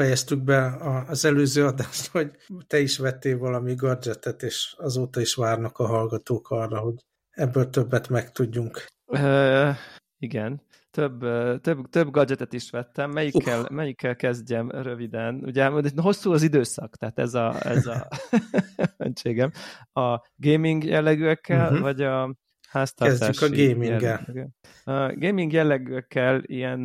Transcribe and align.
fejeztük 0.00 0.42
be 0.42 0.76
az 1.08 1.24
előző 1.24 1.64
adást, 1.64 2.06
hogy 2.16 2.30
te 2.66 2.80
is 2.80 2.98
vettél 2.98 3.38
valami 3.38 3.74
gadgetet, 3.74 4.42
és 4.42 4.74
azóta 4.78 5.20
is 5.20 5.34
várnak 5.34 5.78
a 5.78 5.86
hallgatók 5.86 6.50
arra, 6.50 6.78
hogy 6.78 6.94
ebből 7.30 7.70
többet 7.70 8.08
megtudjunk. 8.08 8.86
Uh, 9.06 9.76
igen, 10.18 10.62
több, 10.90 11.20
több, 11.60 11.88
több 11.88 12.10
gadgetet 12.10 12.52
is 12.52 12.70
vettem. 12.70 13.10
Melyikkel, 13.10 13.60
uh. 13.60 13.70
melyikkel 13.70 14.16
kezdjem 14.16 14.70
röviden? 14.70 15.34
Ugye 15.44 15.70
hosszú 15.96 16.32
az 16.32 16.42
időszak, 16.42 16.96
tehát 16.96 17.18
ez 17.18 17.34
a, 17.34 17.66
ez 17.66 17.86
a 17.86 18.08
mentségem. 18.96 19.50
A 19.92 20.20
gaming 20.36 20.84
jellegűekkel, 20.84 21.66
uh-huh. 21.66 21.80
vagy 21.80 22.02
a 22.02 22.34
háztartási 22.70 23.38
Kezdjük 23.38 23.70
a 23.70 23.72
gaminggel. 23.72 24.52
A 24.84 25.14
gaming 25.14 25.52
jellegűekkel 25.52 26.42
ilyen 26.44 26.80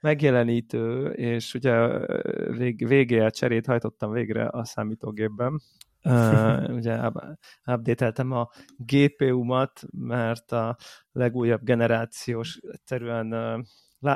megjelenítő, 0.00 1.06
és 1.10 1.54
ugye 1.54 1.98
vég, 2.56 2.88
végél 2.88 3.30
cserét 3.30 3.66
hajtottam 3.66 4.10
végre 4.10 4.48
a 4.48 4.64
számítógépben, 4.64 5.60
Uh, 6.06 6.74
ugye 6.78 7.10
updateltem 7.66 8.32
a 8.32 8.48
GPU-mat, 8.76 9.80
mert 9.90 10.52
a 10.52 10.76
legújabb 11.12 11.62
generációs 11.62 12.60
egyszerűen 12.72 13.32
uh, 13.34 13.64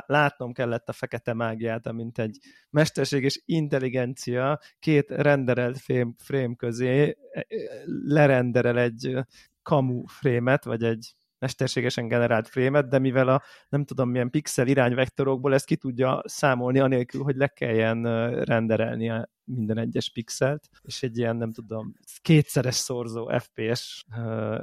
látnom 0.05 0.53
kellett 0.53 0.89
a 0.89 0.93
fekete 0.93 1.33
mágiát, 1.33 1.91
mint 1.91 2.19
egy 2.19 2.37
mesterséges 2.69 3.41
intelligencia 3.45 4.59
két 4.79 5.09
renderelt 5.09 5.77
frame, 5.77 6.11
frame 6.17 6.55
közé 6.55 7.17
lerenderel 8.05 8.79
egy 8.79 9.17
kamu 9.69 10.03
frémet, 10.07 10.63
vagy 10.63 10.83
egy 10.83 11.13
mesterségesen 11.39 12.07
generált 12.07 12.47
frémet, 12.47 12.87
de 12.87 12.99
mivel 12.99 13.27
a 13.27 13.41
nem 13.69 13.85
tudom 13.85 14.09
milyen 14.09 14.29
pixel 14.29 14.67
irányvektorokból 14.67 15.53
ezt 15.53 15.65
ki 15.65 15.75
tudja 15.75 16.21
számolni, 16.25 16.79
anélkül, 16.79 17.23
hogy 17.23 17.35
le 17.35 17.47
kelljen 17.47 18.03
renderelni 18.43 19.11
minden 19.43 19.77
egyes 19.77 20.11
pixelt, 20.11 20.69
és 20.81 21.03
egy 21.03 21.17
ilyen, 21.17 21.35
nem 21.35 21.51
tudom, 21.51 21.93
kétszeres 22.21 22.75
szorzó 22.75 23.31
FPS, 23.37 24.05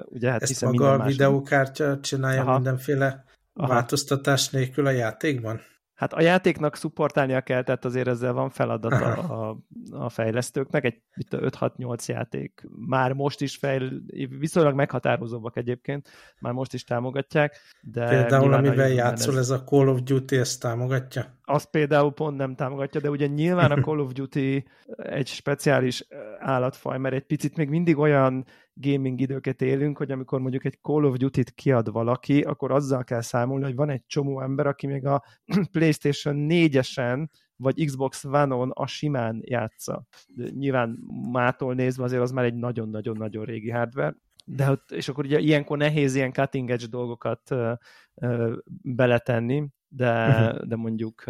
ugye 0.04 0.30
hát 0.30 0.42
Ezt 0.42 0.64
maga 0.64 0.92
a 0.92 1.04
videókártya 1.04 2.00
csinálja 2.00 2.40
Aha. 2.40 2.54
mindenféle 2.54 3.24
Aha. 3.54 3.68
változtatás 3.68 4.48
nélkül 4.48 4.86
a 4.86 4.90
játékban? 4.90 5.60
Hát 5.96 6.12
a 6.12 6.20
játéknak 6.20 6.76
szupportálnia 6.76 7.40
kell, 7.40 7.62
tehát 7.62 7.84
azért 7.84 8.08
ezzel 8.08 8.32
van 8.32 8.50
feladat 8.50 8.92
a, 8.92 9.48
a, 9.48 9.58
a 9.90 10.08
fejlesztőknek, 10.08 10.84
egy 10.84 11.02
5-6-8 11.30 12.06
játék. 12.06 12.66
Már 12.86 13.12
most 13.12 13.40
is 13.40 13.56
fejl, 13.56 13.90
viszonylag 14.38 14.74
meghatározóbbak 14.74 15.56
egyébként, 15.56 16.08
már 16.40 16.52
most 16.52 16.74
is 16.74 16.84
támogatják. 16.84 17.56
De 17.80 18.08
például 18.08 18.52
amivel 18.52 18.88
játszol, 18.88 19.32
ez... 19.32 19.40
ez 19.40 19.50
a 19.50 19.64
Call 19.64 19.88
of 19.88 20.02
Duty 20.02 20.36
ezt 20.36 20.60
támogatja? 20.60 21.38
Azt 21.44 21.70
például 21.70 22.12
pont 22.12 22.36
nem 22.36 22.54
támogatja, 22.54 23.00
de 23.00 23.10
ugye 23.10 23.26
nyilván 23.26 23.70
a 23.70 23.80
Call 23.86 23.98
of 23.98 24.12
Duty 24.12 24.66
egy 24.96 25.26
speciális 25.26 26.06
állatfaj, 26.38 26.98
mert 26.98 27.14
egy 27.14 27.26
picit 27.26 27.56
még 27.56 27.68
mindig 27.68 27.98
olyan 27.98 28.46
gaming 28.80 29.20
időket 29.20 29.62
élünk, 29.62 29.98
hogy 29.98 30.10
amikor 30.10 30.40
mondjuk 30.40 30.64
egy 30.64 30.78
Call 30.82 31.04
of 31.04 31.16
Duty-t 31.16 31.50
kiad 31.50 31.92
valaki, 31.92 32.40
akkor 32.40 32.70
azzal 32.70 33.04
kell 33.04 33.20
számolni, 33.20 33.64
hogy 33.64 33.74
van 33.74 33.90
egy 33.90 34.06
csomó 34.06 34.40
ember, 34.40 34.66
aki 34.66 34.86
még 34.86 35.06
a 35.06 35.22
PlayStation 35.72 36.46
4-esen 36.48 37.26
vagy 37.56 37.84
Xbox 37.84 38.24
One-on 38.24 38.70
a 38.70 38.86
simán 38.86 39.40
játsza. 39.44 40.06
De 40.26 40.48
nyilván 40.50 40.98
mától 41.32 41.74
nézve 41.74 42.04
azért 42.04 42.22
az 42.22 42.30
már 42.30 42.44
egy 42.44 42.54
nagyon-nagyon-nagyon 42.54 43.44
régi 43.44 43.70
hardware, 43.70 44.16
de 44.44 44.70
ott, 44.70 44.90
és 44.90 45.08
akkor 45.08 45.24
ugye 45.24 45.38
ilyenkor 45.38 45.78
nehéz 45.78 46.14
ilyen 46.14 46.32
cutting 46.32 46.70
edge 46.70 46.86
dolgokat 46.86 47.50
uh, 47.50 47.72
uh, 48.14 48.56
beletenni, 48.82 49.68
de, 49.88 50.28
uh-huh. 50.28 50.66
de 50.66 50.76
mondjuk 50.76 51.24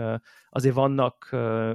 azért 0.49 0.75
vannak, 0.75 1.29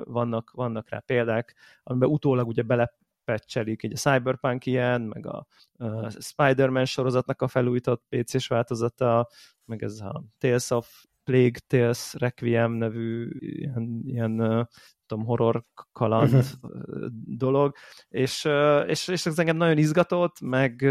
vannak, 0.03 0.51
vannak 0.51 0.89
rá 0.89 0.99
példák, 0.99 1.55
amiben 1.83 2.09
utólag 2.09 2.47
ugye 2.47 2.61
bele 2.61 2.93
patchelik, 3.31 3.83
így 3.83 3.93
a 3.93 4.09
Cyberpunk 4.09 4.65
ilyen, 4.65 5.01
meg 5.01 5.25
a, 5.25 5.47
a 5.77 6.09
Spider-Man 6.09 6.85
sorozatnak 6.85 7.41
a 7.41 7.47
felújított 7.47 8.03
PC-s 8.09 8.47
változata, 8.47 9.27
meg 9.65 9.83
ez 9.83 9.99
a 9.99 10.23
Tales 10.37 10.69
of 10.69 11.05
Plague 11.23 11.59
Tales 11.67 12.13
Requiem 12.17 12.71
nevű 12.71 13.29
ilyen, 13.39 14.01
ilyen 14.05 14.67
tudom, 15.05 15.25
horror 15.25 15.65
kaland 15.91 16.33
uh-huh. 16.33 17.05
dolog, 17.25 17.75
és, 18.09 18.49
és, 18.85 19.07
és 19.07 19.25
ez 19.25 19.39
engem 19.39 19.57
nagyon 19.57 19.77
izgatott, 19.77 20.41
meg, 20.41 20.81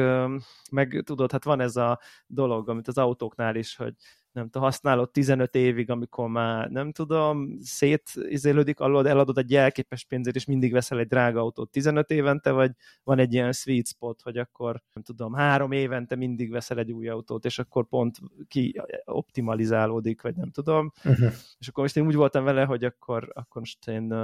meg 0.70 1.02
tudod, 1.04 1.32
hát 1.32 1.44
van 1.44 1.60
ez 1.60 1.76
a 1.76 2.00
dolog, 2.26 2.68
amit 2.68 2.88
az 2.88 2.98
autóknál 2.98 3.56
is, 3.56 3.76
hogy 3.76 3.94
nem 4.32 4.44
tudom, 4.44 4.62
használod 4.62 5.10
15 5.10 5.54
évig, 5.54 5.90
amikor 5.90 6.28
már 6.28 6.70
nem 6.70 6.92
tudom, 6.92 7.58
szétizélődik 7.60 8.80
alól, 8.80 9.08
eladod 9.08 9.38
egy 9.38 9.50
jelképes 9.50 10.04
pénzért, 10.04 10.36
és 10.36 10.44
mindig 10.44 10.72
veszel 10.72 10.98
egy 10.98 11.06
drága 11.06 11.40
autót 11.40 11.70
15 11.70 12.10
évente, 12.10 12.50
vagy 12.50 12.70
van 13.04 13.18
egy 13.18 13.32
ilyen 13.32 13.52
sweet 13.52 13.86
spot, 13.86 14.22
hogy 14.22 14.38
akkor 14.38 14.82
nem 14.92 15.02
tudom, 15.02 15.32
három 15.32 15.72
évente 15.72 16.16
mindig 16.16 16.50
veszel 16.50 16.78
egy 16.78 16.92
új 16.92 17.08
autót, 17.08 17.44
és 17.44 17.58
akkor 17.58 17.86
pont 17.86 18.18
ki 18.48 18.80
optimalizálódik, 19.04 20.22
vagy 20.22 20.34
nem 20.34 20.50
tudom. 20.50 20.92
Uh-huh. 21.04 21.32
És 21.58 21.68
akkor 21.68 21.82
most 21.82 21.96
én 21.96 22.06
úgy 22.06 22.14
voltam 22.14 22.44
vele, 22.44 22.64
hogy 22.64 22.84
akkor, 22.84 23.30
akkor 23.34 23.60
most 23.60 23.88
én, 23.88 24.14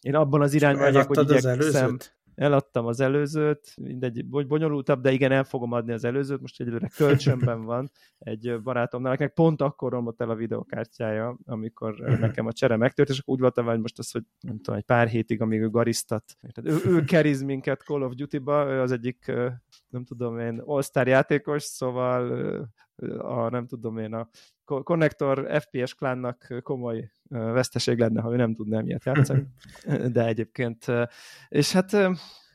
én 0.00 0.14
abban 0.14 0.42
az 0.42 0.54
irányban 0.54 0.84
megyek, 0.84 1.06
hogy 1.06 1.30
igyekszem 1.30 1.98
eladtam 2.36 2.86
az 2.86 3.00
előzőt, 3.00 3.74
mindegy, 3.76 4.24
bonyolultabb, 4.26 5.00
de 5.00 5.12
igen, 5.12 5.32
el 5.32 5.44
fogom 5.44 5.72
adni 5.72 5.92
az 5.92 6.04
előzőt, 6.04 6.40
most 6.40 6.60
egyelőre 6.60 6.88
kölcsönben 6.96 7.64
van 7.64 7.90
egy 8.18 8.62
barátomnál, 8.62 9.12
akinek 9.12 9.32
pont 9.32 9.62
akkor 9.62 9.92
romlott 9.92 10.20
el 10.20 10.30
a 10.30 10.34
videokártyája, 10.34 11.38
amikor 11.44 11.94
nekem 11.98 12.46
a 12.46 12.52
csere 12.52 12.76
megtört, 12.76 13.08
és 13.08 13.18
akkor 13.18 13.34
úgy 13.34 13.40
voltam, 13.40 13.66
hogy 13.66 13.80
most 13.80 13.98
az, 13.98 14.10
hogy 14.10 14.22
nem 14.40 14.56
tudom, 14.56 14.78
egy 14.78 14.84
pár 14.84 15.08
hétig, 15.08 15.40
amíg 15.40 15.60
ő 15.60 15.70
garisztat. 15.70 16.36
Ő, 16.62 16.76
ő 16.84 17.04
keriz 17.04 17.42
minket 17.42 17.82
Call 17.82 18.02
of 18.02 18.14
Duty-ba, 18.14 18.66
ő 18.70 18.80
az 18.80 18.92
egyik, 18.92 19.32
nem 19.96 20.04
tudom 20.04 20.38
én, 20.38 20.62
all-star 20.64 21.06
játékos, 21.06 21.62
szóval 21.62 22.30
a, 23.18 23.48
nem 23.48 23.66
tudom 23.66 23.98
én, 23.98 24.14
a 24.14 24.28
Connector 24.64 25.60
FPS 25.60 25.94
klánnak 25.94 26.46
komoly 26.62 27.10
veszteség 27.28 27.98
lenne, 27.98 28.20
ha 28.20 28.32
ő 28.32 28.36
nem 28.36 28.54
tudná 28.54 28.80
miért 28.80 29.04
játszani. 29.04 29.46
De 30.12 30.26
egyébként, 30.26 30.84
és 31.48 31.72
hát 31.72 31.96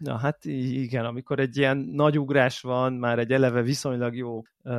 Na 0.04 0.18
hát 0.18 0.46
igen, 0.46 1.06
amikor 1.06 1.40
egy 1.40 1.58
ilyen 1.58 1.78
nagy 1.78 2.20
ugrás 2.20 2.62
van, 2.62 2.94
már 2.94 3.20
egy 3.20 3.32
eleve 3.32 3.62
viszonylag 3.62 4.16
jó 4.16 4.38
uh, 4.38 4.74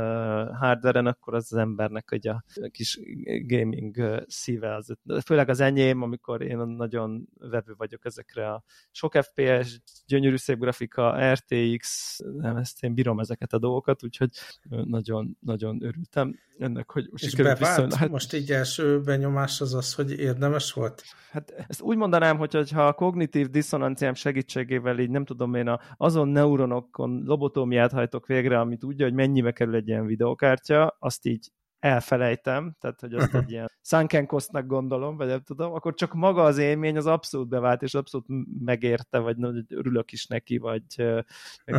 hardware 0.58 1.00
akkor 1.00 1.34
az 1.34 1.52
az 1.52 1.58
embernek 1.58 2.08
hogy 2.08 2.28
a 2.28 2.44
kis 2.70 3.00
gaming 3.46 4.24
szíve, 4.26 4.74
az, 4.74 4.96
főleg 5.24 5.48
az 5.48 5.60
enyém, 5.60 6.02
amikor 6.02 6.42
én 6.42 6.56
nagyon 6.56 7.28
vevő 7.38 7.74
vagyok 7.76 8.04
ezekre 8.04 8.52
a 8.52 8.62
sok 8.90 9.14
FPS, 9.14 9.80
gyönyörű 10.06 10.36
szép 10.36 10.58
grafika, 10.58 11.32
RTX, 11.32 12.18
nem, 12.36 12.56
ezt 12.56 12.82
én 12.82 12.94
bírom 12.94 13.18
ezeket 13.18 13.52
a 13.52 13.58
dolgokat, 13.58 14.04
úgyhogy 14.04 14.30
nagyon, 14.68 15.36
nagyon 15.40 15.84
örültem 15.84 16.38
ennek, 16.58 16.90
hogy 16.90 17.08
most 17.10 17.24
És 17.24 17.34
bevált? 17.34 17.58
Viszont, 17.58 17.94
hát, 17.94 18.08
most 18.08 18.32
így 18.32 18.50
első 18.50 19.00
benyomás 19.00 19.60
az 19.60 19.74
az, 19.74 19.94
hogy 19.94 20.10
érdemes 20.10 20.72
volt? 20.72 21.02
Hát 21.30 21.64
ezt 21.68 21.80
úgy 21.80 21.96
mondanám, 21.96 22.36
hogy 22.36 22.70
ha 22.70 22.86
a 22.86 22.92
kognitív 22.92 23.48
diszonanciám 23.48 24.14
segítségével 24.14 24.98
így 24.98 25.10
nem 25.12 25.24
tudom 25.24 25.54
én, 25.54 25.68
a, 25.68 25.80
azon 25.96 26.28
neuronokon 26.28 27.22
lobotómiát 27.24 27.92
hajtok 27.92 28.26
végre, 28.26 28.60
ami 28.60 28.76
tudja, 28.76 29.04
hogy 29.04 29.14
mennyibe 29.14 29.52
kerül 29.52 29.74
egy 29.74 29.88
ilyen 29.88 30.06
videokártya, 30.06 30.96
azt 30.98 31.26
így 31.26 31.50
elfelejtem, 31.78 32.76
tehát 32.80 33.00
hogy 33.00 33.14
azt 33.14 33.34
egy 33.34 33.50
ilyen 33.52 33.70
sunken 33.80 34.26
costnak 34.26 34.66
gondolom, 34.66 35.16
vagy 35.16 35.26
nem 35.26 35.42
tudom, 35.42 35.72
akkor 35.72 35.94
csak 35.94 36.12
maga 36.12 36.42
az 36.42 36.58
élmény 36.58 36.96
az 36.96 37.06
abszolút 37.06 37.48
bevált, 37.48 37.82
és 37.82 37.94
abszolút 37.94 38.26
megérte, 38.64 39.18
vagy 39.18 39.36
örülök 39.68 40.12
is 40.12 40.26
neki, 40.26 40.58
vagy 40.58 40.82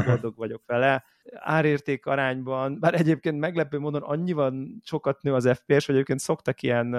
boldog 0.06 0.36
vagyok 0.36 0.63
vele. 0.66 1.04
Árérték 1.34 2.06
arányban, 2.06 2.80
bár 2.80 2.94
egyébként 2.94 3.40
meglepő 3.40 3.80
módon 3.80 4.02
annyival 4.02 4.54
sokat 4.84 5.22
nő 5.22 5.34
az 5.34 5.50
FPS, 5.54 5.86
hogy 5.86 5.96
egyébként 5.96 6.19
szoktak 6.19 6.62
ilyen 6.62 6.96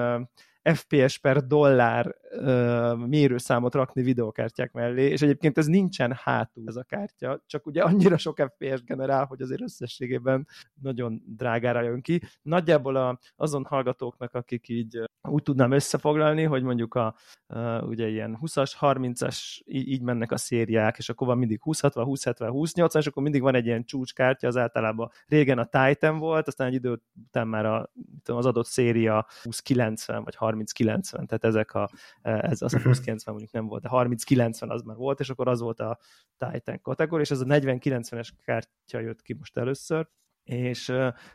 FPS 0.72 1.18
per 1.18 1.46
dollár 1.46 2.14
uh, 2.30 3.06
mérőszámot 3.06 3.74
rakni 3.74 4.02
videokártyák 4.02 4.72
mellé, 4.72 5.10
és 5.10 5.22
egyébként 5.22 5.58
ez 5.58 5.66
nincsen 5.66 6.12
hátul 6.22 6.64
ez 6.66 6.76
a 6.76 6.82
kártya, 6.82 7.42
csak 7.46 7.66
ugye 7.66 7.82
annyira 7.82 8.18
sok 8.18 8.38
FPS 8.38 8.82
generál, 8.84 9.24
hogy 9.24 9.42
azért 9.42 9.62
összességében 9.62 10.46
nagyon 10.82 11.22
drágára 11.26 11.82
jön 11.82 12.00
ki. 12.00 12.22
Nagyjából 12.42 12.96
a, 12.96 13.18
azon 13.36 13.64
hallgatóknak, 13.64 14.34
akik 14.34 14.68
így 14.68 15.04
úgy 15.28 15.42
tudnám 15.42 15.70
összefoglalni, 15.70 16.42
hogy 16.42 16.62
mondjuk 16.62 16.94
a 16.94 17.14
uh, 17.48 17.88
ugye 17.88 18.08
ilyen 18.08 18.38
20-as, 18.42 18.72
30-as 18.80 19.60
így, 19.64 19.88
így 19.88 20.02
mennek 20.02 20.32
a 20.32 20.36
szériák, 20.36 20.98
és 20.98 21.08
akkor 21.08 21.26
van 21.26 21.38
mindig 21.38 21.60
20-60, 21.64 21.92
20-70, 21.94 22.34
20-80, 22.74 22.98
és 22.98 23.06
akkor 23.06 23.22
mindig 23.22 23.42
van 23.42 23.54
egy 23.54 23.66
ilyen 23.66 23.84
csúcskártya, 23.84 24.46
az 24.46 24.56
általában 24.56 25.10
régen 25.26 25.58
a 25.58 25.64
Titan 25.64 26.18
volt, 26.18 26.46
aztán 26.46 26.66
egy 26.66 26.74
idő 26.74 27.02
után 27.26 27.48
már 27.48 27.66
a, 27.66 27.90
az 28.24 28.46
adott 28.46 28.66
széria 28.66 29.26
20-90 29.42 30.20
vagy 30.24 30.36
30-90, 30.38 31.10
tehát 31.10 31.44
ezek 31.44 31.74
a, 31.74 31.88
ez 32.22 32.62
az 32.62 32.74
a 32.74 32.78
20-90 32.78 33.26
mondjuk 33.26 33.52
nem 33.52 33.66
volt, 33.66 33.82
de 33.82 33.88
30-90 33.92 34.68
az 34.68 34.82
már 34.82 34.96
volt, 34.96 35.20
és 35.20 35.30
akkor 35.30 35.48
az 35.48 35.60
volt 35.60 35.80
a 35.80 35.98
Titan 36.36 36.80
kategória, 36.80 37.24
és 37.24 37.30
ez 37.30 37.40
a 37.40 37.44
40-90-es 37.44 38.28
kártya 38.44 38.98
jött 39.00 39.22
ki 39.22 39.34
most 39.34 39.56
először, 39.56 40.08
és 40.44 40.92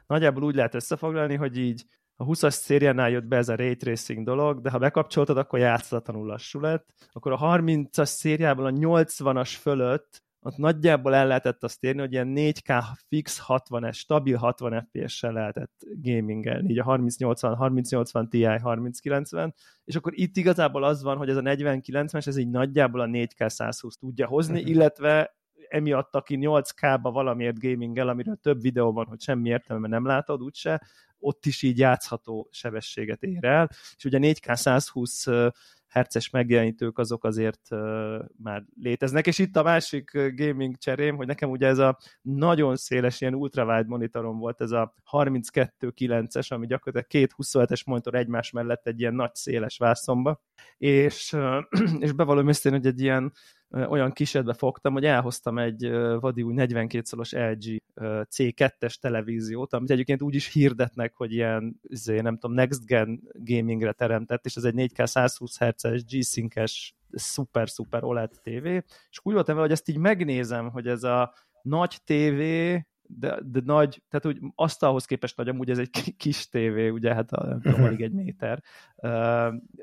nagyjából 0.08 0.44
úgy 0.44 0.56
lehet 0.56 0.76
összefoglalni, 0.76 1.36
hogy 1.36 1.58
így 1.58 1.86
a 2.22 2.26
20-as 2.26 2.52
szériánál 2.52 3.10
jött 3.10 3.26
be 3.26 3.38
ez 3.38 3.50
a 3.50 3.56
Ray 3.56 3.76
Tracing 3.76 4.26
dolog, 4.26 4.62
de 4.62 4.70
ha 4.70 4.78
bekapcsoltad, 4.78 5.38
akkor 5.38 5.60
játszatlanul 5.60 6.26
lassú 6.26 6.60
lett. 6.60 6.94
Akkor 7.12 7.32
a 7.32 7.38
30-as 7.38 8.06
szériában 8.06 8.66
a 8.66 8.78
80-as 8.78 9.56
fölött 9.60 10.24
ott 10.42 10.58
nagyjából 10.58 11.16
el 11.16 11.28
lehetett 11.28 11.64
azt 11.64 11.84
érni, 11.84 12.00
hogy 12.00 12.12
ilyen 12.12 12.34
4K 12.36 12.84
fix 13.08 13.44
60-es, 13.48 13.94
stabil 13.94 14.38
60 14.38 14.88
FPS-sel 14.88 15.32
lehetett 15.32 15.86
gamingelni, 16.02 16.70
így 16.70 16.80
a 16.80 16.84
3080, 16.84 17.56
3080 17.56 18.30
Ti, 18.30 18.44
3090, 18.44 19.54
és 19.84 19.96
akkor 19.96 20.12
itt 20.16 20.38
igazából 20.38 20.84
az 20.84 21.04
van, 21.04 21.18
hogy 21.18 21.30
ez 21.30 21.36
a 21.36 21.42
4090-es, 21.42 22.28
ez 22.28 22.38
így 22.38 22.50
nagyjából 22.50 23.02
a 23.02 23.06
4K 23.06 23.50
120 23.50 23.98
tudja 23.98 24.28
hozni, 24.28 24.58
uh-huh. 24.58 24.70
illetve 24.70 25.38
emiatt, 25.70 26.16
aki 26.16 26.38
8K-ba 26.42 27.10
valamiért 27.14 27.60
gamingel, 27.60 28.08
amiről 28.08 28.36
több 28.42 28.62
videó 28.62 28.92
van, 28.92 29.06
hogy 29.06 29.22
semmi 29.22 29.50
értelme 29.50 29.88
nem 29.88 30.06
látod 30.06 30.42
úgyse, 30.42 30.82
ott 31.20 31.46
is 31.46 31.62
így 31.62 31.78
játszható 31.78 32.48
sebességet 32.52 33.24
ér 33.24 33.44
el, 33.44 33.70
és 33.96 34.06
ugye 34.06 34.18
4K 34.22 34.56
120 34.56 35.26
herces 35.90 36.30
megjelenítők 36.30 36.98
azok 36.98 37.24
azért 37.24 37.70
már 38.44 38.64
léteznek, 38.82 39.28
és 39.28 39.40
itt 39.40 39.56
a 39.56 39.64
másik 39.64 40.12
gaming 40.36 40.78
cserém, 40.78 41.16
hogy 41.16 41.28
nekem 41.28 41.50
ugye 41.50 41.68
ez 41.68 41.78
a 41.78 41.98
nagyon 42.22 42.76
széles 42.76 43.22
ilyen 43.22 43.36
ultrawide 43.36 43.88
monitorom 43.88 44.38
volt, 44.38 44.62
ez 44.62 44.72
a 44.72 44.94
32.9-es, 45.12 46.48
ami 46.48 46.66
gyakorlatilag 46.66 47.08
két 47.08 47.34
27-es 47.38 47.86
monitor 47.86 48.16
egymás 48.16 48.52
mellett 48.52 48.88
egy 48.88 49.00
ilyen 49.00 49.14
nagy 49.14 49.36
széles 49.36 49.78
vászomba, 49.78 50.42
és, 50.78 51.38
és 52.00 52.12
bevallom 52.12 52.48
őszintén, 52.48 52.82
hogy 52.82 52.90
egy 52.90 53.02
ilyen 53.02 53.34
olyan 53.72 54.12
kisedbe 54.12 54.54
fogtam, 54.54 54.94
hogy 54.94 55.06
elhoztam 55.06 55.58
egy 55.58 55.90
vadi 56.20 56.42
új 56.42 56.54
42 56.54 57.04
szoros 57.04 57.32
LG 57.32 57.82
C2-es 58.02 58.94
televíziót, 58.94 59.74
amit 59.74 59.92
egyébként 59.92 60.22
úgy 60.22 60.36
is 60.36 60.52
hirdetnek, 60.52 61.16
hogy 61.16 61.34
ilyen, 61.34 61.80
izé, 61.82 62.20
nem 62.20 62.38
tudom, 62.38 62.56
next 62.56 62.86
gen 62.86 63.22
gamingre 63.34 63.92
teremtett, 63.92 64.46
és 64.46 64.56
ez 64.56 64.64
egy 64.64 64.74
4K 64.78 65.06
120 65.06 65.58
Hz-es 65.58 66.04
G-Sync-es 66.04 66.96
szuper-szuper 67.12 68.04
OLED 68.04 68.32
TV, 68.44 68.66
és 69.10 69.20
úgy 69.24 69.34
voltam 69.34 69.56
vele, 69.56 69.68
hogy 69.68 69.76
ezt 69.76 69.90
így 69.90 69.98
megnézem, 69.98 70.70
hogy 70.70 70.88
ez 70.88 71.04
a 71.04 71.34
nagy 71.62 71.98
TV 72.04 72.42
de, 73.18 73.40
de 73.44 73.62
nagy, 73.66 74.04
tehát 74.10 74.26
úgy 74.26 74.52
asztalhoz 74.56 75.06
képest 75.06 75.38
nagy, 75.38 75.50
amúgy 75.50 75.70
ez 75.70 75.78
egy 75.78 76.16
kis 76.18 76.50
tévé, 76.50 76.90
ugye, 76.90 77.14
hát 77.14 77.32
a, 77.32 77.60
alig 77.64 78.02
egy 78.02 78.12
méter. 78.12 78.64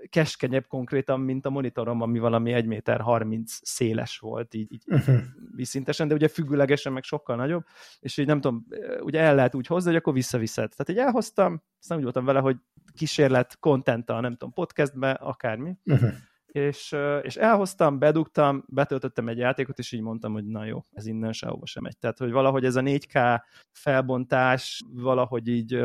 Keskenyebb 0.08 0.66
konkrétan, 0.66 1.20
mint 1.20 1.46
a 1.46 1.50
monitorom, 1.50 2.00
ami 2.00 2.18
valami 2.18 2.52
egy 2.52 2.66
méter 2.66 3.00
30 3.00 3.58
széles 3.62 4.18
volt, 4.18 4.54
így, 4.54 4.72
így 4.72 4.82
uh-huh. 4.86 5.16
viszintesen, 5.54 6.08
de 6.08 6.14
ugye 6.14 6.28
függőlegesen 6.28 6.92
meg 6.92 7.02
sokkal 7.02 7.36
nagyobb, 7.36 7.64
és 8.00 8.16
így 8.16 8.26
nem 8.26 8.40
tudom, 8.40 8.66
ugye 9.00 9.20
el 9.20 9.34
lehet 9.34 9.54
úgy 9.54 9.66
hozni, 9.66 9.88
hogy 9.88 9.98
akkor 9.98 10.12
visszaviszed. 10.12 10.70
Tehát 10.76 10.88
így 10.88 11.06
elhoztam, 11.06 11.62
aztán 11.80 11.96
úgy 11.96 12.04
voltam 12.04 12.24
vele, 12.24 12.40
hogy 12.40 12.56
kísérlet, 12.94 13.58
contenta, 13.60 14.20
nem 14.20 14.32
tudom, 14.32 14.52
podcastbe, 14.52 15.10
akármi. 15.10 15.76
Uh-huh 15.84 16.10
és, 16.56 16.96
és 17.22 17.36
elhoztam, 17.36 17.98
bedugtam, 17.98 18.64
betöltöttem 18.68 19.28
egy 19.28 19.38
játékot, 19.38 19.78
és 19.78 19.92
így 19.92 20.00
mondtam, 20.00 20.32
hogy 20.32 20.46
na 20.46 20.64
jó, 20.64 20.84
ez 20.92 21.06
innen 21.06 21.32
sehova 21.32 21.66
sem 21.66 21.82
megy. 21.82 21.98
Tehát, 21.98 22.18
hogy 22.18 22.30
valahogy 22.30 22.64
ez 22.64 22.76
a 22.76 22.80
4K 22.80 23.40
felbontás 23.72 24.82
valahogy 24.92 25.48
így 25.48 25.82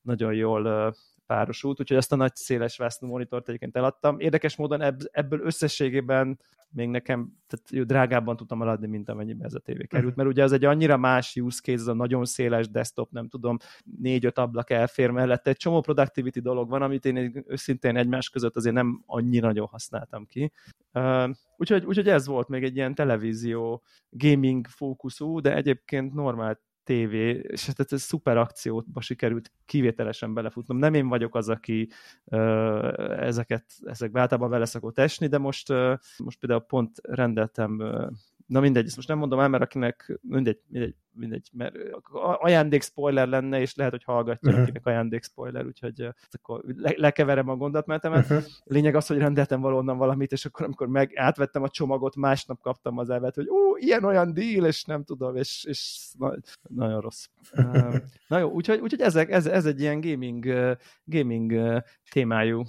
nagyon 0.00 0.34
jól 0.34 0.94
párosult, 1.28 1.80
úgyhogy 1.80 1.96
ezt 1.96 2.12
a 2.12 2.16
nagy 2.16 2.34
széles 2.34 2.76
vásznú 2.76 3.08
monitort 3.08 3.48
egyébként 3.48 3.76
eladtam. 3.76 4.20
Érdekes 4.20 4.56
módon 4.56 4.82
ebből 5.10 5.40
összességében 5.40 6.38
még 6.70 6.88
nekem 6.88 7.32
tehát 7.46 7.86
drágábban 7.86 8.36
tudtam 8.36 8.62
eladni, 8.62 8.86
mint 8.86 9.08
amennyibe 9.08 9.44
ez 9.44 9.54
a 9.54 9.58
tévé 9.58 9.84
került, 9.84 10.16
mert 10.16 10.28
ugye 10.28 10.42
ez 10.42 10.52
egy 10.52 10.64
annyira 10.64 10.96
más 10.96 11.36
use 11.36 11.60
case, 11.60 11.80
ez 11.80 11.86
a 11.86 11.94
nagyon 11.94 12.24
széles 12.24 12.70
desktop, 12.70 13.10
nem 13.10 13.28
tudom, 13.28 13.56
négy-öt 13.98 14.38
ablak 14.38 14.70
elfér 14.70 15.10
mellett, 15.10 15.46
egy 15.46 15.56
csomó 15.56 15.80
productivity 15.80 16.40
dolog 16.40 16.68
van, 16.68 16.82
amit 16.82 17.04
én 17.04 17.44
őszintén 17.46 17.96
egymás 17.96 18.30
között 18.30 18.56
azért 18.56 18.74
nem 18.74 19.02
annyira 19.06 19.46
nagyon 19.46 19.66
használtam 19.66 20.26
ki. 20.26 20.52
Uh, 20.92 21.30
úgyhogy, 21.56 21.84
úgyhogy 21.84 22.08
ez 22.08 22.26
volt 22.26 22.48
még 22.48 22.62
egy 22.62 22.76
ilyen 22.76 22.94
televízió 22.94 23.82
gaming 24.10 24.66
fókuszú, 24.66 25.40
de 25.40 25.56
egyébként 25.56 26.14
normál 26.14 26.60
TV, 26.88 27.12
és 27.52 27.66
hát 27.66 27.92
ez 27.92 28.02
szuper 28.02 28.36
akcióba 28.36 29.00
sikerült 29.00 29.52
kivételesen 29.64 30.34
belefutnom. 30.34 30.76
Nem 30.76 30.94
én 30.94 31.08
vagyok 31.08 31.34
az, 31.34 31.48
aki 31.48 31.88
uh, 32.24 33.20
ezeket, 33.22 33.64
ezekbe 33.82 34.20
általában 34.20 34.50
bele 34.50 34.64
szokott 34.64 34.98
esni, 34.98 35.26
de 35.26 35.38
most, 35.38 35.70
uh, 35.70 35.98
most 36.18 36.38
például 36.38 36.60
pont 36.60 36.98
rendeltem 37.02 37.78
uh, 37.78 38.10
na 38.46 38.60
mindegy, 38.60 38.86
ezt 38.86 38.96
most 38.96 39.08
nem 39.08 39.18
mondom 39.18 39.40
el, 39.40 39.48
mert 39.48 39.62
akinek 39.62 40.18
mindegy, 40.22 40.60
mindegy, 40.68 40.94
mindegy 41.18 41.48
mert 41.52 41.76
ajándék 42.38 42.82
spoiler 42.82 43.28
lenne, 43.28 43.60
és 43.60 43.74
lehet, 43.74 43.92
hogy 43.92 44.04
hallgatja, 44.04 44.48
uh-huh. 44.48 44.62
akinek 44.62 44.86
ajándék 44.86 45.24
spoiler, 45.24 45.66
úgyhogy 45.66 46.08
akkor 46.30 46.64
le- 46.76 46.94
lekeverem 46.96 47.48
a 47.48 47.56
gondolatmenetemet. 47.56 48.30
Uh-huh. 48.30 48.44
Lényeg 48.64 48.94
az, 48.94 49.06
hogy 49.06 49.18
rendeltem 49.18 49.60
valonnan 49.60 49.96
valamit, 49.98 50.32
és 50.32 50.44
akkor 50.44 50.64
amikor 50.64 50.86
meg 50.86 51.12
átvettem 51.14 51.62
a 51.62 51.68
csomagot, 51.68 52.16
másnap 52.16 52.60
kaptam 52.60 52.98
az 52.98 53.10
elvet, 53.10 53.34
hogy 53.34 53.48
ó, 53.48 53.76
ilyen-olyan 53.76 54.34
deal, 54.34 54.66
és 54.66 54.84
nem 54.84 55.04
tudom, 55.04 55.36
és, 55.36 55.64
és 55.64 56.08
na, 56.18 56.34
nagyon 56.68 57.00
rossz. 57.00 57.26
na 58.28 58.38
jó, 58.38 58.50
úgyhogy, 58.50 58.80
úgyhogy 58.80 59.00
ezek, 59.00 59.30
ez, 59.30 59.46
ez 59.46 59.66
egy 59.66 59.80
ilyen 59.80 60.00
gaming, 60.00 60.44
gaming 61.04 61.82
témájú 62.10 62.64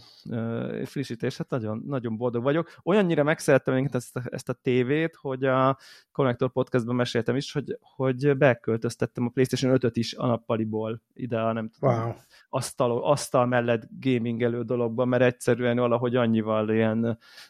frissítés, 0.86 1.38
hát 1.38 1.50
nagyon, 1.50 1.84
nagyon 1.88 2.18
boldog 2.18 2.44
vagyok. 2.44 2.80
Olyannyira 2.84 3.24
megszerettem 3.24 3.88
ezt 3.92 4.16
a, 4.16 4.22
ezt 4.26 4.50
a 4.50 4.54
tévét, 4.54 5.16
hogy 5.16 5.44
a 5.44 5.78
Connector 6.12 6.52
Podcastban 6.52 6.96
meséltem 6.96 7.36
is, 7.36 7.52
hogy, 7.52 7.78
hogy 7.82 8.38
beköltöztettem 8.40 9.26
a 9.26 9.30
PlayStation 9.30 9.78
5-öt 9.78 9.98
is 9.98 10.14
a 10.14 10.26
nappaliból 10.26 11.02
ide 11.14 11.40
a 11.40 11.54
nem 11.54 11.70
tudom, 11.70 11.96
wow. 11.96 12.14
asztal, 12.50 13.04
asztal 13.04 13.46
mellett 13.46 13.88
gamingelő 14.00 14.64
dologba, 14.64 15.06
mert 15.06 15.24
egyszerűen 15.24 15.78
valahogy 15.78 16.16
annyival 16.16 16.70
ilyen, 16.70 17.00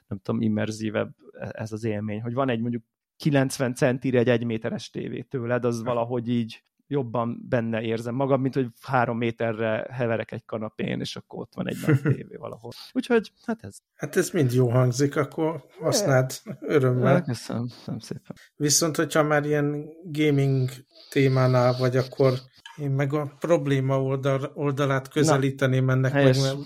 nem 0.07 0.19
tudom, 0.21 0.41
immerzívebb 0.41 1.15
ez 1.39 1.71
az 1.71 1.83
élmény, 1.83 2.21
hogy 2.21 2.33
van 2.33 2.49
egy 2.49 2.59
mondjuk 2.59 2.83
90 3.17 3.73
centire 3.73 4.19
egy 4.19 4.29
egyméteres 4.29 4.89
tévé 4.89 5.21
tőled, 5.21 5.65
az 5.65 5.83
valahogy 5.83 6.29
így 6.29 6.63
jobban 6.89 7.45
benne 7.49 7.81
érzem 7.81 8.15
magam, 8.15 8.41
mint 8.41 8.53
hogy 8.53 8.67
három 8.81 9.17
méterre 9.17 9.87
heverek 9.91 10.31
egy 10.31 10.45
kanapén, 10.45 10.99
és 10.99 11.15
akkor 11.15 11.39
ott 11.39 11.53
van 11.55 11.67
egy 11.67 11.77
nagy 11.87 12.01
tévé 12.15 12.35
valahol. 12.35 12.71
Úgyhogy, 12.91 13.31
hát 13.45 13.63
ez. 13.63 13.77
Hát 13.95 14.15
ez 14.15 14.29
mind 14.29 14.53
jó 14.53 14.69
hangzik, 14.69 15.15
akkor 15.15 15.65
használd 15.79 16.31
örömmel. 16.59 17.23
Köszönöm, 17.23 17.67
köszönöm 17.67 17.99
szépen. 17.99 18.35
Viszont, 18.55 18.95
hogyha 18.95 19.23
már 19.23 19.45
ilyen 19.45 19.85
gaming 20.03 20.69
témánál 21.09 21.75
vagy, 21.79 21.97
akkor 21.97 22.33
én 22.77 22.91
meg 22.91 23.13
a 23.13 23.35
probléma 23.39 24.03
oldal, 24.03 24.51
oldalát 24.53 25.07
közelíteném 25.07 25.89
ennek 25.89 26.13
meg, 26.13 26.35
mert 26.37 26.57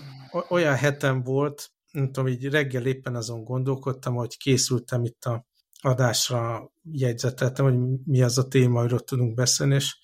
olyan 0.48 0.74
hetem 0.74 1.22
volt, 1.22 1.70
nem 1.90 2.12
tudom, 2.12 2.28
így 2.28 2.48
reggel 2.48 2.86
éppen 2.86 3.14
azon 3.14 3.44
gondolkodtam, 3.44 4.14
hogy 4.14 4.36
készültem 4.36 5.04
itt 5.04 5.24
a 5.24 5.46
adásra 5.84 6.72
jegyzeteltem, 6.90 7.64
hogy 7.64 8.00
mi 8.04 8.22
az 8.22 8.38
a 8.38 8.48
téma, 8.48 8.78
amiről 8.78 8.98
tudunk 8.98 9.34
beszélni, 9.34 9.74
és 9.74 9.96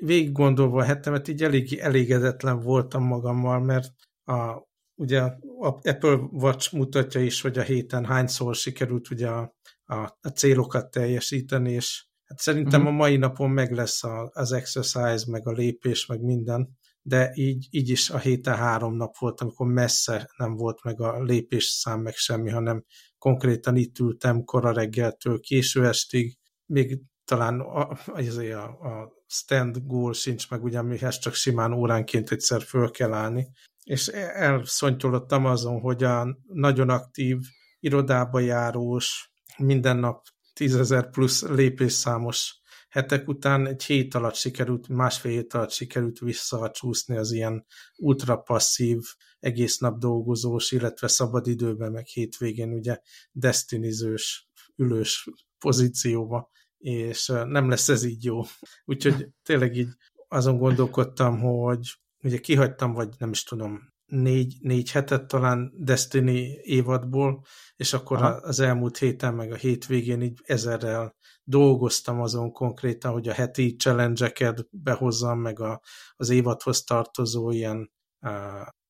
végig 0.00 0.32
gondolva 0.32 0.80
a 0.80 0.84
hetemet 0.84 1.28
így 1.28 1.42
elég 1.42 1.78
elégedetlen 1.78 2.60
voltam 2.60 3.04
magammal, 3.04 3.60
mert 3.60 3.92
a, 4.24 4.68
ugye 4.94 5.20
a 5.20 5.38
Apple 5.82 6.16
Watch 6.30 6.74
mutatja 6.74 7.20
is, 7.20 7.40
hogy 7.40 7.58
a 7.58 7.62
héten 7.62 8.04
hányszor 8.04 8.54
sikerült 8.54 9.10
ugye 9.10 9.28
a, 9.28 9.54
a, 9.84 9.96
a 10.20 10.28
célokat 10.28 10.90
teljesíteni, 10.90 11.72
és 11.72 12.06
hát 12.24 12.38
szerintem 12.38 12.80
uh-huh. 12.80 12.94
a 12.94 12.96
mai 12.96 13.16
napon 13.16 13.50
meg 13.50 13.72
lesz 13.72 14.04
a, 14.04 14.30
az 14.32 14.52
exercise, 14.52 15.24
meg 15.26 15.46
a 15.46 15.52
lépés, 15.52 16.06
meg 16.06 16.20
minden, 16.20 16.76
de 17.02 17.30
így, 17.34 17.66
így 17.70 17.88
is 17.88 18.10
a 18.10 18.18
héten 18.18 18.56
három 18.56 18.96
nap 18.96 19.16
volt, 19.18 19.40
amikor 19.40 19.66
messze 19.66 20.30
nem 20.36 20.54
volt 20.54 20.82
meg 20.82 21.00
a 21.00 21.22
lépés 21.22 21.64
szám, 21.64 22.00
meg 22.00 22.14
semmi, 22.14 22.50
hanem 22.50 22.84
konkrétan 23.26 23.76
itt 23.76 23.98
ültem 23.98 24.44
kora 24.44 24.72
reggeltől 24.72 25.40
késő 25.40 25.86
estig, 25.86 26.36
még 26.66 27.00
talán 27.24 27.60
a, 27.60 27.90
a, 28.06 28.86
a 28.88 29.12
stand 29.26 29.78
goal 29.86 30.12
sincs 30.12 30.50
meg, 30.50 30.62
ugye, 30.62 30.78
amihez 30.78 31.18
csak 31.18 31.34
simán 31.34 31.72
óránként 31.72 32.30
egyszer 32.30 32.62
föl 32.62 32.90
kell 32.90 33.12
állni. 33.12 33.48
És 33.84 34.08
elszontyolottam 34.08 35.46
azon, 35.46 35.80
hogy 35.80 36.04
a 36.04 36.38
nagyon 36.46 36.88
aktív, 36.88 37.38
irodába 37.80 38.38
járós, 38.38 39.32
minden 39.58 39.96
nap 39.96 40.26
tízezer 40.52 41.10
plusz 41.10 41.42
lépésszámos 41.42 42.55
hetek 42.96 43.28
után 43.28 43.66
egy 43.66 43.84
hét 43.84 44.14
alatt 44.14 44.34
sikerült, 44.34 44.88
másfél 44.88 45.32
hét 45.32 45.54
alatt 45.54 45.70
sikerült 45.70 46.18
visszacsúszni 46.18 47.16
az 47.16 47.32
ilyen 47.32 47.66
ultrapasszív, 47.96 49.02
egész 49.38 49.78
nap 49.78 49.98
dolgozós, 49.98 50.72
illetve 50.72 51.08
szabadidőben, 51.08 51.92
meg 51.92 52.06
hétvégén 52.06 52.72
ugye 52.72 53.00
destinizős, 53.32 54.48
ülős 54.76 55.28
pozícióba, 55.58 56.50
és 56.78 57.26
nem 57.26 57.68
lesz 57.68 57.88
ez 57.88 58.04
így 58.04 58.24
jó. 58.24 58.42
Úgyhogy 58.84 59.28
tényleg 59.42 59.76
így 59.76 59.88
azon 60.28 60.58
gondolkodtam, 60.58 61.40
hogy 61.40 61.98
ugye 62.22 62.38
kihagytam, 62.38 62.92
vagy 62.92 63.08
nem 63.18 63.30
is 63.30 63.42
tudom, 63.42 63.92
négy, 64.06 64.56
négy 64.60 64.90
hetet 64.90 65.26
talán 65.26 65.72
Destiny 65.76 66.58
évadból, 66.62 67.44
és 67.76 67.92
akkor 67.92 68.16
Aha. 68.16 68.28
az 68.28 68.60
elmúlt 68.60 68.98
héten, 68.98 69.34
meg 69.34 69.52
a 69.52 69.56
hétvégén 69.56 70.22
így 70.22 70.38
ezerrel 70.42 71.16
dolgoztam 71.44 72.20
azon 72.20 72.52
konkrétan, 72.52 73.12
hogy 73.12 73.28
a 73.28 73.32
heti 73.32 73.76
challenge-eket 73.76 74.66
behozzam, 74.70 75.38
meg 75.38 75.60
a, 75.60 75.80
az 76.16 76.30
évadhoz 76.30 76.84
tartozó 76.84 77.50
ilyen 77.50 77.92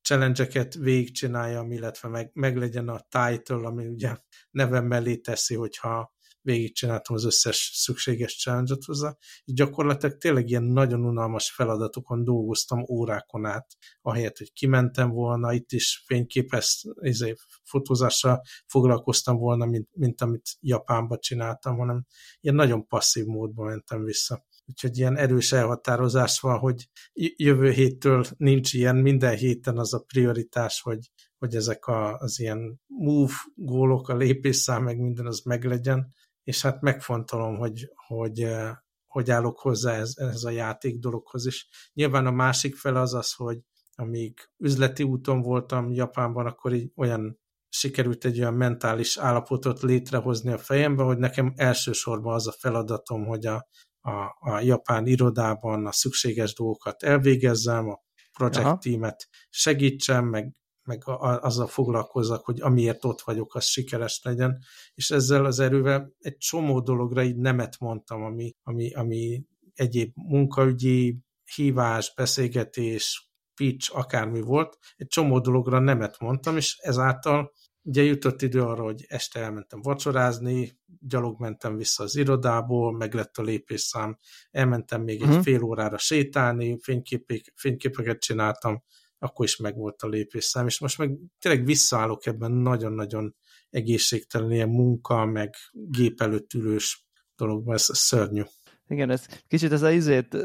challenge-eket 0.03 0.75
végigcsináljam, 0.75 1.73
illetve 1.73 2.09
meg, 2.09 2.31
meg 2.35 2.57
legyen 2.57 2.89
a 2.89 3.01
title, 3.09 3.67
ami 3.67 3.87
ugye 3.87 4.17
nevem 4.51 4.85
mellé 4.85 5.17
teszi, 5.17 5.55
hogyha 5.55 6.15
végigcsináltam 6.47 7.17
az 7.17 7.25
összes 7.25 7.71
szükséges 7.75 8.37
challenge 8.37 8.75
hozzá, 8.87 9.17
és 9.45 9.53
gyakorlatilag 9.53 10.17
tényleg 10.17 10.49
ilyen 10.49 10.63
nagyon 10.63 11.05
unalmas 11.05 11.51
feladatokon 11.51 12.25
dolgoztam 12.25 12.85
órákon 12.89 13.45
át, 13.45 13.67
ahelyett, 14.01 14.39
hogy 14.39 14.53
kimentem 14.53 15.11
volna, 15.11 15.53
itt 15.53 15.73
is 15.73 16.03
fényképes 16.07 16.87
izé, 17.01 17.35
fotózással 17.65 18.43
foglalkoztam 18.67 19.37
volna, 19.37 19.65
mint, 19.67 19.89
mint 19.93 20.21
amit 20.21 20.57
Japánban 20.61 21.19
csináltam, 21.21 21.77
hanem 21.77 22.07
ilyen 22.41 22.57
nagyon 22.57 22.87
passzív 22.87 23.25
módban 23.25 23.67
mentem 23.67 24.05
vissza. 24.05 24.45
Úgyhogy 24.69 24.99
ilyen 24.99 25.17
erős 25.17 25.53
elhatározás 25.53 26.41
van, 26.41 26.59
hogy 26.59 26.89
jövő 27.37 27.71
héttől 27.71 28.25
nincs 28.37 28.73
ilyen, 28.73 28.97
minden 28.97 29.37
héten 29.37 29.79
az 29.79 29.95
a 29.95 30.05
prioritás, 30.07 30.81
hogy, 30.81 31.11
hogy 31.39 31.55
ezek 31.55 31.87
a, 31.87 32.17
az 32.17 32.41
ilyen 32.41 32.81
move 32.87 33.33
gólok, 33.55 34.09
a 34.09 34.17
lépésszám, 34.17 34.83
meg 34.83 34.99
minden 34.99 35.27
az 35.27 35.41
meglegyen, 35.41 36.15
és 36.47 36.63
hát 36.63 36.81
megfontolom, 36.81 37.57
hogy, 37.57 37.91
hogy, 38.07 38.43
eh, 38.43 38.77
hogy 39.07 39.31
állok 39.31 39.59
hozzá 39.59 39.95
ez, 39.95 40.13
ez 40.17 40.45
a 40.45 40.51
játék 40.51 40.99
dologhoz 40.99 41.47
is. 41.47 41.69
Nyilván 41.93 42.27
a 42.27 42.31
másik 42.31 42.77
fel 42.77 42.97
az 42.97 43.15
az, 43.15 43.33
hogy 43.33 43.59
amíg 43.95 44.39
üzleti 44.57 45.03
úton 45.03 45.41
voltam 45.41 45.93
Japánban, 45.93 46.47
akkor 46.47 46.73
így 46.73 46.93
olyan 46.97 47.39
sikerült 47.69 48.25
egy 48.25 48.41
olyan 48.41 48.55
mentális 48.55 49.17
állapotot 49.17 49.83
létrehozni 49.83 50.53
a 50.53 50.59
fejembe, 50.59 51.03
hogy 51.03 51.19
nekem 51.19 51.53
elsősorban 51.57 52.35
az 52.35 52.47
a 52.47 52.53
feladatom, 52.59 53.25
hogy 53.25 53.47
a, 53.47 53.69
a, 54.01 54.11
a 54.39 54.61
japán 54.61 55.07
irodában 55.07 55.87
a 55.87 55.93
szükséges 55.93 56.55
dolgokat 56.55 57.03
elvégezzem, 57.03 57.89
a 57.89 58.01
project 58.33 58.81
teamet 58.81 59.29
segítsem, 59.49 60.25
meg 60.25 60.55
meg 60.87 61.03
azzal 61.41 61.67
foglalkozzak, 61.67 62.45
hogy 62.45 62.61
amiért 62.61 63.05
ott 63.05 63.21
vagyok, 63.21 63.55
az 63.55 63.65
sikeres 63.65 64.21
legyen, 64.23 64.59
és 64.95 65.11
ezzel 65.11 65.45
az 65.45 65.59
erővel 65.59 66.13
egy 66.19 66.37
csomó 66.37 66.81
dologra 66.81 67.23
így 67.23 67.37
nemet 67.37 67.79
mondtam, 67.79 68.23
ami, 68.23 68.55
ami, 68.63 68.95
ami 68.95 69.45
egyéb 69.75 70.13
munkaügyi 70.15 71.19
hívás, 71.55 72.15
beszélgetés, 72.15 73.31
pitch, 73.55 73.97
akármi 73.97 74.41
volt, 74.41 74.79
egy 74.97 75.07
csomó 75.07 75.41
dologra 75.41 75.79
nemet 75.79 76.19
mondtam, 76.19 76.57
és 76.57 76.77
ezáltal 76.81 77.53
ugye 77.87 78.03
jutott 78.03 78.43
idő 78.43 78.63
arra, 78.63 78.83
hogy 78.83 79.05
este 79.09 79.41
elmentem 79.41 79.81
vacsorázni, 79.83 80.79
gyalog 81.01 81.41
mentem 81.41 81.77
vissza 81.77 82.03
az 82.03 82.17
irodából, 82.17 82.93
meg 82.93 83.15
lett 83.15 83.37
a 83.37 83.43
lépésszám, 83.43 84.19
elmentem 84.51 85.03
még 85.03 85.21
uh-huh. 85.21 85.31
egy 85.31 85.41
mhm. 85.41 85.49
fél 85.49 85.63
órára 85.63 85.99
sétálni, 85.99 86.79
fényképek, 86.81 87.53
fényképeket 87.57 88.21
csináltam, 88.21 88.83
akkor 89.19 89.45
is 89.45 89.57
megvolt 89.57 90.03
a 90.03 90.09
lépésszám, 90.09 90.67
és 90.67 90.81
most 90.81 90.99
meg 90.99 91.19
tényleg 91.39 91.65
visszaállok 91.65 92.27
ebben 92.27 92.53
nagyon-nagyon 92.53 93.35
egészségtelen 93.71 94.53
ilyen 94.53 94.69
munka, 94.69 95.25
meg 95.25 95.55
gép 95.73 96.21
előtt 96.21 96.53
ülős 96.53 97.07
dologban, 97.37 97.75
ez, 97.75 97.89
szörnyű. 97.93 98.43
Igen, 98.89 99.11
ez 99.11 99.27
kicsit 99.49 99.73
ez 99.73 99.83
a 99.83 99.91
izét 99.91 100.37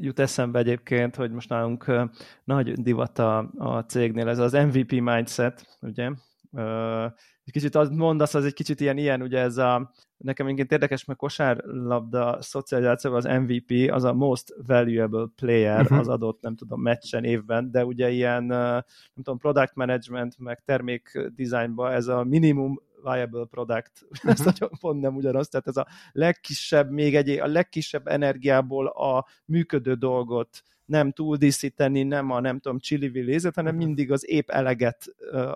jut 0.00 0.18
eszembe 0.18 0.58
egyébként, 0.58 1.16
hogy 1.16 1.30
most 1.30 1.48
nálunk 1.48 1.92
nagy 2.44 2.72
divat 2.72 3.18
a, 3.18 3.50
a 3.56 3.84
cégnél, 3.84 4.28
ez 4.28 4.38
az 4.38 4.52
MVP 4.52 4.90
mindset, 4.90 5.78
ugye? 5.80 6.10
Egy 7.44 7.52
kicsit 7.52 7.74
az 7.74 7.88
mondasz, 7.88 8.34
az 8.34 8.44
egy 8.44 8.52
kicsit 8.52 8.80
ilyen, 8.80 8.98
ilyen 8.98 9.22
ugye 9.22 9.38
ez 9.38 9.56
a, 9.56 9.92
nekem 10.16 10.46
egyébként 10.46 10.72
érdekes, 10.72 11.04
mert 11.04 11.18
kosárlabda 11.18 12.42
szocializációban 12.42 13.18
az 13.18 13.40
MVP, 13.40 13.90
az 13.90 14.04
a 14.04 14.12
most 14.12 14.54
valuable 14.66 15.26
player 15.36 15.80
uh-huh. 15.80 15.98
az 15.98 16.08
adott, 16.08 16.40
nem 16.40 16.56
tudom, 16.56 16.80
meccsen, 16.80 17.24
évben, 17.24 17.70
de 17.70 17.84
ugye 17.84 18.10
ilyen, 18.10 18.44
nem 18.44 18.82
tudom, 19.14 19.38
product 19.38 19.74
management, 19.74 20.38
meg 20.38 20.62
termék 20.64 21.30
designba 21.36 21.92
ez 21.92 22.06
a 22.06 22.24
minimum 22.24 22.80
viable 23.02 23.44
product, 23.44 23.92
uh-huh. 24.10 24.30
ez 24.32 24.40
nagyon 24.40 24.70
pont 24.80 25.00
nem 25.00 25.16
ugyanaz, 25.16 25.48
tehát 25.48 25.66
ez 25.66 25.76
a 25.76 25.86
legkisebb, 26.12 26.90
még 26.90 27.16
egy, 27.16 27.28
a 27.28 27.46
legkisebb 27.46 28.06
energiából 28.06 28.86
a 28.86 29.26
működő 29.44 29.94
dolgot 29.94 30.62
nem 30.84 31.12
túl 31.12 31.36
díszíteni, 31.36 32.02
nem 32.02 32.30
a 32.30 32.40
nem 32.40 32.58
tudom 32.58 32.78
csili 32.78 33.08
hanem 33.54 33.74
mhm. 33.74 33.84
mindig 33.84 34.12
az 34.12 34.28
épp 34.28 34.50
eleget, 34.50 35.04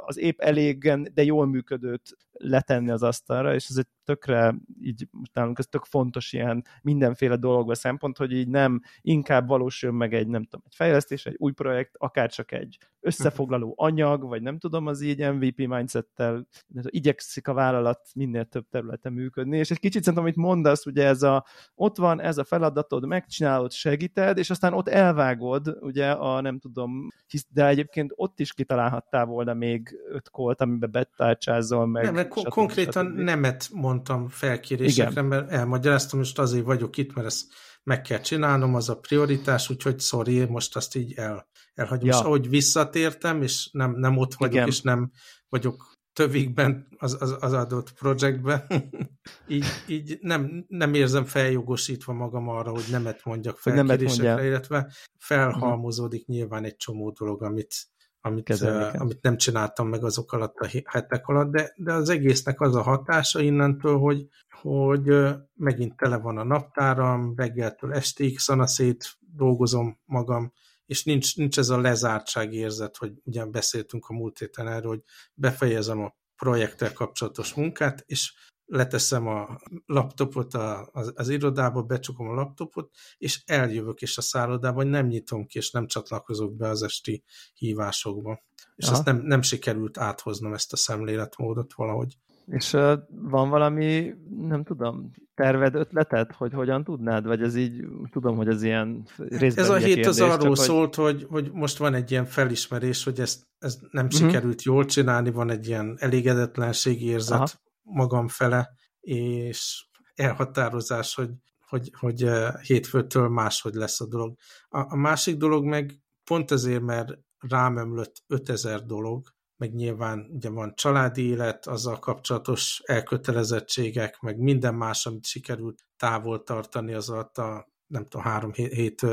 az 0.06 0.18
épp 0.18 0.40
elégen, 0.40 1.08
de 1.14 1.22
jól 1.22 1.46
működőt 1.46 2.16
letenni 2.32 2.90
az 2.90 3.02
asztalra, 3.02 3.54
és 3.54 3.66
ez 3.68 3.76
egy 3.76 3.86
tökre 4.08 4.54
így 4.80 5.08
nálunk 5.32 5.58
ez 5.58 5.66
tök 5.66 5.84
fontos 5.84 6.32
ilyen 6.32 6.64
mindenféle 6.82 7.36
dologban 7.36 7.74
szempont, 7.74 8.16
hogy 8.16 8.32
így 8.32 8.48
nem 8.48 8.80
inkább 9.00 9.48
valósul 9.48 9.92
meg 9.92 10.14
egy, 10.14 10.26
nem 10.26 10.42
tudom, 10.42 10.62
egy 10.66 10.74
fejlesztés, 10.74 11.26
egy 11.26 11.34
új 11.38 11.52
projekt, 11.52 11.94
akár 11.98 12.30
csak 12.30 12.52
egy 12.52 12.78
összefoglaló 13.00 13.74
anyag, 13.76 14.22
vagy 14.28 14.42
nem 14.42 14.58
tudom, 14.58 14.86
az 14.86 15.00
így 15.00 15.32
MVP 15.32 15.56
mindsettel 15.56 16.46
igyekszik 16.82 17.48
a 17.48 17.52
vállalat 17.52 18.00
minél 18.14 18.44
több 18.44 18.68
területen 18.70 19.12
működni, 19.12 19.56
és 19.58 19.70
egy 19.70 19.80
kicsit 19.80 20.02
szerintem, 20.02 20.22
amit 20.22 20.36
mondasz, 20.36 20.86
ugye 20.86 21.06
ez 21.06 21.22
a, 21.22 21.44
ott 21.74 21.96
van 21.96 22.20
ez 22.20 22.38
a 22.38 22.44
feladatod, 22.44 23.06
megcsinálod, 23.06 23.72
segíted, 23.72 24.38
és 24.38 24.50
aztán 24.50 24.72
ott 24.72 24.88
elvágod, 24.88 25.76
ugye 25.80 26.10
a 26.10 26.40
nem 26.40 26.58
tudom, 26.58 27.08
hisz, 27.26 27.46
de 27.50 27.66
egyébként 27.66 28.12
ott 28.14 28.40
is 28.40 28.52
kitalálhattál 28.52 29.24
volna 29.24 29.54
még 29.54 29.98
öt 30.08 30.30
kolt, 30.30 30.60
amiben 30.60 30.90
betárcsázol 30.90 31.86
meg. 31.86 32.04
Nem, 32.04 32.14
mert 32.14 32.38
stb. 32.38 32.48
konkrétan 32.48 33.06
stb. 33.06 33.18
nemet 33.18 33.68
mondtam 33.98 34.28
felkérésekre, 34.28 35.10
Igen. 35.10 35.24
mert 35.24 35.50
elmagyaráztam, 35.50 36.18
most 36.18 36.38
azért 36.38 36.64
vagyok 36.64 36.96
itt, 36.96 37.14
mert 37.14 37.26
ezt 37.26 37.46
meg 37.82 38.02
kell 38.02 38.20
csinálnom, 38.20 38.74
az 38.74 38.88
a 38.88 38.98
prioritás, 38.98 39.70
úgyhogy 39.70 40.00
sorry, 40.00 40.44
most 40.44 40.76
azt 40.76 40.96
így 40.96 41.12
el, 41.12 41.48
elhagyom. 41.74 42.06
Ja. 42.08 42.14
És 42.14 42.20
ahogy 42.20 42.48
visszatértem, 42.48 43.42
és 43.42 43.68
nem, 43.72 43.94
nem 43.96 44.16
ott 44.16 44.34
vagyok, 44.34 44.54
Igen. 44.54 44.66
és 44.66 44.80
nem 44.80 45.10
vagyok 45.48 45.96
tövikben 46.12 46.88
az, 46.96 47.16
az, 47.20 47.36
az 47.40 47.52
adott 47.52 47.92
projektben, 47.92 48.66
így, 49.48 49.66
így 49.86 50.18
nem, 50.20 50.64
nem 50.68 50.94
érzem 50.94 51.24
feljogosítva 51.24 52.12
magam 52.12 52.48
arra, 52.48 52.70
hogy 52.70 52.86
nemet 52.90 53.24
mondjak 53.24 53.58
felkérésekre, 53.58 54.46
illetve 54.46 54.92
felhalmozódik 55.18 56.20
uh-huh. 56.20 56.36
nyilván 56.36 56.64
egy 56.64 56.76
csomó 56.76 57.10
dolog, 57.10 57.42
amit, 57.42 57.74
amit, 58.20 58.48
uh, 58.48 59.00
amit 59.00 59.22
nem 59.22 59.36
csináltam 59.36 59.88
meg 59.88 60.04
azok 60.04 60.32
alatt 60.32 60.56
a 60.56 60.68
hetek 60.84 61.26
alatt, 61.26 61.50
de, 61.50 61.72
de 61.76 61.92
az 61.92 62.08
egésznek 62.08 62.60
az 62.60 62.74
a 62.74 62.82
hatása 62.82 63.40
innentől, 63.40 63.98
hogy, 63.98 64.26
hogy 64.60 65.34
megint 65.54 65.96
tele 65.96 66.16
van 66.16 66.38
a 66.38 66.44
naptáram, 66.44 67.34
reggeltől 67.36 67.94
estig 67.94 68.38
szanaszét 68.38 69.18
dolgozom 69.20 69.98
magam, 70.04 70.52
és 70.86 71.04
nincs, 71.04 71.36
nincs 71.36 71.58
ez 71.58 71.68
a 71.68 71.80
lezártság 71.80 72.52
érzet, 72.52 72.96
hogy 72.96 73.12
ugyan 73.24 73.50
beszéltünk 73.50 74.06
a 74.08 74.14
múlt 74.14 74.38
héten 74.38 74.68
erről, 74.68 74.90
hogy 74.90 75.02
befejezem 75.34 76.00
a 76.00 76.16
projekttel 76.36 76.92
kapcsolatos 76.92 77.54
munkát, 77.54 78.02
és 78.06 78.32
leteszem 78.68 79.26
a 79.26 79.58
laptopot 79.86 80.54
a, 80.54 80.88
az, 80.92 81.12
az 81.14 81.28
irodába, 81.28 81.82
becsukom 81.82 82.28
a 82.28 82.34
laptopot, 82.34 82.90
és 83.18 83.42
eljövök 83.46 84.00
is 84.00 84.18
a 84.18 84.20
szállodában, 84.20 84.86
nem 84.86 85.06
nyitom 85.06 85.46
ki, 85.46 85.58
és 85.58 85.70
nem 85.70 85.86
csatlakozok 85.86 86.56
be 86.56 86.68
az 86.68 86.82
esti 86.82 87.24
hívásokba. 87.54 88.42
És 88.76 88.86
Aha. 88.86 88.94
azt 88.94 89.04
nem, 89.04 89.16
nem 89.16 89.42
sikerült 89.42 89.98
áthoznom 89.98 90.52
ezt 90.52 90.72
a 90.72 90.76
szemléletmódot 90.76 91.74
valahogy. 91.74 92.16
És 92.46 92.72
uh, 92.72 92.92
van 93.08 93.48
valami, 93.48 94.14
nem 94.40 94.64
tudom, 94.64 95.10
terved, 95.34 95.74
ötleted, 95.74 96.32
hogy 96.32 96.52
hogyan 96.52 96.84
tudnád? 96.84 97.26
Vagy 97.26 97.42
ez 97.42 97.56
így, 97.56 97.84
tudom, 98.10 98.36
hogy 98.36 98.48
ez 98.48 98.62
ilyen 98.62 99.06
részben 99.16 99.64
Ez 99.64 99.70
a 99.70 99.76
hét 99.76 99.94
kérdés, 99.94 100.06
az 100.06 100.20
arról 100.20 100.54
csak, 100.54 100.64
szólt, 100.64 100.94
hogy... 100.94 101.26
hogy, 101.28 101.44
hogy 101.44 101.52
most 101.52 101.78
van 101.78 101.94
egy 101.94 102.10
ilyen 102.10 102.24
felismerés, 102.24 103.04
hogy 103.04 103.20
ezt, 103.20 103.46
ezt 103.58 103.80
nem 103.90 104.04
uh-huh. 104.04 104.20
sikerült 104.20 104.62
jól 104.62 104.84
csinálni, 104.84 105.30
van 105.30 105.50
egy 105.50 105.66
ilyen 105.66 105.96
elégedetlenség 105.98 107.02
érzet 107.02 107.36
Aha. 107.36 107.46
Magam 107.90 108.28
fele, 108.28 108.70
és 109.00 109.86
elhatározás, 110.14 111.14
hogy, 111.14 111.30
hogy, 111.66 111.92
hogy 111.98 112.28
hétfőtől 112.62 113.28
máshogy 113.28 113.74
lesz 113.74 114.00
a 114.00 114.06
dolog. 114.06 114.36
A, 114.68 114.78
a 114.78 114.96
másik 114.96 115.36
dolog 115.36 115.64
meg 115.64 116.02
pont 116.24 116.50
ezért, 116.50 116.82
mert 116.82 117.18
rám 117.38 117.76
ömlött 117.76 118.22
5000 118.26 118.84
dolog, 118.84 119.28
meg 119.56 119.74
nyilván 119.74 120.28
ugye 120.30 120.50
van 120.50 120.74
családi 120.74 121.22
élet, 121.22 121.66
azzal 121.66 121.98
kapcsolatos 121.98 122.82
elkötelezettségek, 122.84 124.20
meg 124.20 124.38
minden 124.38 124.74
más, 124.74 125.06
amit 125.06 125.26
sikerült 125.26 125.86
távol 125.96 126.42
tartani 126.42 126.94
az 126.94 127.08
alatt 127.08 127.38
a 127.38 127.68
nem 127.86 128.06
tudom, 128.06 128.26
három 128.26 128.52
hét 128.52 129.06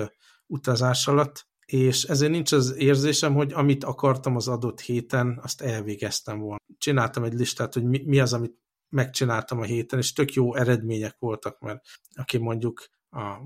utazás 0.47 1.07
alatt, 1.07 1.47
és 1.65 2.03
ezért 2.03 2.31
nincs 2.31 2.51
az 2.51 2.75
érzésem, 2.75 3.33
hogy 3.33 3.53
amit 3.53 3.83
akartam 3.83 4.35
az 4.35 4.47
adott 4.47 4.79
héten, 4.81 5.39
azt 5.43 5.61
elvégeztem 5.61 6.39
volna. 6.39 6.57
Csináltam 6.77 7.23
egy 7.23 7.33
listát, 7.33 7.73
hogy 7.73 7.83
mi, 7.83 8.03
mi 8.05 8.19
az, 8.19 8.33
amit 8.33 8.57
megcsináltam 8.95 9.59
a 9.59 9.63
héten, 9.63 9.99
és 9.99 10.13
tök 10.13 10.33
jó 10.33 10.55
eredmények 10.55 11.15
voltak, 11.19 11.59
mert 11.59 11.81
aki 12.13 12.37
mondjuk 12.37 12.89
a 13.09 13.37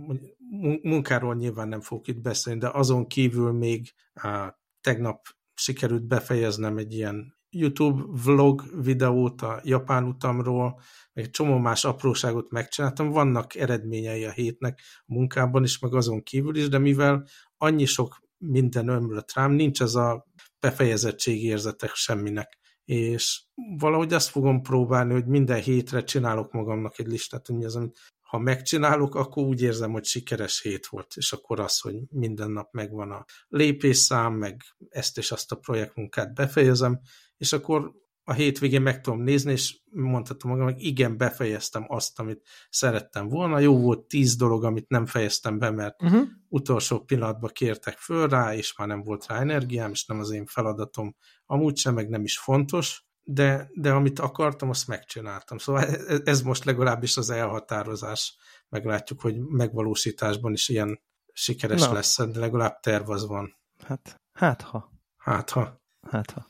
munkáról 0.82 1.36
nyilván 1.36 1.68
nem 1.68 1.82
fogok 1.82 2.08
itt 2.08 2.22
beszélni, 2.22 2.60
de 2.60 2.70
azon 2.70 3.08
kívül 3.08 3.52
még 3.52 3.94
a, 4.14 4.60
tegnap 4.82 5.26
sikerült 5.54 6.08
befejeznem 6.08 6.78
egy 6.78 6.94
ilyen 6.94 7.38
YouTube 7.50 8.04
vlog 8.24 8.84
videót 8.84 9.42
a 9.42 9.62
japán 9.64 10.04
utamról, 10.04 10.82
meg 11.14 11.26
egy 11.26 11.32
csomó 11.32 11.58
más 11.58 11.86
apróságot 11.86 12.52
megcsináltam, 12.52 13.10
vannak 13.10 13.56
eredményei 13.56 14.26
a 14.26 14.32
hétnek 14.32 14.80
a 15.06 15.14
munkában 15.14 15.64
is, 15.64 15.80
meg 15.80 15.94
azon 15.94 16.24
kívül 16.24 16.56
is, 16.56 16.68
de 16.68 16.78
mivel 16.78 17.28
annyi 17.58 17.86
sok 17.86 18.20
minden 18.38 18.88
ömlött 18.88 19.34
rám, 19.34 19.52
nincs 19.52 19.82
ez 19.82 19.96
a 19.96 20.28
befejezettség 20.60 21.44
érzetek 21.44 21.94
semminek. 21.94 22.58
És 22.90 23.44
valahogy 23.78 24.14
azt 24.14 24.30
fogom 24.30 24.62
próbálni, 24.62 25.14
hogy 25.14 25.26
minden 25.26 25.62
hétre 25.62 26.04
csinálok 26.04 26.52
magamnak 26.52 27.00
egy 27.00 27.08
listát, 27.08 27.48
hogy 27.48 27.56
mi 27.56 27.66
az, 27.66 27.76
amit 27.76 28.00
ha 28.22 28.38
megcsinálok, 28.38 29.16
akkor 29.16 29.44
úgy 29.44 29.62
érzem, 29.62 29.92
hogy 29.92 30.06
sikeres 30.06 30.62
hét 30.62 30.88
volt, 30.88 31.14
és 31.16 31.32
akkor 31.32 31.60
az, 31.60 31.80
hogy 31.80 31.96
minden 32.10 32.52
nap 32.52 32.74
megvan 32.74 33.12
a 33.12 33.26
lépésszám, 33.48 34.34
meg 34.34 34.62
ezt 34.90 35.18
és 35.18 35.32
azt 35.32 35.52
a 35.52 35.56
projektmunkát 35.56 36.34
befejezem, 36.34 37.00
és 37.38 37.54
akkor 37.54 37.92
a 38.30 38.34
hétvégén 38.34 38.82
meg 38.82 39.02
tudom 39.02 39.22
nézni, 39.22 39.52
és 39.52 39.80
mondhatom 39.92 40.52
magam, 40.52 40.66
hogy 40.66 40.84
igen, 40.84 41.18
befejeztem 41.18 41.86
azt, 41.88 42.20
amit 42.20 42.48
szerettem 42.70 43.30
volna. 43.30 43.60
Jó 43.60 43.80
volt 43.80 44.08
tíz 44.08 44.36
dolog, 44.36 44.64
amit 44.64 44.90
nem 44.90 45.06
fejeztem 45.06 45.60
be, 45.60 45.70
mert 45.70 46.04
uh-huh. 46.04 46.28
utolsó 46.48 47.00
pillanatban 47.00 47.50
kértek 47.54 47.98
föl 47.98 48.28
rá, 48.28 48.56
és 48.56 48.78
már 48.78 48.88
nem 48.88 49.04
volt 49.04 49.28
rá 49.28 49.40
energiám, 49.40 49.92
és 49.92 50.06
nem 50.06 50.20
az 50.20 50.32
én 50.32 50.46
feladatom. 50.46 51.16
Amúgy 51.46 51.78
sem, 51.78 51.94
meg 51.94 52.10
nem 52.10 52.24
is 52.24 52.38
fontos, 52.38 53.04
de, 53.24 53.70
de 53.74 53.92
amit 53.92 54.20
akartam, 54.20 54.70
azt 54.70 54.88
megcsináltam. 54.88 55.58
Szóval 55.58 55.86
ez, 55.86 56.22
ez 56.24 56.42
most 56.42 56.66
legalábbis 56.66 57.18
az 57.18 57.30
elhatározás. 57.30 58.38
Meglátjuk, 58.70 59.22
hogy 59.22 59.40
megvalósításban 59.40 60.54
is 60.54 60.70
ilyen 60.70 61.02
sikeres 61.34 61.82
Na. 61.82 61.94
lesz, 61.94 62.18
de 62.18 62.40
legalább 62.40 62.80
terv 62.80 63.10
az 63.10 63.28
van. 63.28 63.58
Hát, 63.86 64.22
hát 64.34 64.62
ha. 64.62 64.92
Hát 65.18 65.50
ha. 65.50 65.82
Hát 66.10 66.32
ha. 66.32 66.48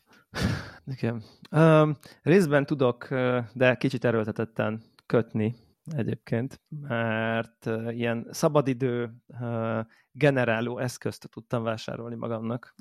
Igen. 0.90 1.24
Um, 1.52 1.98
részben 2.22 2.66
tudok, 2.66 3.08
de 3.54 3.76
kicsit 3.78 4.06
erőltetetten 4.06 4.82
kötni 5.06 5.56
egyébként, 5.96 6.62
mert 6.82 7.70
ilyen 7.90 8.28
szabadidő 8.32 9.14
generáló 10.12 10.78
eszközt 10.78 11.30
tudtam 11.30 11.64
vásárolni 11.64 12.16
magamnak. 12.16 12.76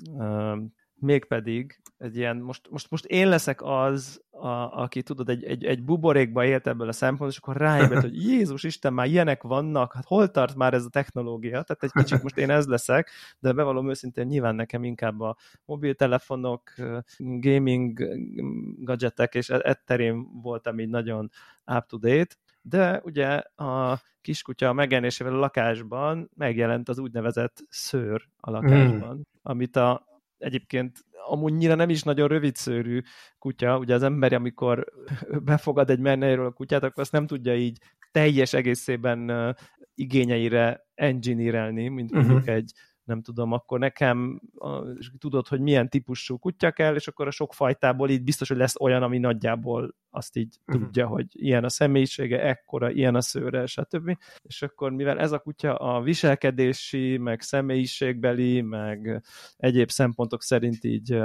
Mégpedig 0.99 1.81
egy 1.97 2.17
ilyen, 2.17 2.37
most, 2.37 2.69
most, 2.69 2.89
most 2.89 3.05
én 3.05 3.27
leszek 3.27 3.61
az, 3.61 4.21
a, 4.29 4.47
aki 4.81 5.03
tudod, 5.03 5.29
egy, 5.29 5.43
egy, 5.43 5.65
egy 5.65 5.83
buborékba 5.83 6.45
élt 6.45 6.67
ebből 6.67 6.87
a 6.87 6.91
szempontból, 6.91 7.29
és 7.29 7.37
akkor 7.37 7.57
ráébred, 7.57 8.01
hogy 8.01 8.23
Jézus 8.29 8.63
Isten, 8.63 8.93
már 8.93 9.07
ilyenek 9.07 9.43
vannak, 9.43 9.93
hát 9.93 10.05
hol 10.05 10.31
tart 10.31 10.55
már 10.55 10.73
ez 10.73 10.85
a 10.85 10.89
technológia? 10.89 11.61
Tehát 11.61 11.83
egy 11.83 11.91
kicsit 11.91 12.23
most 12.23 12.37
én 12.37 12.49
ez 12.49 12.67
leszek, 12.67 13.09
de 13.39 13.51
bevallom 13.51 13.89
őszintén, 13.89 14.25
nyilván 14.25 14.55
nekem 14.55 14.83
inkább 14.83 15.19
a 15.19 15.37
mobiltelefonok, 15.65 16.73
gaming 17.17 17.99
gadgetek, 18.83 19.35
és 19.35 19.49
etterén 19.49 20.41
voltam 20.41 20.79
így 20.79 20.89
nagyon 20.89 21.29
up-to-date, 21.65 22.35
de 22.61 23.01
ugye 23.03 23.27
a 23.55 24.01
kiskutya 24.21 24.73
megjelenésével 24.73 25.33
a 25.33 25.39
lakásban 25.39 26.29
megjelent 26.35 26.89
az 26.89 26.99
úgynevezett 26.99 27.65
szőr 27.69 28.27
a 28.37 28.51
lakásban, 28.51 29.15
mm. 29.15 29.21
amit 29.41 29.75
a, 29.75 30.08
egyébként 30.39 31.05
amúgynyira 31.29 31.75
nem 31.75 31.89
is 31.89 32.03
nagyon 32.03 32.27
rövidszőrű 32.27 33.01
kutya, 33.39 33.77
ugye 33.77 33.93
az 33.93 34.03
ember, 34.03 34.33
amikor 34.33 34.85
befogad 35.45 35.89
egy 35.89 35.99
menneéről 35.99 36.45
a 36.45 36.51
kutyát, 36.51 36.83
akkor 36.83 37.03
azt 37.03 37.11
nem 37.11 37.27
tudja 37.27 37.55
így 37.55 37.77
teljes 38.11 38.53
egészében 38.53 39.55
igényeire 39.95 40.87
engineerelni, 40.93 41.87
mint 41.87 42.11
mondjuk 42.11 42.37
uh-huh. 42.37 42.53
egy 42.53 42.71
nem 43.03 43.21
tudom, 43.21 43.51
akkor 43.51 43.79
nekem 43.79 44.41
a, 44.57 44.81
tudod, 45.17 45.47
hogy 45.47 45.59
milyen 45.59 45.89
típusú 45.89 46.37
kutya 46.37 46.71
kell, 46.71 46.95
és 46.95 47.07
akkor 47.07 47.27
a 47.27 47.31
sok 47.31 47.53
fajtából 47.53 48.09
így 48.09 48.23
biztos, 48.23 48.47
hogy 48.47 48.57
lesz 48.57 48.79
olyan, 48.79 49.03
ami 49.03 49.17
nagyjából 49.17 49.95
azt 50.09 50.35
így 50.35 50.57
uh-huh. 50.67 50.83
tudja, 50.83 51.07
hogy 51.07 51.25
ilyen 51.31 51.63
a 51.63 51.69
személyisége, 51.69 52.41
ekkora, 52.41 52.91
ilyen 52.91 53.15
a 53.15 53.21
szőre, 53.21 53.65
stb. 53.65 54.17
És 54.41 54.61
akkor 54.61 54.91
mivel 54.91 55.19
ez 55.19 55.31
a 55.31 55.39
kutya 55.39 55.75
a 55.75 56.01
viselkedési, 56.01 57.17
meg 57.17 57.41
személyiségbeli, 57.41 58.61
meg 58.61 59.23
egyéb 59.57 59.89
szempontok 59.89 60.43
szerint 60.43 60.83
így 60.83 61.19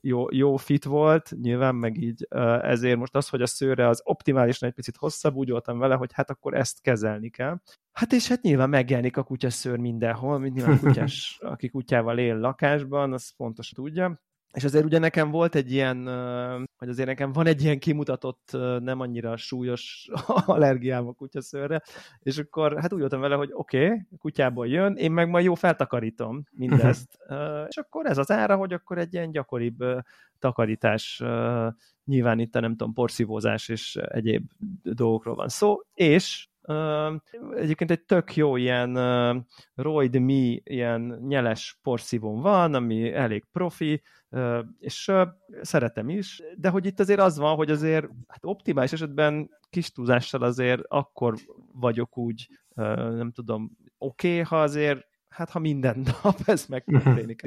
jó, 0.00 0.26
jó 0.30 0.56
fit 0.56 0.84
volt, 0.84 1.32
nyilván 1.40 1.74
meg 1.74 1.96
így 1.96 2.26
ezért 2.62 2.98
most 2.98 3.14
az, 3.14 3.28
hogy 3.28 3.42
a 3.42 3.46
szőre 3.46 3.88
az 3.88 4.00
optimálisan 4.04 4.68
egy 4.68 4.74
picit 4.74 4.96
hosszabb, 4.96 5.34
úgy 5.34 5.50
voltam 5.50 5.78
vele, 5.78 5.94
hogy 5.94 6.12
hát 6.12 6.30
akkor 6.30 6.54
ezt 6.54 6.80
kezelni 6.80 7.30
kell. 7.30 7.60
Hát 7.92 8.12
és 8.12 8.28
hát 8.28 8.42
nyilván 8.42 8.68
megjelenik 8.68 9.16
a 9.16 9.22
kutyaszőr 9.22 9.78
mindenhol, 9.78 10.38
mint 10.38 10.54
nyilván 10.54 10.78
kutyás, 10.78 11.38
aki 11.52 11.68
kutyával 11.68 12.18
él 12.18 12.36
lakásban, 12.36 13.12
az 13.12 13.36
pontosan 13.36 13.84
tudja. 13.84 14.22
És 14.54 14.64
azért 14.64 14.84
ugye 14.84 14.98
nekem 14.98 15.30
volt 15.30 15.54
egy 15.54 15.72
ilyen, 15.72 16.06
hogy 16.76 16.88
azért 16.88 17.08
nekem 17.08 17.32
van 17.32 17.46
egy 17.46 17.62
ilyen 17.62 17.78
kimutatott, 17.78 18.48
nem 18.80 19.00
annyira 19.00 19.36
súlyos 19.36 20.08
allergiám 20.46 21.06
a 21.06 21.12
kutyaszőrre, 21.12 21.82
és 22.18 22.38
akkor 22.38 22.80
hát 22.80 22.92
úgy 22.92 23.00
voltam 23.00 23.20
vele, 23.20 23.34
hogy 23.34 23.50
oké, 23.52 23.86
okay, 23.86 24.06
kutyából 24.18 24.66
jön, 24.66 24.94
én 24.96 25.12
meg 25.12 25.28
majd 25.28 25.44
jó 25.44 25.54
feltakarítom 25.54 26.44
mindezt. 26.50 27.18
és 27.68 27.76
akkor 27.76 28.06
ez 28.06 28.18
az 28.18 28.30
ára, 28.30 28.56
hogy 28.56 28.72
akkor 28.72 28.98
egy 28.98 29.14
ilyen 29.14 29.30
gyakoribb 29.30 29.84
takarítás, 30.38 31.22
nyilván 32.04 32.38
itt 32.38 32.56
a 32.56 32.60
nem 32.60 32.76
tudom, 32.76 32.92
porszívózás 32.92 33.68
és 33.68 33.96
egyéb 33.96 34.50
dolgokról 34.82 35.34
van 35.34 35.48
szó, 35.48 35.80
és 35.94 36.48
Uh, 36.66 37.14
egyébként 37.56 37.90
egy 37.90 38.02
tök 38.02 38.36
jó 38.36 38.56
ilyen 38.56 38.96
uh, 38.96 39.42
Royd 39.74 40.20
Me, 40.20 40.56
ilyen 40.62 41.18
nyeles 41.26 41.78
porszívón 41.82 42.40
van, 42.40 42.74
ami 42.74 43.12
elég 43.12 43.44
profi, 43.52 44.02
és 44.78 45.12
szeretem 45.60 46.08
is, 46.08 46.42
de 46.56 46.68
hogy 46.68 46.86
itt 46.86 47.00
azért 47.00 47.20
az 47.20 47.38
van, 47.38 47.56
hogy 47.56 47.70
azért 47.70 48.06
hát 48.28 48.44
optimális 48.44 48.92
esetben 48.92 49.50
kis 49.70 49.92
túlzással 49.92 50.42
azért 50.42 50.82
akkor 50.88 51.34
vagyok 51.72 52.18
úgy, 52.18 52.48
nem 52.74 53.32
tudom, 53.32 53.70
oké, 53.98 54.28
okay, 54.28 54.42
ha 54.42 54.62
azért 54.62 55.06
hát 55.28 55.50
ha 55.50 55.58
minden 55.58 56.04
nap 56.22 56.40
ez 56.44 56.66
megtörténik 56.66 57.42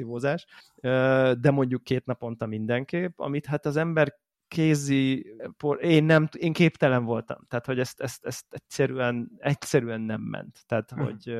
de 1.40 1.50
mondjuk 1.50 1.84
két 1.84 2.06
naponta 2.06 2.46
mindenképp, 2.46 3.18
amit 3.18 3.46
hát 3.46 3.66
az 3.66 3.76
ember 3.76 4.14
kézi, 4.48 5.34
én, 5.78 6.04
nem, 6.04 6.28
én 6.32 6.52
képtelen 6.52 7.04
voltam, 7.04 7.38
tehát 7.48 7.66
hogy 7.66 7.78
ezt, 7.78 8.00
ezt, 8.00 8.24
ezt 8.26 8.46
egyszerűen, 8.50 9.30
egyszerűen 9.38 10.00
nem 10.00 10.20
ment, 10.20 10.58
tehát 10.66 10.90
hm. 10.90 11.02
hogy, 11.02 11.36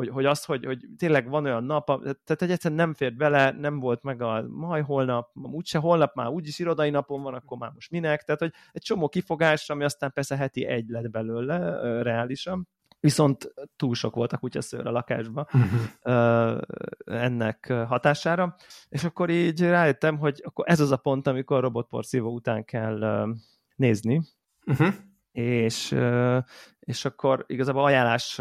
hogy, 0.00 0.08
hogy 0.08 0.24
az, 0.24 0.44
hogy, 0.44 0.64
hogy 0.64 0.86
tényleg 0.96 1.28
van 1.28 1.44
olyan 1.44 1.64
nap, 1.64 1.86
tehát 2.02 2.36
hogy 2.38 2.50
egyszerűen 2.50 2.80
nem 2.80 2.94
fért 2.94 3.16
bele, 3.16 3.50
nem 3.50 3.80
volt 3.80 4.02
meg 4.02 4.22
a 4.22 4.44
majd 4.48 4.84
holnap, 4.84 5.30
úgyse 5.34 5.78
holnap 5.78 6.14
már 6.14 6.28
úgyis 6.28 6.58
irodai 6.58 6.90
napon 6.90 7.22
van, 7.22 7.34
akkor 7.34 7.58
már 7.58 7.70
most 7.74 7.90
minek, 7.90 8.22
tehát 8.22 8.40
hogy 8.40 8.52
egy 8.72 8.82
csomó 8.82 9.08
kifogás, 9.08 9.70
ami 9.70 9.84
aztán 9.84 10.12
persze 10.12 10.36
heti 10.36 10.66
egy 10.66 10.88
lett 10.88 11.10
belőle 11.10 11.80
reálisan, 12.02 12.68
viszont 13.00 13.54
túl 13.76 13.94
sok 13.94 14.14
volt 14.14 14.32
a 14.32 14.38
kutyaszőr 14.38 14.86
a 14.86 14.90
lakásban 14.90 15.46
uh-huh. 15.52 16.60
ennek 17.04 17.72
hatására, 17.72 18.54
és 18.88 19.04
akkor 19.04 19.30
így 19.30 19.60
rájöttem, 19.60 20.18
hogy 20.18 20.40
akkor 20.44 20.64
ez 20.68 20.80
az 20.80 20.90
a 20.90 20.96
pont, 20.96 21.26
amikor 21.26 21.60
robotporszívó 21.60 22.32
után 22.32 22.64
kell 22.64 23.26
nézni, 23.76 24.22
uh-huh. 24.66 24.94
És, 25.32 25.96
és 26.80 27.04
akkor 27.04 27.44
igazából 27.46 27.84
ajánlás 27.84 28.40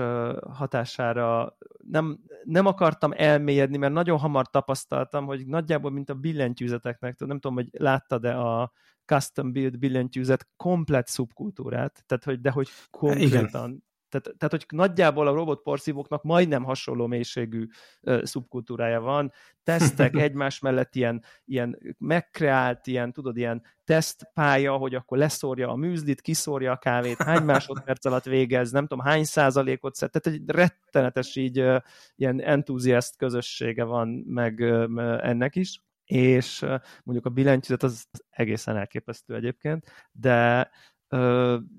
hatására 0.53 1.57
nem, 1.77 2.19
nem 2.43 2.65
akartam 2.65 3.11
elmélyedni, 3.15 3.77
mert 3.77 3.93
nagyon 3.93 4.17
hamar 4.17 4.47
tapasztaltam, 4.47 5.25
hogy 5.25 5.47
nagyjából, 5.47 5.91
mint 5.91 6.09
a 6.09 6.13
billentyűzeteknek, 6.13 7.19
nem 7.19 7.39
tudom, 7.39 7.55
hogy 7.55 7.67
láttad-e 7.71 8.39
a 8.39 8.71
custom 9.05 9.51
build 9.51 9.77
billentyűzet 9.77 10.47
komplet 10.57 11.07
szubkultúrát, 11.07 12.03
tehát 12.05 12.23
hogy, 12.23 12.41
de 12.41 12.51
hogy 12.51 12.67
konkrétan 12.89 13.69
Igen 13.69 13.87
tehát, 14.09 14.37
tehát, 14.37 14.51
hogy 14.51 14.65
nagyjából 14.69 15.27
a 15.27 15.33
robotporszívóknak 15.33 16.23
majdnem 16.23 16.63
hasonló 16.63 17.07
mélységű 17.07 17.65
uh, 18.01 18.23
szubkultúrája 18.23 19.01
van. 19.01 19.31
Tesztek 19.63 20.15
egymás 20.27 20.59
mellett 20.59 20.95
ilyen, 20.95 21.23
ilyen 21.45 21.79
megkreált, 21.97 22.87
ilyen, 22.87 23.13
tudod, 23.13 23.37
ilyen 23.37 23.63
tesztpálya, 23.83 24.73
hogy 24.77 24.95
akkor 24.95 25.17
leszórja 25.17 25.69
a 25.69 25.75
műzlit, 25.75 26.21
kiszórja 26.21 26.71
a 26.71 26.77
kávét, 26.77 27.21
hány 27.23 27.43
másodperc 27.43 28.05
alatt 28.05 28.25
végez, 28.25 28.71
nem 28.71 28.87
tudom, 28.87 29.05
hány 29.05 29.23
százalékot 29.23 29.95
szed. 29.95 30.11
Tehát 30.11 30.39
egy 30.39 30.49
rettenetes 30.49 31.35
így 31.35 31.59
uh, 31.59 31.81
ilyen 32.15 32.41
entuziast 32.41 33.17
közössége 33.17 33.83
van 33.83 34.07
meg 34.07 34.59
uh, 34.59 35.27
ennek 35.27 35.55
is 35.55 35.81
és 36.09 36.65
mondjuk 37.03 37.25
a 37.25 37.29
billentyűzet 37.29 37.83
az 37.83 38.07
egészen 38.29 38.77
elképesztő 38.77 39.35
egyébként, 39.35 40.09
de 40.11 40.69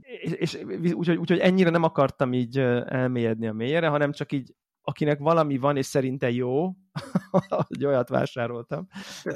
és, 0.01 0.33
és 0.33 0.59
úgyhogy, 0.93 1.17
úgyhogy 1.17 1.39
ennyire 1.39 1.71
nem 1.71 1.83
akartam 1.83 2.33
így 2.33 2.59
elmélyedni 2.87 3.47
a 3.47 3.53
mélyére, 3.53 3.89
hanem 3.89 4.13
csak 4.13 4.33
így 4.33 4.55
akinek 4.83 5.19
valami 5.19 5.59
van, 5.59 5.77
és 5.77 5.87
szerinte 5.87 6.31
jó, 6.31 6.73
hogy 7.69 7.85
olyat 7.85 8.09
vásároltam. 8.09 8.87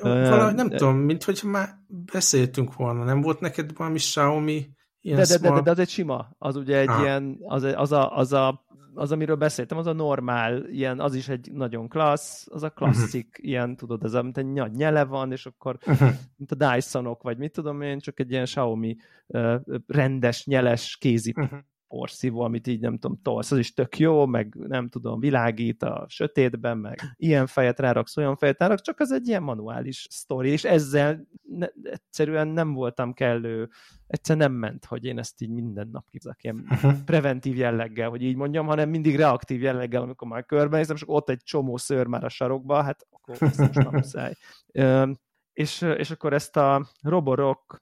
Valahogy 0.03 0.55
nem 0.55 0.69
tudom, 0.69 0.97
mint 0.97 1.25
hogy 1.25 1.41
már 1.45 1.69
beszéltünk 2.13 2.75
volna, 2.75 3.05
nem 3.05 3.21
volt 3.21 3.41
neked 3.41 3.77
valami 3.77 3.99
Xiaomi 3.99 4.69
ilyen 5.01 5.19
de, 5.19 5.27
de, 5.27 5.39
de, 5.39 5.55
de, 5.55 5.61
de, 5.61 5.71
az 5.71 5.79
egy 5.79 5.89
sima, 5.89 6.35
az 6.39 6.57
ugye 6.57 6.79
egy 6.79 6.89
ah. 6.89 7.01
ilyen, 7.01 7.37
az, 7.41 7.63
az, 7.63 7.93
a, 7.93 8.17
az 8.17 8.33
a 8.33 8.64
az, 8.95 9.13
amiről 9.13 9.37
beszéltem, 9.37 9.79
az 9.79 9.87
a 9.87 9.93
normál, 9.93 10.65
ilyen, 10.65 11.01
az 11.01 11.15
is 11.15 11.29
egy 11.29 11.53
nagyon 11.53 11.89
klassz, 11.89 12.47
az 12.51 12.63
a 12.63 12.71
klasszik, 12.71 13.29
uh-huh. 13.31 13.51
ilyen, 13.51 13.77
tudod, 13.77 14.05
ez 14.05 14.15
a, 14.15 14.23
mint 14.23 14.39
egy 14.39 14.47
nagy 14.47 14.73
nyele 14.73 15.05
van, 15.05 15.33
és 15.33 15.47
akkor, 15.47 15.79
uh-huh. 15.87 16.11
mint 16.37 16.53
a 16.53 16.55
Dysonok, 16.55 17.23
vagy 17.23 17.39
mit 17.39 17.53
tudom 17.53 17.83
én, 17.83 17.99
csak 17.99 18.21
egy 18.21 18.31
ilyen 18.31 18.45
Xiaomi 18.45 18.97
uh, 19.27 19.61
rendes, 19.87 20.47
nyeles 20.47 20.97
kézi 20.97 21.33
uh-huh. 21.37 21.59
Porszívó, 21.95 22.41
amit 22.41 22.67
így 22.67 22.81
nem 22.81 22.99
tudom, 22.99 23.19
tolsz, 23.23 23.51
az 23.51 23.59
is 23.59 23.75
tök 23.75 23.99
jó, 23.99 24.27
meg 24.27 24.55
nem 24.55 24.89
tudom, 24.89 25.21
világít 25.21 25.83
a 25.83 26.05
sötétben, 26.09 26.79
meg 26.79 27.01
ilyen 27.17 27.47
fejet 27.47 27.79
ráraksz, 27.81 28.17
olyan 28.17 28.37
fejet 28.37 28.59
ráraksz, 28.59 28.83
csak 28.83 29.01
az 29.01 29.13
egy 29.13 29.29
ilyen 29.29 29.43
manuális 29.43 30.07
sztori, 30.11 30.51
és 30.51 30.65
ezzel 30.65 31.29
ne, 31.43 31.67
egyszerűen 31.83 32.49
nem 32.49 32.73
voltam 32.73 33.13
kellő, 33.13 33.69
egyszer 34.07 34.37
nem 34.37 34.53
ment, 34.53 34.85
hogy 34.85 35.05
én 35.05 35.19
ezt 35.19 35.41
így 35.41 35.51
minden 35.51 35.89
nap 35.93 36.05
kizak, 36.11 36.43
ilyen 36.43 36.67
preventív 37.05 37.57
jelleggel, 37.57 38.09
hogy 38.09 38.23
így 38.23 38.37
mondjam, 38.37 38.67
hanem 38.67 38.91
mindig 38.91 39.17
reaktív 39.17 39.63
jelleggel, 39.63 40.03
amikor 40.03 40.29
már 40.29 40.45
körbenézem, 40.47 40.97
és 40.97 41.03
ott 41.07 41.29
egy 41.29 41.43
csomó 41.45 41.77
szőr 41.77 42.07
már 42.07 42.25
a 42.25 42.29
sarokba, 42.29 42.83
hát 42.83 43.07
akkor 43.11 43.37
ezt 43.41 43.59
most 43.59 43.75
nem 43.75 43.89
muszáj. 43.93 44.33
És, 45.53 45.81
és 45.81 46.11
akkor 46.11 46.33
ezt 46.33 46.57
a 46.57 46.87
Roborock 47.03 47.81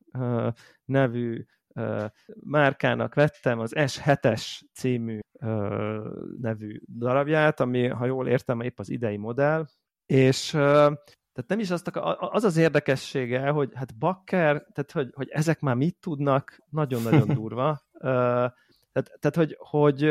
nevű 0.84 1.44
márkának 2.40 3.14
vettem 3.14 3.58
az 3.58 3.72
S7-es 3.74 4.60
című 4.74 5.18
nevű 6.40 6.80
darabját, 6.98 7.60
ami, 7.60 7.88
ha 7.88 8.06
jól 8.06 8.28
értem, 8.28 8.60
épp 8.60 8.78
az 8.78 8.90
idei 8.90 9.16
modell, 9.16 9.66
és 10.06 10.50
tehát 11.32 11.50
nem 11.50 11.58
is 11.58 11.70
azt 11.70 11.86
akar, 11.86 12.16
az 12.18 12.44
az 12.44 12.56
érdekessége, 12.56 13.48
hogy 13.48 13.70
hát 13.74 13.98
Bakker, 13.98 14.66
tehát 14.72 14.92
hogy, 14.92 15.10
hogy 15.14 15.28
ezek 15.28 15.60
már 15.60 15.74
mit 15.74 15.96
tudnak, 16.00 16.58
nagyon-nagyon 16.70 17.28
durva. 17.40 17.82
tehát, 18.00 18.52
tehát 18.92 19.36
hogy, 19.36 19.56
hogy 19.58 20.02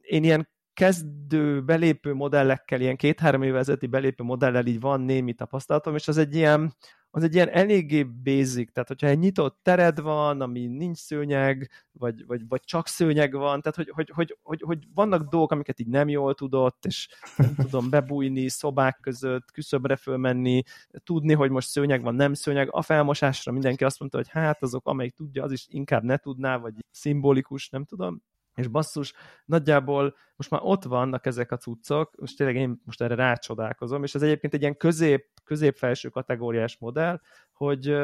én 0.00 0.24
ilyen 0.24 0.48
kezdő 0.72 1.62
belépő 1.62 2.14
modellekkel, 2.14 2.80
ilyen 2.80 2.96
két-három 2.96 3.42
évezeti 3.42 3.86
belépő 3.86 4.24
modellel 4.24 4.66
így 4.66 4.80
van 4.80 5.00
némi 5.00 5.34
tapasztalatom, 5.34 5.94
és 5.94 6.08
az 6.08 6.18
egy 6.18 6.34
ilyen, 6.34 6.74
az 7.16 7.22
egy 7.22 7.34
ilyen 7.34 7.48
eléggé 7.48 8.02
basic, 8.02 8.72
tehát 8.72 8.88
hogyha 8.88 9.06
egy 9.06 9.18
nyitott 9.18 9.58
tered 9.62 10.00
van, 10.00 10.40
ami 10.40 10.66
nincs 10.66 10.98
szőnyeg, 10.98 11.70
vagy, 11.92 12.26
vagy, 12.26 12.48
vagy 12.48 12.60
csak 12.64 12.86
szőnyeg 12.86 13.32
van, 13.32 13.60
tehát 13.60 13.76
hogy, 13.76 13.90
hogy, 13.94 14.10
hogy, 14.14 14.38
hogy, 14.42 14.60
hogy 14.62 14.86
vannak 14.94 15.28
dolgok, 15.28 15.50
amiket 15.50 15.80
így 15.80 15.88
nem 15.88 16.08
jól 16.08 16.34
tudott, 16.34 16.84
és 16.84 17.08
nem 17.36 17.54
tudom 17.70 17.90
bebújni 17.90 18.48
szobák 18.48 18.98
között, 19.00 19.50
küszöbre 19.50 19.96
fölmenni, 19.96 20.62
tudni, 21.04 21.32
hogy 21.32 21.50
most 21.50 21.68
szőnyeg 21.68 22.02
van, 22.02 22.14
nem 22.14 22.34
szőnyeg. 22.34 22.68
A 22.70 22.82
felmosásra 22.82 23.52
mindenki 23.52 23.84
azt 23.84 23.98
mondta, 23.98 24.18
hogy 24.18 24.28
hát 24.28 24.62
azok, 24.62 24.86
amelyik 24.86 25.14
tudja, 25.14 25.42
az 25.42 25.52
is 25.52 25.66
inkább 25.68 26.02
ne 26.02 26.16
tudná, 26.16 26.56
vagy 26.56 26.74
szimbolikus, 26.90 27.68
nem 27.68 27.84
tudom 27.84 28.22
és 28.56 28.68
basszus, 28.68 29.14
nagyjából 29.44 30.16
most 30.36 30.50
már 30.50 30.60
ott 30.64 30.84
vannak 30.84 31.26
ezek 31.26 31.52
a 31.52 31.56
cuccok, 31.56 32.20
most 32.20 32.36
tényleg 32.36 32.56
én 32.56 32.80
most 32.84 33.02
erre 33.02 33.14
rácsodálkozom, 33.14 34.02
és 34.02 34.14
ez 34.14 34.22
egyébként 34.22 34.54
egy 34.54 34.60
ilyen 34.60 34.76
közép, 34.76 35.26
közép-felső 35.44 36.08
kategóriás 36.08 36.78
modell, 36.78 37.20
hogy, 37.52 37.96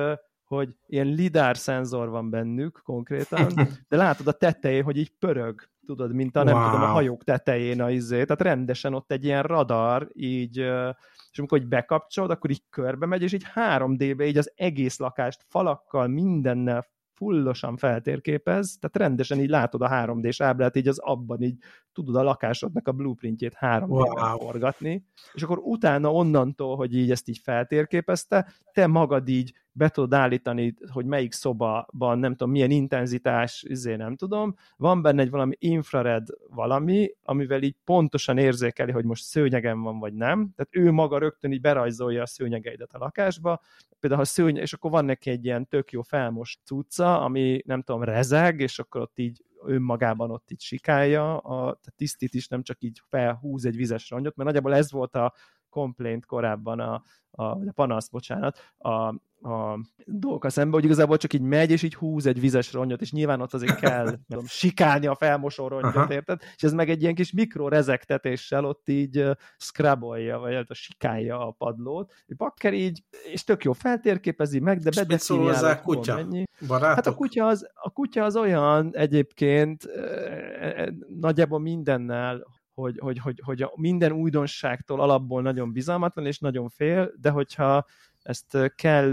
hogy 0.44 0.76
ilyen 0.86 1.06
lidár 1.06 1.56
szenzor 1.56 2.08
van 2.08 2.30
bennük 2.30 2.80
konkrétan, 2.84 3.52
de 3.88 3.96
látod 3.96 4.26
a 4.26 4.32
tetején, 4.32 4.84
hogy 4.84 4.96
így 4.96 5.10
pörög, 5.18 5.70
tudod, 5.86 6.12
mint 6.12 6.36
a 6.36 6.42
nem 6.42 6.54
wow. 6.54 6.64
tudom, 6.64 6.82
a 6.82 6.86
hajók 6.86 7.24
tetején 7.24 7.80
a 7.80 7.90
izé, 7.90 8.24
tehát 8.24 8.42
rendesen 8.42 8.94
ott 8.94 9.12
egy 9.12 9.24
ilyen 9.24 9.42
radar, 9.42 10.08
így, 10.12 10.56
és 11.30 11.38
amikor 11.38 11.58
így 11.58 11.68
bekapcsolod, 11.68 12.30
akkor 12.30 12.50
így 12.50 12.62
körbe 12.70 13.06
megy, 13.06 13.22
és 13.22 13.32
így 13.32 13.46
3D-be 13.54 14.26
így 14.26 14.38
az 14.38 14.52
egész 14.54 14.98
lakást 14.98 15.44
falakkal, 15.48 16.06
mindennel 16.06 16.86
fullosan 17.22 17.76
feltérképez, 17.76 18.76
tehát 18.80 18.96
rendesen 18.96 19.40
így 19.40 19.48
látod 19.48 19.82
a 19.82 19.88
3D-s 19.88 20.40
ábrát, 20.40 20.76
így 20.76 20.88
az 20.88 20.98
abban 20.98 21.42
így 21.42 21.56
tudod 21.92 22.16
a 22.16 22.22
lakásodnak 22.22 22.88
a 22.88 22.92
blueprintjét 22.92 23.54
3 23.54 23.88
d 23.88 23.92
wow. 23.92 24.38
forgatni, 24.38 25.04
és 25.32 25.42
akkor 25.42 25.58
utána 25.58 26.12
onnantól, 26.12 26.76
hogy 26.76 26.96
így 26.96 27.10
ezt 27.10 27.28
így 27.28 27.38
feltérképezte, 27.38 28.52
te 28.72 28.86
magad 28.86 29.28
így 29.28 29.54
be 29.72 29.88
tudod 29.88 30.14
állítani, 30.14 30.74
hogy 30.90 31.06
melyik 31.06 31.32
szobában, 31.32 32.18
nem 32.18 32.30
tudom, 32.30 32.50
milyen 32.50 32.70
intenzitás, 32.70 33.64
izé 33.68 33.96
nem 33.96 34.16
tudom, 34.16 34.54
van 34.76 35.02
benne 35.02 35.22
egy 35.22 35.30
valami 35.30 35.56
infrared 35.58 36.26
valami, 36.48 37.14
amivel 37.22 37.62
így 37.62 37.76
pontosan 37.84 38.38
érzékeli, 38.38 38.92
hogy 38.92 39.04
most 39.04 39.24
szőnyegen 39.24 39.82
van, 39.82 39.98
vagy 39.98 40.14
nem. 40.14 40.52
Tehát 40.56 40.76
ő 40.86 40.90
maga 40.90 41.18
rögtön 41.18 41.52
így 41.52 41.60
berajzolja 41.60 42.22
a 42.22 42.26
szőnyegeidet 42.26 42.94
a 42.94 42.98
lakásba. 42.98 43.60
Például 44.00 44.22
ha 44.22 44.28
szőny, 44.28 44.56
és 44.56 44.72
akkor 44.72 44.90
van 44.90 45.04
neki 45.04 45.30
egy 45.30 45.44
ilyen 45.44 45.68
tök 45.68 45.90
jó 45.90 46.02
felmos 46.02 46.58
cucca, 46.64 47.20
ami 47.20 47.62
nem 47.66 47.82
tudom, 47.82 48.02
rezeg, 48.02 48.60
és 48.60 48.78
akkor 48.78 49.00
ott 49.00 49.18
így 49.18 49.44
önmagában 49.64 50.30
ott 50.30 50.50
így 50.50 50.60
sikálja, 50.60 51.38
a, 51.38 51.80
tisztít 51.96 52.34
is 52.34 52.48
nem 52.48 52.62
csak 52.62 52.82
így 52.82 53.02
felhúz 53.08 53.64
egy 53.64 53.76
vizes 53.76 54.10
rongyot, 54.10 54.36
mert 54.36 54.48
nagyjából 54.48 54.74
ez 54.74 54.92
volt 54.92 55.14
a 55.14 55.34
complaint 55.68 56.26
korábban, 56.26 56.80
a, 56.80 57.02
a, 57.30 57.44
a 57.44 57.72
panasz, 57.74 58.08
bocsánat, 58.08 58.58
a, 58.78 59.14
a 59.42 59.78
dolgokkal 60.06 60.50
szemben, 60.50 60.72
hogy 60.72 60.84
igazából 60.84 61.16
csak 61.16 61.32
így 61.32 61.40
megy, 61.40 61.70
és 61.70 61.82
így 61.82 61.94
húz 61.94 62.26
egy 62.26 62.40
vizes 62.40 62.72
rongyot, 62.72 63.00
és 63.00 63.12
nyilván 63.12 63.40
ott 63.40 63.54
azért 63.54 63.80
kell 63.80 64.16
tudom, 64.28 64.46
sikálni 64.46 65.06
a 65.06 65.14
felmosó 65.14 65.68
rongyot, 65.68 65.96
Aha. 65.96 66.12
érted? 66.12 66.40
És 66.56 66.62
ez 66.62 66.72
meg 66.72 66.90
egy 66.90 67.02
ilyen 67.02 67.14
kis 67.14 67.32
mikro 67.32 67.68
rezektetéssel 67.68 68.64
ott 68.64 68.88
így 68.88 69.24
scrubolja, 69.56 70.38
vagy 70.38 70.54
hát 70.54 70.70
a 70.70 70.74
sikálja 70.74 71.46
a 71.46 71.50
padlót. 71.50 72.12
Bakker 72.36 72.72
így, 72.74 73.02
és 73.32 73.44
tök 73.44 73.64
jó 73.64 73.72
feltérképezi 73.72 74.60
meg, 74.60 74.78
de 74.78 74.90
bedefiniálja, 74.94 75.80
kutya? 75.80 76.14
Mennyi. 76.14 76.44
Barátok? 76.66 76.94
Hát 76.94 77.06
a 77.06 77.14
kutya, 77.14 77.46
az, 77.46 77.70
a 77.74 77.90
kutya 77.90 78.24
az 78.24 78.36
olyan 78.36 78.96
egyébként 78.96 79.84
uh, 79.84 80.88
nagyjából 81.20 81.58
mindennel, 81.58 82.46
hogy, 82.74 82.98
hogy, 82.98 83.18
hogy, 83.18 83.40
hogy 83.44 83.62
a 83.62 83.72
minden 83.74 84.12
újdonságtól 84.12 85.00
alapból 85.00 85.42
nagyon 85.42 85.72
bizalmatlan 85.72 86.26
és 86.26 86.38
nagyon 86.38 86.68
fél, 86.68 87.12
de 87.20 87.30
hogyha 87.30 87.84
ezt 88.22 88.74
kell, 88.74 89.10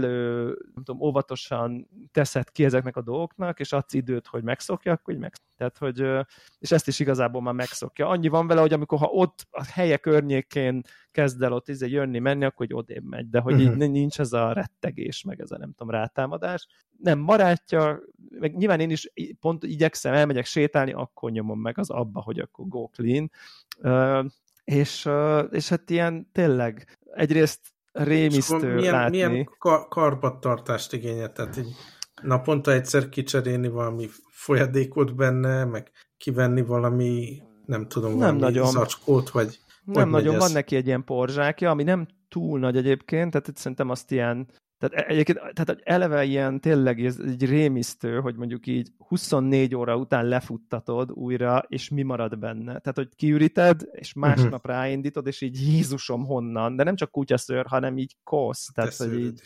nem 0.74 0.84
tudom, 0.84 1.00
óvatosan 1.00 1.88
teszed 2.12 2.50
ki 2.50 2.64
ezeknek 2.64 2.96
a 2.96 3.02
dolgoknak, 3.02 3.60
és 3.60 3.72
adsz 3.72 3.92
időt, 3.92 4.26
hogy 4.26 4.42
megszokja, 4.42 4.92
akkor 4.92 5.14
így 5.14 5.20
megszokja. 5.20 5.48
Tehát, 5.56 5.78
hogy, 5.78 6.26
és 6.58 6.70
ezt 6.70 6.88
is 6.88 6.98
igazából 6.98 7.42
már 7.42 7.54
megszokja. 7.54 8.08
Annyi 8.08 8.28
van 8.28 8.46
vele, 8.46 8.60
hogy 8.60 8.72
amikor 8.72 8.98
ha 8.98 9.06
ott 9.06 9.46
a 9.50 9.64
helye 9.64 9.96
környékén 9.96 10.82
kezd 11.10 11.42
el 11.42 11.52
ott 11.52 11.68
izé 11.68 11.88
jönni, 11.88 12.18
menni, 12.18 12.44
akkor 12.44 12.66
hogy 12.66 12.76
odébb 12.76 13.04
megy, 13.04 13.28
de 13.28 13.40
hogy 13.40 13.52
uh-huh. 13.52 13.70
így 13.70 13.76
mhm. 13.76 13.90
nincs 13.90 14.20
ez 14.20 14.32
a 14.32 14.52
rettegés, 14.52 15.22
meg 15.22 15.40
ez 15.40 15.50
a 15.50 15.58
nem 15.58 15.72
tudom, 15.72 15.90
rátámadás. 15.90 16.66
Nem 16.98 17.26
barátja, 17.26 18.00
meg 18.30 18.56
nyilván 18.56 18.80
én 18.80 18.90
is 18.90 19.12
pont 19.40 19.64
igyekszem, 19.64 20.14
elmegyek 20.14 20.44
sétálni, 20.44 20.92
akkor 20.92 21.30
nyomom 21.30 21.60
meg 21.60 21.78
az 21.78 21.90
abba, 21.90 22.22
hogy 22.22 22.38
akkor 22.38 22.68
go 22.68 22.86
clean. 22.86 23.30
Uh, 23.78 24.30
és, 24.64 25.08
és 25.50 25.68
hát 25.68 25.90
ilyen 25.90 26.28
tényleg 26.32 26.98
egyrészt 27.12 27.60
rémisztő 27.92 28.74
milyen, 28.74 28.92
látni. 28.92 29.16
Milyen 29.16 29.48
kar 29.58 29.88
karbantartást 29.88 30.92
igényel? 30.92 31.32
Tehát 31.32 31.56
így 31.56 31.74
naponta 32.22 32.72
egyszer 32.72 33.08
kicserélni 33.08 33.68
valami 33.68 34.08
folyadékot 34.28 35.14
benne, 35.14 35.64
meg 35.64 35.90
kivenni 36.16 36.62
valami, 36.62 37.42
nem 37.66 37.88
tudom, 37.88 38.10
nem 38.10 38.18
valami 38.18 38.40
nagyon. 38.40 38.66
zacskót, 38.66 39.30
vagy 39.30 39.58
nem 39.84 40.08
nagyon, 40.08 40.38
van 40.38 40.52
neki 40.52 40.76
egy 40.76 40.86
ilyen 40.86 41.04
porzsákja, 41.04 41.70
ami 41.70 41.82
nem 41.82 42.06
túl 42.28 42.58
nagy 42.58 42.76
egyébként, 42.76 43.30
tehát 43.30 43.48
itt 43.48 43.56
szerintem 43.56 43.90
azt 43.90 44.10
ilyen 44.12 44.48
tehát 44.80 45.06
e- 45.06 45.10
egyébként 45.12 45.38
tehát 45.38 45.80
eleve 45.82 46.24
ilyen 46.24 46.60
tényleg 46.60 47.04
ez 47.04 47.18
egy 47.18 47.44
rémisztő, 47.44 48.20
hogy 48.20 48.36
mondjuk 48.36 48.66
így 48.66 48.92
24 48.98 49.74
óra 49.74 49.96
után 49.96 50.24
lefuttatod 50.24 51.10
újra, 51.12 51.62
és 51.68 51.88
mi 51.88 52.02
marad 52.02 52.38
benne. 52.38 52.64
Tehát, 52.64 52.92
hogy 52.94 53.08
kiüríted, 53.16 53.88
és 53.92 54.12
másnap 54.12 54.52
uh-huh. 54.52 54.74
ráindítod, 54.74 55.26
és 55.26 55.40
így 55.40 55.72
Jézusom 55.72 56.24
honnan, 56.24 56.76
de 56.76 56.82
nem 56.82 56.96
csak 56.96 57.10
kutyaszőr, 57.10 57.66
hanem 57.66 57.98
így 57.98 58.16
kosz, 58.24 58.70
tehát, 58.74 58.96
Te 58.96 59.04
hogy 59.04 59.18
így 59.18 59.40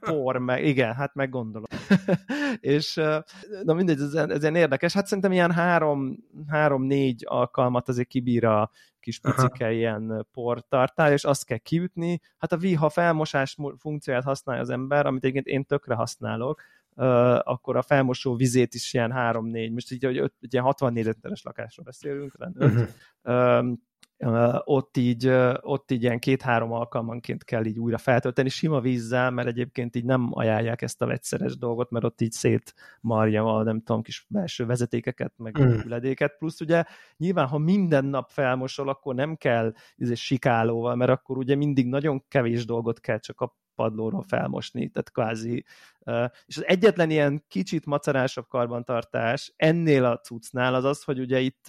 por, 0.00 0.38
meg, 0.38 0.64
igen, 0.64 0.94
hát 0.94 1.14
meg 1.14 1.30
gondolom. 1.30 1.68
és 2.60 2.94
na 3.62 3.74
mindegy, 3.74 4.00
ez, 4.00 4.14
ez 4.14 4.40
ilyen 4.40 4.54
érdekes. 4.54 4.92
Hát 4.92 5.06
szerintem 5.06 5.32
ilyen 5.32 5.52
három, 5.52 6.18
három-négy 6.48 7.24
alkalmat 7.26 7.88
azért 7.88 8.08
kibír 8.08 8.44
a 8.44 8.70
kis 9.04 9.18
picike 9.18 9.64
Aha. 9.64 9.72
ilyen 9.72 10.26
portartál, 10.32 11.12
és 11.12 11.24
azt 11.24 11.44
kell 11.44 11.58
kiütni. 11.58 12.20
Hát 12.38 12.52
a 12.52 12.56
VIHA 12.56 12.88
felmosás 12.88 13.56
funkcióját 13.78 14.24
használja 14.24 14.62
az 14.62 14.70
ember, 14.70 15.06
amit 15.06 15.24
egyébként 15.24 15.46
én 15.46 15.64
tökre 15.64 15.94
használok, 15.94 16.62
uh, 16.94 17.06
akkor 17.48 17.76
a 17.76 17.82
felmosó 17.82 18.36
vizét 18.36 18.74
is 18.74 18.94
ilyen 18.94 19.12
3-4, 19.14 19.72
most 19.72 19.92
így, 19.92 20.04
hogy 20.04 20.18
5, 20.18 20.32
ilyen 20.40 20.64
64 20.64 21.04
literes 21.04 21.42
lakásról 21.42 21.84
beszélünk, 21.84 22.34
uh-huh. 22.38 22.88
uh, 23.22 23.78
ott 24.64 24.96
így, 24.96 25.28
ott 25.60 25.90
így 25.90 26.02
ilyen 26.02 26.18
két-három 26.18 26.72
alkalmanként 26.72 27.44
kell 27.44 27.64
így 27.64 27.78
újra 27.78 27.98
feltölteni, 27.98 28.48
sima 28.48 28.80
vízzel, 28.80 29.30
mert 29.30 29.48
egyébként 29.48 29.96
így 29.96 30.04
nem 30.04 30.28
ajánlják 30.30 30.82
ezt 30.82 31.02
a 31.02 31.06
vegyszeres 31.06 31.56
dolgot, 31.56 31.90
mert 31.90 32.04
ott 32.04 32.20
így 32.20 32.32
szétmarja 32.32 33.56
a 33.56 33.62
nem 33.62 33.78
tudom, 33.82 34.02
kis 34.02 34.26
belső 34.28 34.66
vezetékeket, 34.66 35.32
meg 35.36 35.60
mm. 35.62 35.80
üledéket, 35.84 36.36
plusz 36.38 36.60
ugye 36.60 36.84
nyilván, 37.16 37.46
ha 37.46 37.58
minden 37.58 38.04
nap 38.04 38.30
felmosol, 38.30 38.88
akkor 38.88 39.14
nem 39.14 39.36
kell 39.36 39.72
izé, 39.96 40.14
sikálóval, 40.14 40.94
mert 40.94 41.10
akkor 41.10 41.38
ugye 41.38 41.54
mindig 41.54 41.86
nagyon 41.86 42.24
kevés 42.28 42.64
dolgot 42.64 43.00
kell 43.00 43.18
csak 43.18 43.40
a 43.40 43.56
padlóról 43.74 44.22
felmosni, 44.22 44.88
tehát 44.88 45.10
kvázi. 45.10 45.64
És 46.46 46.56
az 46.56 46.64
egyetlen 46.66 47.10
ilyen 47.10 47.44
kicsit 47.48 47.86
macerásabb 47.86 48.48
karbantartás 48.48 49.52
ennél 49.56 50.04
a 50.04 50.18
cuccnál 50.18 50.74
az 50.74 50.84
az, 50.84 51.02
hogy 51.02 51.20
ugye 51.20 51.40
itt 51.40 51.68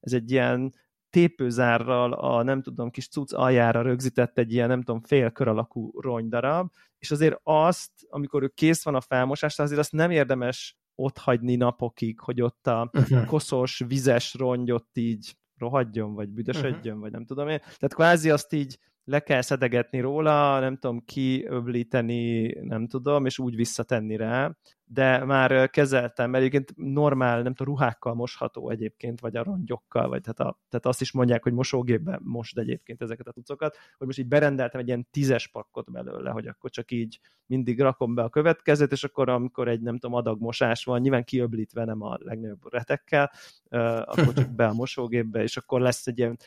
ez 0.00 0.12
egy 0.12 0.30
ilyen 0.30 0.74
tépőzárral 1.10 2.12
a 2.12 2.42
nem 2.42 2.62
tudom, 2.62 2.90
kis 2.90 3.08
cucc 3.08 3.32
aljára 3.32 3.82
rögzített 3.82 4.38
egy 4.38 4.52
ilyen 4.52 4.68
nem 4.68 4.82
tudom, 4.82 5.00
félkör 5.00 5.48
alakú 5.48 6.00
rongydarab, 6.00 6.70
és 6.98 7.10
azért 7.10 7.40
azt, 7.42 7.90
amikor 8.08 8.42
ő 8.42 8.48
kész 8.48 8.84
van 8.84 8.94
a 8.94 9.00
felmosásra, 9.00 9.64
azért 9.64 9.80
azt 9.80 9.92
nem 9.92 10.10
érdemes 10.10 10.76
ott 10.94 11.18
hagyni 11.18 11.56
napokig, 11.56 12.20
hogy 12.20 12.42
ott 12.42 12.66
a 12.66 12.90
uh-huh. 12.92 13.24
koszos, 13.24 13.82
vizes 13.86 14.34
rongyot 14.34 14.88
így 14.92 15.36
rohadjon, 15.56 16.14
vagy 16.14 16.28
büdösödjön, 16.28 16.78
uh-huh. 16.84 17.00
vagy 17.00 17.10
nem 17.10 17.24
tudom 17.24 17.48
én. 17.48 17.58
Tehát 17.58 17.94
kvázi 17.94 18.30
azt 18.30 18.52
így 18.52 18.78
le 19.04 19.20
kell 19.20 19.40
szedegetni 19.40 20.00
róla, 20.00 20.60
nem 20.60 20.76
tudom, 20.76 21.04
kiöblíteni, 21.04 22.52
nem 22.60 22.86
tudom, 22.86 23.26
és 23.26 23.38
úgy 23.38 23.56
visszatenni 23.56 24.16
rá, 24.16 24.56
de 24.90 25.24
már 25.24 25.70
kezeltem, 25.70 26.30
mert 26.30 26.44
egyébként 26.44 26.76
normál, 26.76 27.42
nem 27.42 27.54
tudom, 27.54 27.74
ruhákkal 27.74 28.14
mosható 28.14 28.70
egyébként, 28.70 29.20
vagy 29.20 29.36
a 29.36 29.42
rongyokkal, 29.42 30.08
vagy 30.08 30.20
tehát, 30.20 30.40
a, 30.40 30.58
tehát 30.68 30.86
azt 30.86 31.00
is 31.00 31.12
mondják, 31.12 31.42
hogy 31.42 31.52
mosógépben 31.52 32.20
most 32.22 32.58
egyébként 32.58 33.02
ezeket 33.02 33.26
a 33.26 33.32
tucokat, 33.32 33.76
hogy 33.96 34.06
most 34.06 34.18
így 34.18 34.26
berendeltem 34.26 34.80
egy 34.80 34.86
ilyen 34.86 35.08
tízes 35.10 35.48
pakkot 35.48 35.92
belőle, 35.92 36.30
hogy 36.30 36.46
akkor 36.46 36.70
csak 36.70 36.90
így 36.90 37.20
mindig 37.46 37.80
rakom 37.80 38.14
be 38.14 38.22
a 38.22 38.28
következőt, 38.28 38.92
és 38.92 39.04
akkor 39.04 39.28
amikor 39.28 39.68
egy 39.68 39.80
nem 39.80 39.98
tudom, 39.98 40.16
adagmosás 40.16 40.84
van, 40.84 41.00
nyilván 41.00 41.24
kiöblítve 41.24 41.84
nem 41.84 42.02
a 42.02 42.16
legnagyobb 42.20 42.72
retekkel, 42.72 43.32
akkor 44.04 44.32
csak 44.32 44.50
be 44.54 44.66
a 44.66 44.72
mosógépbe, 44.72 45.42
és 45.42 45.56
akkor 45.56 45.80
lesz 45.80 46.06
egy 46.06 46.18
ilyen, 46.18 46.38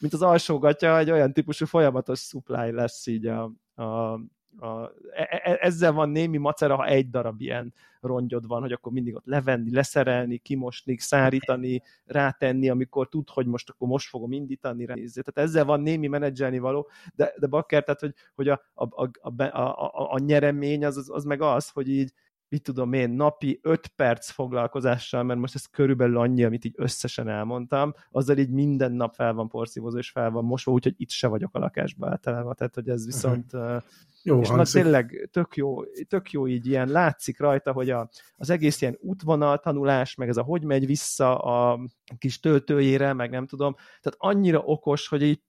mint 0.00 0.12
az 0.12 0.22
alsógatja, 0.22 0.98
egy 0.98 1.10
olyan 1.10 1.32
típusú 1.32 1.66
folyamatos 1.66 2.20
supply 2.20 2.70
lesz 2.70 3.06
így 3.06 3.26
a, 3.26 3.42
a 3.74 4.20
a, 4.58 4.82
e, 5.14 5.40
e, 5.42 5.58
ezzel 5.60 5.92
van 5.92 6.08
némi 6.08 6.36
macera, 6.36 6.76
ha 6.76 6.86
egy 6.86 7.10
darab 7.10 7.40
ilyen 7.40 7.74
rongyod 8.00 8.46
van, 8.46 8.60
hogy 8.60 8.72
akkor 8.72 8.92
mindig 8.92 9.14
ott 9.14 9.26
levenni, 9.26 9.72
leszerelni, 9.72 10.38
kimosni, 10.38 10.98
szárítani, 10.98 11.82
rátenni, 12.04 12.68
amikor 12.68 13.08
tud, 13.08 13.28
hogy 13.28 13.46
most 13.46 13.70
akkor 13.70 13.88
most 13.88 14.08
fogom 14.08 14.32
indítani, 14.32 14.84
nézni. 14.84 15.22
Tehát 15.22 15.48
ezzel 15.48 15.64
van 15.64 15.80
némi 15.80 16.06
menedzselni 16.06 16.58
való, 16.58 16.88
de, 17.14 17.34
de 17.38 17.46
bakker, 17.46 17.84
tehát 17.84 18.00
hogy, 18.00 18.14
hogy 18.34 18.48
a, 18.48 18.60
a, 18.74 18.84
a, 19.04 19.10
a, 19.22 19.42
a, 19.52 20.12
a 20.12 20.18
nyeremény 20.18 20.84
az, 20.84 20.96
az, 20.96 21.10
az 21.10 21.24
meg 21.24 21.40
az, 21.40 21.68
hogy 21.68 21.88
így 21.88 22.12
mit 22.54 22.62
tudom 22.62 22.92
én, 22.92 23.10
napi 23.10 23.58
5 23.62 23.86
perc 23.86 24.30
foglalkozással, 24.30 25.22
mert 25.22 25.40
most 25.40 25.54
ez 25.54 25.66
körülbelül 25.66 26.18
annyi, 26.18 26.44
amit 26.44 26.64
így 26.64 26.74
összesen 26.76 27.28
elmondtam, 27.28 27.94
azzal 28.10 28.38
így 28.38 28.50
minden 28.50 28.92
nap 28.92 29.14
fel 29.14 29.32
van 29.32 29.48
porszívózó, 29.48 29.98
és 29.98 30.10
fel 30.10 30.30
van 30.30 30.44
mosva, 30.44 30.72
úgyhogy 30.72 30.94
itt 30.96 31.10
se 31.10 31.26
vagyok 31.26 31.54
a 31.54 31.58
lakásban 31.58 32.10
általában, 32.10 32.54
tehát 32.54 32.74
hogy 32.74 32.88
ez 32.88 33.04
viszont 33.04 33.52
uh-huh. 33.52 33.82
Jó, 34.26 34.40
és 34.40 34.48
na 34.48 34.64
tényleg 34.64 35.28
tök 35.32 35.56
jó, 35.56 35.84
tök 36.08 36.30
jó 36.30 36.46
így 36.46 36.66
ilyen 36.66 36.88
látszik 36.88 37.38
rajta, 37.38 37.72
hogy 37.72 37.90
a, 37.90 38.08
az 38.36 38.50
egész 38.50 38.80
ilyen 38.80 38.98
útvonal 39.00 39.58
tanulás, 39.58 40.14
meg 40.14 40.28
ez 40.28 40.36
a 40.36 40.42
hogy 40.42 40.64
megy 40.64 40.86
vissza 40.86 41.38
a 41.38 41.80
kis 42.18 42.40
töltőjére, 42.40 43.12
meg 43.12 43.30
nem 43.30 43.46
tudom, 43.46 43.74
tehát 43.74 44.36
annyira 44.36 44.58
okos, 44.58 45.08
hogy 45.08 45.22
így, 45.22 45.40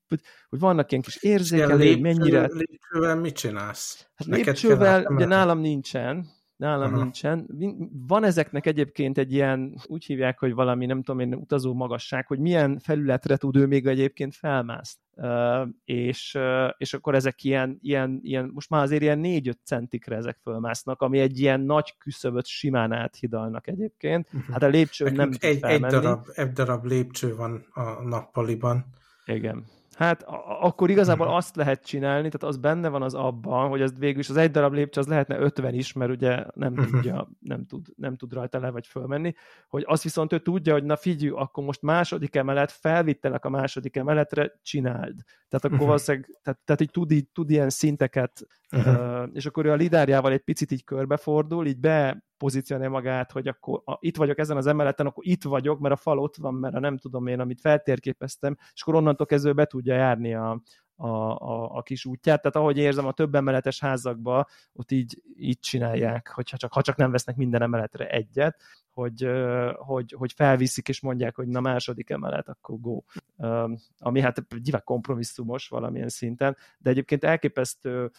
hogy 0.49 0.59
vannak 0.59 0.91
ilyen 0.91 1.03
kis 1.03 1.15
érzékelői, 1.23 1.99
mennyire... 1.99 2.49
Lépcsővel 2.51 3.15
mit 3.15 3.35
csinálsz? 3.35 4.07
Hát 4.15 4.27
lépcsővel, 4.27 5.05
ugye 5.05 5.25
nálam 5.25 5.59
nincsen, 5.59 6.27
Nálam 6.55 6.93
Aha. 6.93 7.01
nincsen. 7.01 7.47
Van 8.07 8.23
ezeknek 8.23 8.65
egyébként 8.65 9.17
egy 9.17 9.33
ilyen, 9.33 9.75
úgy 9.85 10.05
hívják, 10.05 10.39
hogy 10.39 10.53
valami, 10.53 10.85
nem 10.85 11.03
tudom 11.03 11.19
én, 11.19 11.33
utazó 11.33 11.73
magasság, 11.73 12.27
hogy 12.27 12.39
milyen 12.39 12.79
felületre 12.79 13.37
tud 13.37 13.55
ő 13.55 13.65
még 13.65 13.85
egyébként 13.85 14.35
felmászni. 14.35 15.03
Uh, 15.17 15.67
és, 15.85 16.35
uh, 16.37 16.69
és 16.77 16.93
akkor 16.93 17.15
ezek 17.15 17.43
ilyen, 17.43 17.77
ilyen, 17.81 18.19
ilyen, 18.23 18.51
most 18.53 18.69
már 18.69 18.83
azért 18.83 19.01
ilyen 19.01 19.21
4-5 19.23 19.53
centikre 19.63 20.15
ezek 20.15 20.37
fölmásznak, 20.41 21.01
ami 21.01 21.19
egy 21.19 21.39
ilyen 21.39 21.61
nagy 21.61 21.97
küszöböt 21.97 22.45
simán 22.45 22.91
áthidalnak 22.91 23.67
egyébként. 23.67 24.27
Uh-huh. 24.33 24.51
Hát 24.51 24.63
a 24.63 24.67
lépcső 24.67 25.09
nem 25.09 25.31
egy, 25.39 25.63
egy, 25.63 25.81
darab, 25.81 26.27
egy 26.33 26.51
darab 26.51 26.85
lépcső 26.85 27.35
van 27.35 27.65
a 27.73 28.01
nappaliban. 28.03 28.85
Igen. 29.25 29.65
Hát 29.95 30.23
akkor 30.59 30.89
igazából 30.89 31.27
azt 31.27 31.55
lehet 31.55 31.85
csinálni, 31.85 32.29
tehát 32.29 32.55
az 32.55 32.57
benne 32.57 32.89
van 32.89 33.01
az 33.01 33.13
abban, 33.13 33.69
hogy 33.69 33.81
ez 33.81 33.97
végül 33.97 34.19
is 34.19 34.29
az 34.29 34.37
egy 34.37 34.51
darab 34.51 34.73
lépcső 34.73 34.99
az 34.99 35.07
lehetne 35.07 35.39
50 35.39 35.73
is, 35.73 35.93
mert 35.93 36.11
ugye 36.11 36.43
nem 36.53 36.73
uh-huh. 36.73 36.89
tudja, 36.89 37.29
nem 37.39 37.65
tud, 37.65 37.85
nem 37.95 38.15
tud 38.15 38.33
rajta 38.33 38.59
le 38.59 38.69
vagy 38.69 38.87
fölmenni, 38.87 39.35
hogy 39.67 39.83
azt 39.87 40.03
viszont 40.03 40.33
ő 40.33 40.39
tudja, 40.39 40.73
hogy 40.73 40.83
na 40.83 40.95
figyelj, 40.95 41.31
akkor 41.35 41.63
most 41.63 41.81
második 41.81 42.35
emelet, 42.35 42.71
felvittelek 42.71 43.45
a 43.45 43.49
második 43.49 43.95
emeletre, 43.95 44.59
csináld. 44.61 45.15
Tehát 45.49 45.65
akkor 45.65 45.71
uh-huh. 45.71 45.87
valószínűleg, 45.87 46.29
tehát, 46.43 46.59
tehát 46.65 46.81
így 46.81 46.91
tud, 46.91 47.11
így 47.11 47.27
tud 47.27 47.49
ilyen 47.49 47.69
szinteket, 47.69 48.47
uh-huh. 48.75 49.21
uh, 49.21 49.29
és 49.33 49.45
akkor 49.45 49.65
ő 49.65 49.71
a 49.71 49.75
lidárjával 49.75 50.31
egy 50.31 50.43
picit 50.43 50.71
így 50.71 50.83
körbefordul, 50.83 51.65
így 51.65 51.79
be 51.79 52.23
pozícionálja 52.37 52.91
magát, 52.91 53.31
hogy 53.31 53.47
akkor 53.47 53.81
a, 53.85 53.97
itt 53.99 54.17
vagyok 54.17 54.37
ezen 54.37 54.57
az 54.57 54.67
emeleten, 54.67 55.05
akkor 55.05 55.25
itt 55.27 55.43
vagyok, 55.43 55.79
mert 55.79 55.93
a 55.93 55.97
fal 55.97 56.19
ott 56.19 56.35
van, 56.35 56.53
mert 56.53 56.75
a 56.75 56.79
nem 56.79 56.97
tudom 56.97 57.27
én, 57.27 57.39
amit 57.39 57.59
feltérképeztem, 57.59 58.57
és 58.73 58.81
akkor 58.81 58.95
onnantól 58.95 59.25
kezdve 59.25 59.53
be 59.53 59.65
tudja 59.65 59.95
járni 59.95 60.33
a, 60.33 60.61
a, 60.95 61.07
a, 61.07 61.75
a 61.75 61.81
kis 61.81 62.05
útját. 62.05 62.41
Tehát 62.41 62.55
ahogy 62.55 62.77
érzem, 62.77 63.05
a 63.05 63.11
több 63.11 63.35
emeletes 63.35 63.79
házakba 63.79 64.47
ott 64.73 64.91
így, 64.91 65.21
így 65.37 65.59
csinálják, 65.59 66.31
hogyha 66.33 66.57
csak, 66.57 66.73
ha 66.73 66.81
csak 66.81 66.95
nem 66.95 67.11
vesznek 67.11 67.35
minden 67.35 67.61
emeletre 67.61 68.09
egyet, 68.09 68.61
hogy, 68.91 69.29
hogy, 69.75 70.15
hogy 70.17 70.33
felviszik 70.33 70.87
és 70.89 71.01
mondják, 71.01 71.35
hogy 71.35 71.47
na 71.47 71.59
második 71.59 72.09
emelet, 72.09 72.49
akkor 72.49 72.79
go. 72.79 73.01
Ami 73.97 74.19
hát 74.19 74.43
nyilván 74.63 74.83
kompromisszumos 74.83 75.67
valamilyen 75.67 76.09
szinten, 76.09 76.57
de 76.77 76.89
egyébként 76.89 77.23
elképesztő 77.23 78.11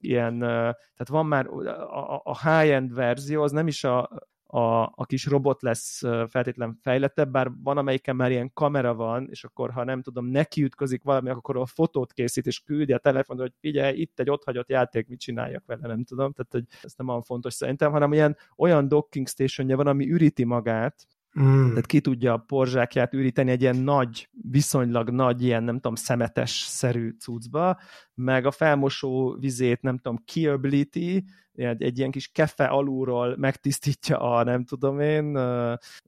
ilyen, 0.00 0.38
tehát 0.38 1.08
van 1.08 1.26
már 1.26 1.46
a, 1.46 2.20
a 2.24 2.38
high-end 2.50 2.94
verzió, 2.94 3.42
az 3.42 3.52
nem 3.52 3.66
is 3.66 3.84
a, 3.84 4.10
a, 4.54 4.82
a 4.82 5.04
kis 5.06 5.26
robot 5.26 5.62
lesz 5.62 6.00
feltétlen 6.28 6.78
fejlettebb, 6.82 7.30
bár 7.30 7.50
van, 7.62 7.78
amelyiken 7.78 8.16
már 8.16 8.30
ilyen 8.30 8.52
kamera 8.52 8.94
van, 8.94 9.28
és 9.30 9.44
akkor, 9.44 9.70
ha 9.70 9.84
nem 9.84 10.02
tudom, 10.02 10.26
neki 10.26 10.62
ütközik 10.62 11.02
valami, 11.02 11.30
akkor 11.30 11.56
a 11.56 11.66
fotót 11.66 12.12
készít, 12.12 12.46
és 12.46 12.60
küldi 12.60 12.92
a 12.92 12.98
telefont, 12.98 13.40
hogy 13.40 13.52
figyelj, 13.60 14.00
itt 14.00 14.20
egy 14.20 14.30
otthagyott 14.30 14.68
játék, 14.68 15.08
mit 15.08 15.20
csináljak 15.20 15.62
vele, 15.66 15.86
nem 15.86 16.04
tudom, 16.04 16.32
tehát 16.32 16.52
hogy 16.52 16.64
ez 16.82 16.92
nem 16.96 17.08
olyan 17.08 17.22
fontos 17.22 17.54
szerintem, 17.54 17.92
hanem 17.92 18.12
ilyen 18.12 18.36
olyan 18.56 18.88
docking 18.88 19.28
stationja 19.28 19.76
van, 19.76 19.86
ami 19.86 20.10
üríti 20.10 20.44
magát, 20.44 21.06
Mm. 21.40 21.68
Tehát 21.68 21.86
ki 21.86 22.00
tudja 22.00 22.32
a 22.32 22.36
porzsákját 22.36 23.14
üríteni 23.14 23.50
egy 23.50 23.60
ilyen 23.60 23.76
nagy, 23.76 24.28
viszonylag 24.50 25.10
nagy, 25.10 25.42
ilyen 25.42 25.62
nem 25.62 25.74
tudom, 25.74 25.94
szemetes-szerű 25.94 27.10
cuccba, 27.18 27.78
meg 28.14 28.46
a 28.46 28.50
felmosó 28.50 29.36
vizét 29.40 29.82
nem 29.82 29.96
tudom, 29.96 30.22
kiöblíti, 30.24 31.24
egy, 31.54 31.82
egy 31.82 31.98
ilyen 31.98 32.10
kis 32.10 32.28
kefe 32.28 32.64
alulról 32.64 33.36
megtisztítja 33.36 34.18
a 34.18 34.44
nem 34.44 34.64
tudom 34.64 35.00
én 35.00 35.38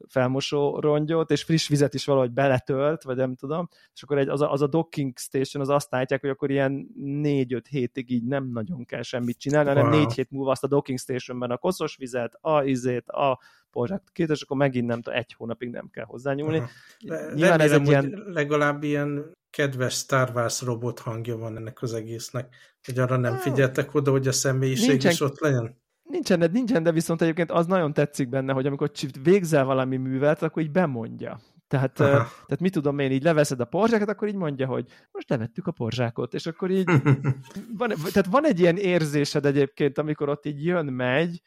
felmosó 0.08 0.78
rongyot, 0.80 1.30
és 1.30 1.42
friss 1.42 1.68
vizet 1.68 1.94
is 1.94 2.04
valahogy 2.04 2.30
beletölt, 2.30 3.02
vagy 3.02 3.16
nem 3.16 3.34
tudom, 3.34 3.68
és 3.94 4.02
akkor 4.02 4.18
egy, 4.18 4.28
az, 4.28 4.40
a, 4.40 4.52
az 4.52 4.62
a 4.62 4.66
docking 4.66 5.18
station 5.18 5.62
az 5.62 5.68
azt 5.68 5.94
állítják, 5.94 6.20
hogy 6.20 6.30
akkor 6.30 6.50
ilyen 6.50 6.88
4-5 7.02 7.62
hétig 7.68 8.10
így 8.10 8.24
nem 8.24 8.50
nagyon 8.52 8.84
kell 8.84 9.02
semmit 9.02 9.38
csinálni, 9.38 9.68
hanem 9.68 9.86
wow. 9.86 9.98
4 9.98 10.12
hét 10.12 10.30
múlva 10.30 10.50
azt 10.50 10.64
a 10.64 10.68
docking 10.68 10.98
stationben 10.98 11.50
a 11.50 11.56
koszos 11.56 11.96
vizet, 11.96 12.38
a 12.40 12.62
izét, 12.62 13.08
a 13.08 13.40
porzsát 13.70 14.02
két, 14.12 14.30
és 14.30 14.42
akkor 14.42 14.56
megint 14.56 14.86
nem 14.86 15.00
egy 15.04 15.32
hónapig 15.32 15.70
nem 15.70 15.88
kell 15.90 16.04
hozzányúlni. 16.04 16.62
Nyilván 16.98 17.28
Remélem, 17.28 17.60
ez 17.60 17.72
egy 17.72 17.86
ilyen... 17.86 18.22
legalább 18.26 18.82
ilyen 18.82 19.34
kedves 19.54 19.94
Star 19.94 20.30
Wars 20.34 20.62
robot 20.62 20.98
hangja 20.98 21.36
van 21.36 21.56
ennek 21.56 21.82
az 21.82 21.94
egésznek, 21.94 22.54
hogy 22.84 22.98
arra 22.98 23.16
nem 23.16 23.36
figyeltek 23.36 23.94
oda, 23.94 24.10
hogy 24.10 24.28
a 24.28 24.32
személyiség 24.32 24.88
nincsen, 24.88 25.10
is 25.10 25.20
ott 25.20 25.40
legyen? 25.40 25.82
Nincsen, 26.02 26.50
nincsen, 26.52 26.82
de 26.82 26.92
viszont 26.92 27.22
egyébként 27.22 27.50
az 27.50 27.66
nagyon 27.66 27.92
tetszik 27.92 28.28
benne, 28.28 28.52
hogy 28.52 28.66
amikor 28.66 28.90
végzel 29.22 29.64
valami 29.64 29.96
művet, 29.96 30.42
akkor 30.42 30.62
így 30.62 30.70
bemondja. 30.70 31.40
Tehát, 31.68 31.92
tehát 31.92 32.60
mit 32.60 32.72
tudom 32.72 32.98
én, 32.98 33.10
így 33.10 33.22
leveszed 33.22 33.60
a 33.60 33.64
porzsákat, 33.64 34.08
akkor 34.08 34.28
így 34.28 34.34
mondja, 34.34 34.66
hogy 34.66 34.86
most 35.12 35.28
levettük 35.28 35.66
a 35.66 35.72
porzsákot, 35.72 36.34
és 36.34 36.46
akkor 36.46 36.70
így 36.70 36.90
van, 37.78 37.88
tehát 37.88 38.26
van 38.30 38.46
egy 38.46 38.60
ilyen 38.60 38.76
érzésed 38.76 39.46
egyébként, 39.46 39.98
amikor 39.98 40.28
ott 40.28 40.46
így 40.46 40.64
jön, 40.64 40.86
megy, 40.86 41.40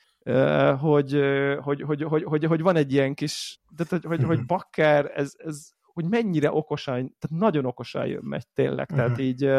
hogy, 0.79 1.19
hogy, 1.61 1.81
hogy, 1.81 2.03
hogy, 2.03 2.23
hogy, 2.23 2.45
hogy 2.45 2.61
van 2.61 2.75
egy 2.75 2.93
ilyen 2.93 3.13
kis, 3.13 3.61
tehát, 3.75 3.91
hogy, 3.91 4.05
hogy, 4.05 4.23
hogy 4.23 4.45
bakker, 4.45 5.11
ez, 5.15 5.33
ez, 5.37 5.69
hogy 6.01 6.09
mennyire 6.09 6.51
okosan, 6.51 6.93
tehát 6.95 7.39
nagyon 7.39 7.65
okosan 7.65 8.05
jön 8.05 8.23
megy 8.23 8.47
tényleg, 8.53 8.87
tehát 8.87 9.09
uh-huh. 9.09 9.25
így 9.25 9.51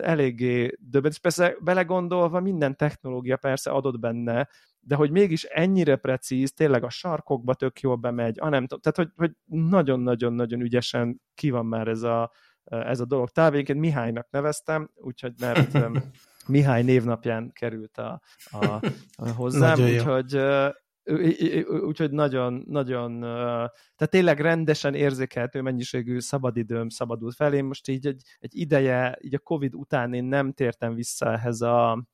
eléggé 0.00 0.76
döbbent, 0.78 1.14
és 1.14 1.20
persze 1.20 1.56
belegondolva 1.60 2.40
minden 2.40 2.76
technológia 2.76 3.36
persze 3.36 3.70
adott 3.70 3.98
benne, 3.98 4.48
de 4.80 4.94
hogy 4.94 5.10
mégis 5.10 5.44
ennyire 5.44 5.96
precíz, 5.96 6.52
tényleg 6.52 6.84
a 6.84 6.90
sarkokba 6.90 7.54
tök 7.54 7.80
jól 7.80 7.96
bemegy, 7.96 8.40
ah, 8.40 8.50
nem 8.50 8.66
tehát 8.66 8.96
hogy, 8.96 9.10
hogy 9.16 9.32
nagyon-nagyon-nagyon 9.44 10.60
ügyesen 10.60 11.20
ki 11.34 11.50
van 11.50 11.66
már 11.66 11.88
ez 11.88 12.02
a, 12.02 12.30
ez 12.64 13.00
a 13.00 13.04
dolog. 13.04 13.30
Távénként 13.30 13.78
Mihálynak 13.78 14.30
neveztem, 14.30 14.90
úgyhogy 14.94 15.32
mert 15.40 15.78
Mihály 16.46 16.82
névnapján 16.82 17.52
került 17.52 17.98
a, 17.98 18.20
a, 18.50 18.64
a 19.16 19.30
hozzám, 19.30 19.80
úgyhogy 19.80 20.40
úgyhogy 21.86 22.10
nagyon, 22.10 22.64
nagyon, 22.66 23.20
tehát 23.20 24.10
tényleg 24.10 24.40
rendesen 24.40 24.94
érzékelhető 24.94 25.60
mennyiségű 25.60 26.18
szabadidőm 26.18 26.88
szabadult 26.88 27.34
fel. 27.34 27.54
Én 27.54 27.64
most 27.64 27.88
így 27.88 28.06
egy, 28.06 28.22
egy 28.38 28.56
ideje, 28.56 29.18
így 29.20 29.34
a 29.34 29.38
Covid 29.38 29.74
után 29.74 30.14
én 30.14 30.24
nem 30.24 30.52
tértem 30.52 30.94
vissza 30.94 31.32
ehhez 31.32 31.60
a 31.60 32.06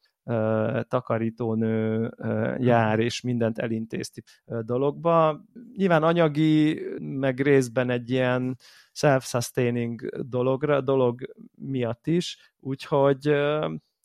takarítónő 0.88 2.10
jár 2.58 2.98
és 2.98 3.20
mindent 3.20 3.58
elintézti 3.58 4.22
dologba. 4.44 5.44
Nyilván 5.76 6.02
anyagi, 6.02 6.80
meg 6.98 7.40
részben 7.40 7.90
egy 7.90 8.10
ilyen 8.10 8.56
self-sustaining 8.92 10.08
dologra, 10.28 10.80
dolog 10.80 11.20
miatt 11.54 12.06
is, 12.06 12.52
úgyhogy 12.60 13.34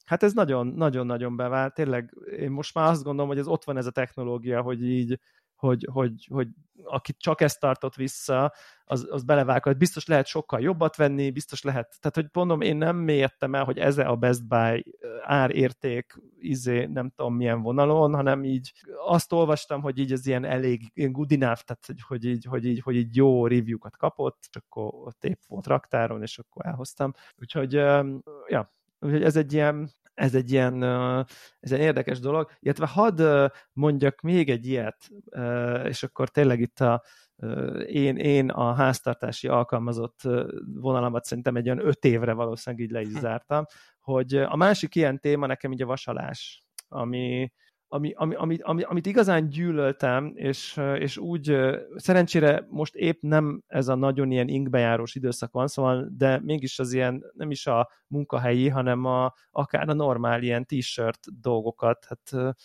Hát 0.06 0.24
ez 0.24 0.34
nagyon-nagyon 0.34 1.36
bevált. 1.36 1.74
Tényleg 1.74 2.14
én 2.40 2.52
most 2.52 2.74
már 2.74 2.90
azt 2.90 3.04
gondolom, 3.04 3.30
hogy 3.30 3.40
ez 3.40 3.48
ott 3.48 3.64
van 3.64 3.78
ez 3.78 3.86
a 3.86 3.92
technológia, 3.92 4.62
hogy 4.62 4.84
így 4.84 5.20
hogy, 5.56 5.88
hogy, 5.92 6.28
hogy 6.30 6.48
aki 6.84 7.14
csak 7.14 7.42
ezt 7.42 7.60
tartott 7.60 7.96
vissza, 7.96 8.54
az, 8.86 9.08
az 9.10 9.24
belevághat. 9.24 9.78
Biztos 9.78 10.06
lehet 10.06 10.26
sokkal 10.26 10.62
jobbat 10.62 10.96
venni, 10.96 11.32
biztos 11.32 11.62
lehet, 11.62 11.98
tehát 12.00 12.16
hogy 12.16 12.26
mondom, 12.34 12.62
én 12.62 12.76
nem 12.78 12.96
mélyedtem 12.96 13.56
el, 13.56 13.64
hogy 13.64 13.78
ez 13.78 13.98
a 13.98 14.16
Best 14.16 14.48
Buy 14.48 14.98
árérték, 15.22 16.16
izé, 16.40 16.86
nem 16.86 17.10
tudom 17.10 17.36
milyen 17.36 17.62
vonalon, 17.62 18.14
hanem 18.14 18.44
így 18.44 18.72
azt 19.06 19.32
olvastam, 19.32 19.82
hogy 19.82 20.00
így 20.00 20.12
ez 20.12 20.26
ilyen 20.28 20.44
elég 20.44 20.92
ilyen 20.94 21.12
good 21.12 21.32
enough, 21.32 21.62
tehát 21.62 22.02
hogy 22.08 22.26
így, 22.26 22.46
hogy 22.46 22.66
így, 22.66 22.80
hogy 22.80 22.96
így 22.96 23.16
jó 23.16 23.48
review-kat 23.48 23.98
kapott, 23.98 24.48
csak 24.50 24.64
akkor 24.70 24.94
ott 24.94 25.24
épp 25.24 25.40
volt 25.48 25.68
raktáron, 25.68 26.22
és 26.22 26.40
akkor 26.40 26.66
elhoztam. 26.66 27.12
Úgyhogy, 27.38 27.74
ja, 28.48 28.75
Úgyhogy 29.06 29.24
ez 29.24 29.36
egy 29.36 29.54
ilyen 29.54 29.90
ez 30.14 30.36
egy 30.36 30.52
ilyen, 30.52 30.84
ez 31.60 31.72
egy 31.72 31.80
érdekes 31.80 32.20
dolog, 32.20 32.52
illetve 32.60 32.88
hadd 32.88 33.50
mondjak 33.74 34.22
még 34.22 34.50
egy 34.50 34.66
ilyet, 34.68 35.10
és 35.84 36.04
akkor 36.04 36.30
tényleg 36.30 36.60
itt 36.60 36.80
a, 36.80 37.04
én, 37.86 38.18
én 38.18 38.50
a 38.50 38.74
háztartási 38.74 39.48
alkalmazott 39.48 40.22
vonalamat 40.74 41.26
szerintem 41.26 41.56
egy 41.56 41.66
olyan 41.66 41.86
öt 41.86 42.06
évre 42.06 42.34
valószínűleg 42.34 42.86
így 42.86 42.92
le 42.92 43.02
is 43.02 43.14
hm. 43.14 43.20
zártam, 43.20 43.66
hogy 44.00 44.36
a 44.36 44.56
másik 44.56 44.96
ilyen 44.96 45.20
téma 45.20 45.46
nekem 45.46 45.72
így 45.72 45.82
a 45.82 45.86
vasalás, 45.86 46.64
ami, 46.88 47.52
ami, 47.96 48.14
ami, 48.16 48.36
ami, 48.36 48.58
ami, 48.62 48.84
amit 48.84 49.06
igazán 49.06 49.50
gyűlöltem, 49.50 50.32
és, 50.36 50.82
és 51.00 51.18
úgy 51.18 51.58
szerencsére 51.96 52.66
most 52.70 52.96
épp 52.96 53.22
nem 53.22 53.64
ez 53.68 53.88
a 53.88 53.96
nagyon 53.96 54.32
ilyen 54.32 54.48
inkbejárós 54.48 55.16
időszak 55.16 55.52
van, 55.52 55.68
szóval, 55.68 56.08
de 56.18 56.40
mégis 56.40 56.80
az 56.80 56.94
ilyen 56.94 57.24
nem 57.34 57.52
is 57.52 57.68
a 57.68 57.90
munkahelyi, 58.08 58.70
hanem 58.70 59.06
a, 59.06 59.34
akár 59.52 59.90
a 59.90 59.94
normál 59.94 60.44
ilyen 60.44 60.66
t-shirt 60.66 61.20
dolgokat, 61.42 62.06
hát 62.06 62.56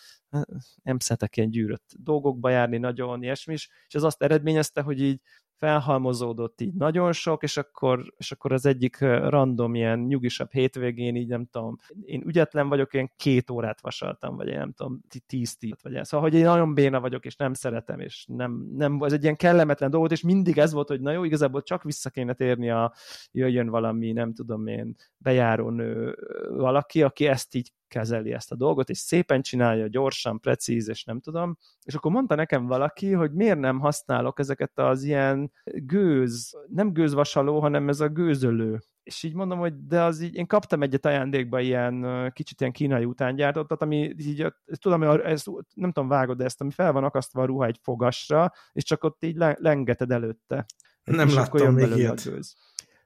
nem 0.83 0.99
szeretek 0.99 1.37
ilyen 1.37 1.51
gyűrött 1.51 1.91
dolgokba 1.97 2.51
járni, 2.51 2.79
nagyon 2.79 3.23
ilyesmi 3.23 3.53
is, 3.53 3.69
és 3.87 3.95
ez 3.95 4.03
azt 4.03 4.23
eredményezte, 4.23 4.81
hogy 4.81 5.01
így 5.01 5.21
felhalmozódott 5.61 6.61
így 6.61 6.73
nagyon 6.75 7.13
sok, 7.13 7.43
és 7.43 7.57
akkor, 7.57 8.15
és 8.17 8.33
akkor 8.33 8.53
az 8.53 8.67
egyik 8.67 8.99
random 9.01 9.75
ilyen 9.75 9.99
nyugisabb 9.99 10.53
hétvégén 10.53 11.17
így 11.17 11.29
nem 11.29 11.47
tudom, 11.51 11.79
én 12.05 12.23
ügyetlen 12.27 12.69
vagyok, 12.69 12.95
én 12.95 13.13
két 13.17 13.51
órát 13.51 13.81
vasaltam, 13.81 14.37
vagy 14.37 14.49
én 14.49 14.59
nem 14.59 14.73
tudom, 14.73 15.01
tíz 15.27 15.57
tíz 15.57 15.77
vagy 15.83 15.95
ez. 15.95 16.09
Szóval, 16.09 16.29
hogy 16.31 16.39
én 16.39 16.45
nagyon 16.45 16.75
béna 16.75 17.01
vagyok, 17.01 17.25
és 17.25 17.37
nem 17.37 17.55
szeretem, 17.55 18.01
és 18.01 18.25
nem, 18.29 18.71
nem, 18.77 19.03
ez 19.03 19.13
egy 19.13 19.23
ilyen 19.23 19.37
kellemetlen 19.37 19.91
dolgot, 19.91 20.13
és 20.13 20.23
mindig 20.23 20.59
ez 20.59 20.73
volt, 20.73 20.89
hogy 20.89 21.01
na 21.01 21.13
jó, 21.13 21.25
igazából 21.25 21.63
csak 21.63 21.83
vissza 21.83 22.11
kéne 22.11 22.33
térni 22.33 22.71
a, 22.71 22.93
jöjjön 23.33 23.69
valami, 23.69 24.13
nem 24.13 24.35
tudom 24.35 24.67
én, 24.67 24.97
bejáró 25.17 25.71
nő 25.71 26.17
valaki, 26.51 27.03
aki 27.03 27.27
ezt 27.27 27.55
így 27.55 27.73
kezeli 27.91 28.33
ezt 28.33 28.53
a 28.53 28.57
dolgot, 28.57 28.89
és 28.89 28.99
szépen 28.99 29.43
csinálja, 29.43 29.87
gyorsan, 29.87 30.41
precíz, 30.41 30.89
és 30.89 31.05
nem 31.05 31.21
tudom. 31.21 31.57
És 31.85 31.95
akkor 31.95 32.11
mondta 32.11 32.35
nekem 32.35 32.67
valaki, 32.67 33.13
hogy 33.13 33.33
miért 33.33 33.59
nem 33.59 33.79
használok 33.79 34.39
ezeket 34.39 34.79
az 34.79 35.03
ilyen 35.03 35.53
gőz, 35.65 36.57
nem 36.67 36.93
gőzvasaló, 36.93 37.61
hanem 37.61 37.89
ez 37.89 38.01
a 38.01 38.09
gőzölő 38.09 38.81
és 39.03 39.23
így 39.23 39.35
mondom, 39.35 39.59
hogy 39.59 39.87
de 39.87 40.03
az 40.03 40.21
így, 40.21 40.35
én 40.35 40.47
kaptam 40.47 40.83
egyet 40.83 41.07
ajándékba 41.07 41.61
ilyen 41.61 42.31
kicsit 42.35 42.61
ilyen 42.61 42.73
kínai 42.73 43.05
utángyártottat, 43.05 43.83
ami 43.83 44.15
így, 44.19 44.47
tudom, 44.73 45.01
hogy 45.01 45.21
ez, 45.21 45.45
nem 45.75 45.93
tudom, 45.93 46.09
vágod 46.09 46.37
de 46.37 46.45
ezt, 46.45 46.61
ami 46.61 46.71
fel 46.71 46.93
van 46.93 47.05
akasztva 47.05 47.43
a 47.43 47.45
ruha 47.45 47.67
egy 47.67 47.79
fogasra, 47.83 48.53
és 48.73 48.85
csak 48.85 49.05
ott 49.05 49.25
így 49.25 49.37
lengeted 49.37 50.11
előtte. 50.11 50.67
Nem 51.05 51.29
és 51.29 51.35
láttam 51.35 51.75
még 51.75 51.97
ilyet. 51.97 52.23
A 52.27 52.31
gőz. 52.31 52.57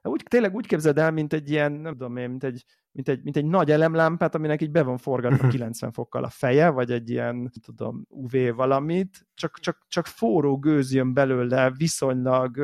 Úgy, 0.07 0.23
tényleg 0.27 0.55
úgy 0.55 0.67
képzeld 0.67 0.97
el, 0.97 1.11
mint 1.11 1.33
egy 1.33 1.49
ilyen, 1.49 1.71
nem 1.71 1.91
tudom 1.91 2.17
én, 2.17 2.29
mint 2.29 2.43
egy 2.43 2.65
mint 2.95 3.09
egy, 3.09 3.23
mint 3.23 3.37
egy 3.37 3.45
nagy 3.45 3.71
elemlámpát, 3.71 4.35
aminek 4.35 4.61
így 4.61 4.71
be 4.71 4.83
van 4.83 4.97
forgatva 4.97 5.47
90 5.57 5.91
fokkal 5.91 6.23
a 6.23 6.29
feje, 6.29 6.69
vagy 6.69 6.91
egy 6.91 7.09
ilyen, 7.09 7.51
tudom, 7.61 8.05
UV 8.09 8.55
valamit, 8.55 9.27
csak, 9.33 9.59
csak, 9.59 9.85
csak 9.87 10.05
forró 10.05 10.57
gőz 10.57 10.93
jön 10.93 11.13
belőle 11.13 11.71
viszonylag 11.71 12.57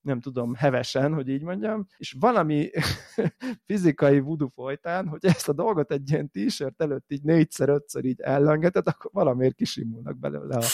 nem 0.00 0.20
tudom, 0.20 0.54
hevesen, 0.54 1.14
hogy 1.14 1.28
így 1.28 1.42
mondjam, 1.42 1.86
és 1.96 2.16
valami 2.18 2.70
fizikai 3.66 4.20
voodoo 4.20 4.48
folytán, 4.48 5.08
hogy 5.08 5.24
ezt 5.24 5.48
a 5.48 5.52
dolgot 5.52 5.90
egy 5.90 6.10
ilyen 6.10 6.30
t-shirt 6.30 6.82
előtt 6.82 7.10
így 7.12 7.22
négyszer-ötször 7.22 8.04
így 8.04 8.20
ellengetett, 8.20 8.86
akkor 8.86 9.10
valamiért 9.14 9.54
kisimulnak 9.54 10.18
belőle 10.18 10.56
a, 10.56 10.64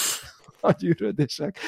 a 0.60 0.74
gyűrődések. 0.78 1.58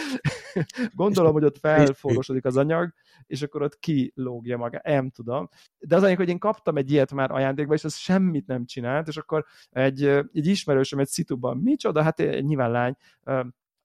Gondolom, 0.94 1.33
hogy 1.33 1.44
ott 1.44 1.59
felforrosodik 1.59 2.44
az 2.44 2.57
anyag, 2.57 2.92
és 3.27 3.42
akkor 3.42 3.62
ott 3.62 3.79
kilógja 3.79 4.57
maga, 4.57 4.81
nem 4.85 5.11
tudom. 5.11 5.49
De 5.79 5.97
az 5.97 6.03
anyag, 6.03 6.16
hogy 6.16 6.29
én 6.29 6.38
kaptam 6.38 6.77
egy 6.77 6.90
ilyet 6.90 7.12
már 7.12 7.31
ajándékba, 7.31 7.75
és 7.75 7.85
az 7.85 7.97
semmit 7.97 8.47
nem 8.47 8.64
csinált, 8.64 9.09
és 9.09 9.16
akkor 9.16 9.44
egy, 9.71 10.05
egy 10.05 10.47
ismerősöm 10.47 10.99
egy 10.99 11.09
szituban, 11.09 11.57
micsoda, 11.57 12.03
hát 12.03 12.16
nyilván 12.40 12.71
lány, 12.71 12.97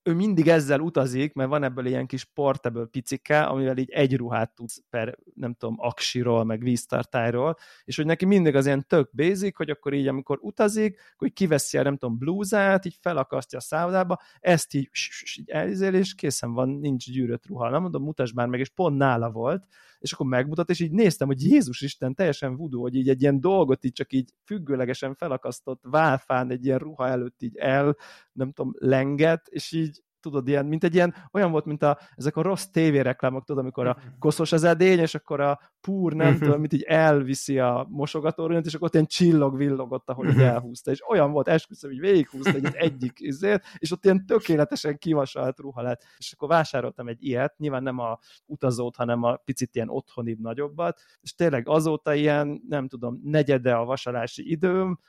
ő 0.03 0.13
mindig 0.13 0.47
ezzel 0.47 0.79
utazik, 0.79 1.33
mert 1.33 1.49
van 1.49 1.63
ebből 1.63 1.85
ilyen 1.85 2.07
kis 2.07 2.25
portable 2.25 2.85
picike, 2.85 3.43
amivel 3.43 3.77
így 3.77 3.89
egy 3.89 4.15
ruhát 4.15 4.55
tudsz 4.55 4.83
per, 4.89 5.17
nem 5.33 5.53
tudom, 5.53 5.75
aksiról, 5.79 6.43
meg 6.43 6.63
víztartályról, 6.63 7.55
és 7.83 7.95
hogy 7.95 8.05
neki 8.05 8.25
mindig 8.25 8.55
az 8.55 8.65
ilyen 8.65 8.87
tök 8.87 9.09
basic, 9.15 9.57
hogy 9.57 9.69
akkor 9.69 9.93
így, 9.93 10.07
amikor 10.07 10.37
utazik, 10.41 10.99
így 11.19 11.33
kiveszi 11.33 11.77
a, 11.77 11.83
nem 11.83 11.97
tudom, 11.97 12.17
blúzát, 12.17 12.85
így 12.85 12.97
felakasztja 13.01 13.57
a 13.57 13.61
szállodába, 13.61 14.19
ezt 14.39 14.73
így, 14.73 14.89
így 15.37 15.49
elizél, 15.49 15.93
és 15.93 16.15
készen 16.15 16.53
van, 16.53 16.69
nincs 16.69 17.11
gyűrött 17.11 17.45
ruha. 17.45 17.69
Nem 17.69 17.81
mondom, 17.81 18.03
mutasd 18.03 18.35
már 18.35 18.47
meg, 18.47 18.59
és 18.59 18.69
pont 18.69 18.97
nála 18.97 19.31
volt, 19.31 19.65
és 19.99 20.11
akkor 20.11 20.25
megmutat, 20.25 20.69
és 20.69 20.79
így 20.79 20.91
néztem, 20.91 21.27
hogy 21.27 21.43
Jézus 21.43 21.81
Isten, 21.81 22.15
teljesen 22.15 22.55
vudó, 22.55 22.81
hogy 22.81 22.95
így 22.95 23.09
egy 23.09 23.21
ilyen 23.21 23.39
dolgot 23.39 23.85
így 23.85 23.91
csak 23.91 24.13
így 24.13 24.33
függőlegesen 24.45 25.15
felakasztott 25.15 25.81
válfán 25.83 26.51
egy 26.51 26.65
ilyen 26.65 26.77
ruha 26.77 27.07
előtt 27.07 27.41
így 27.41 27.55
el, 27.57 27.97
nem 28.31 28.51
tudom, 28.51 28.73
lenget, 28.77 29.47
és 29.47 29.71
így 29.71 29.92
tudod, 30.23 30.47
ilyen, 30.47 30.65
mint 30.65 30.83
egy 30.83 30.93
ilyen, 30.93 31.13
olyan 31.31 31.51
volt, 31.51 31.65
mint 31.65 31.83
a, 31.83 31.97
ezek 32.15 32.35
a 32.37 32.41
rossz 32.41 32.65
tévéreklámok, 32.65 33.43
tudod, 33.43 33.61
amikor 33.61 33.87
a 33.87 33.97
mhm. 33.99 34.07
koszos 34.19 34.51
az 34.51 34.63
edény, 34.63 34.99
és 34.99 35.15
akkor 35.15 35.41
a 35.41 35.59
púr, 35.81 36.13
nem 36.13 36.37
tudom, 36.37 36.59
mint 36.59 36.73
így 36.73 36.81
elviszi 36.81 37.59
a 37.59 37.87
mosogatórunyot, 37.89 38.65
és 38.65 38.73
akkor 38.73 38.87
ott 38.87 38.93
ilyen 38.93 39.05
csillog, 39.05 39.57
villogott, 39.57 40.09
ahogy 40.09 40.29
így 40.29 40.41
elhúzta, 40.41 40.91
és 40.91 41.09
olyan 41.09 41.31
volt, 41.31 41.47
esküszöm, 41.47 41.89
hogy 41.89 41.99
végighúzta 41.99 42.53
egy 42.53 42.75
egyik 42.75 43.19
izért, 43.19 43.63
és 43.77 43.91
ott 43.91 44.03
ilyen 44.03 44.25
tökéletesen 44.25 44.97
kivasalt 44.97 45.59
ruha 45.59 45.81
lett, 45.81 46.01
és 46.17 46.33
akkor 46.33 46.47
vásároltam 46.47 47.07
egy 47.07 47.23
ilyet, 47.25 47.57
nyilván 47.57 47.83
nem 47.83 47.99
a 47.99 48.19
utazót, 48.45 48.95
hanem 48.95 49.23
a 49.23 49.35
picit 49.35 49.75
ilyen 49.75 49.89
otthonibb 49.89 50.39
nagyobbat, 50.39 51.01
és 51.21 51.35
tényleg 51.35 51.67
azóta 51.67 52.13
ilyen, 52.13 52.61
nem 52.69 52.87
tudom, 52.87 53.19
negyede 53.23 53.75
a 53.75 53.85
vasalási 53.85 54.51
időm, 54.51 54.99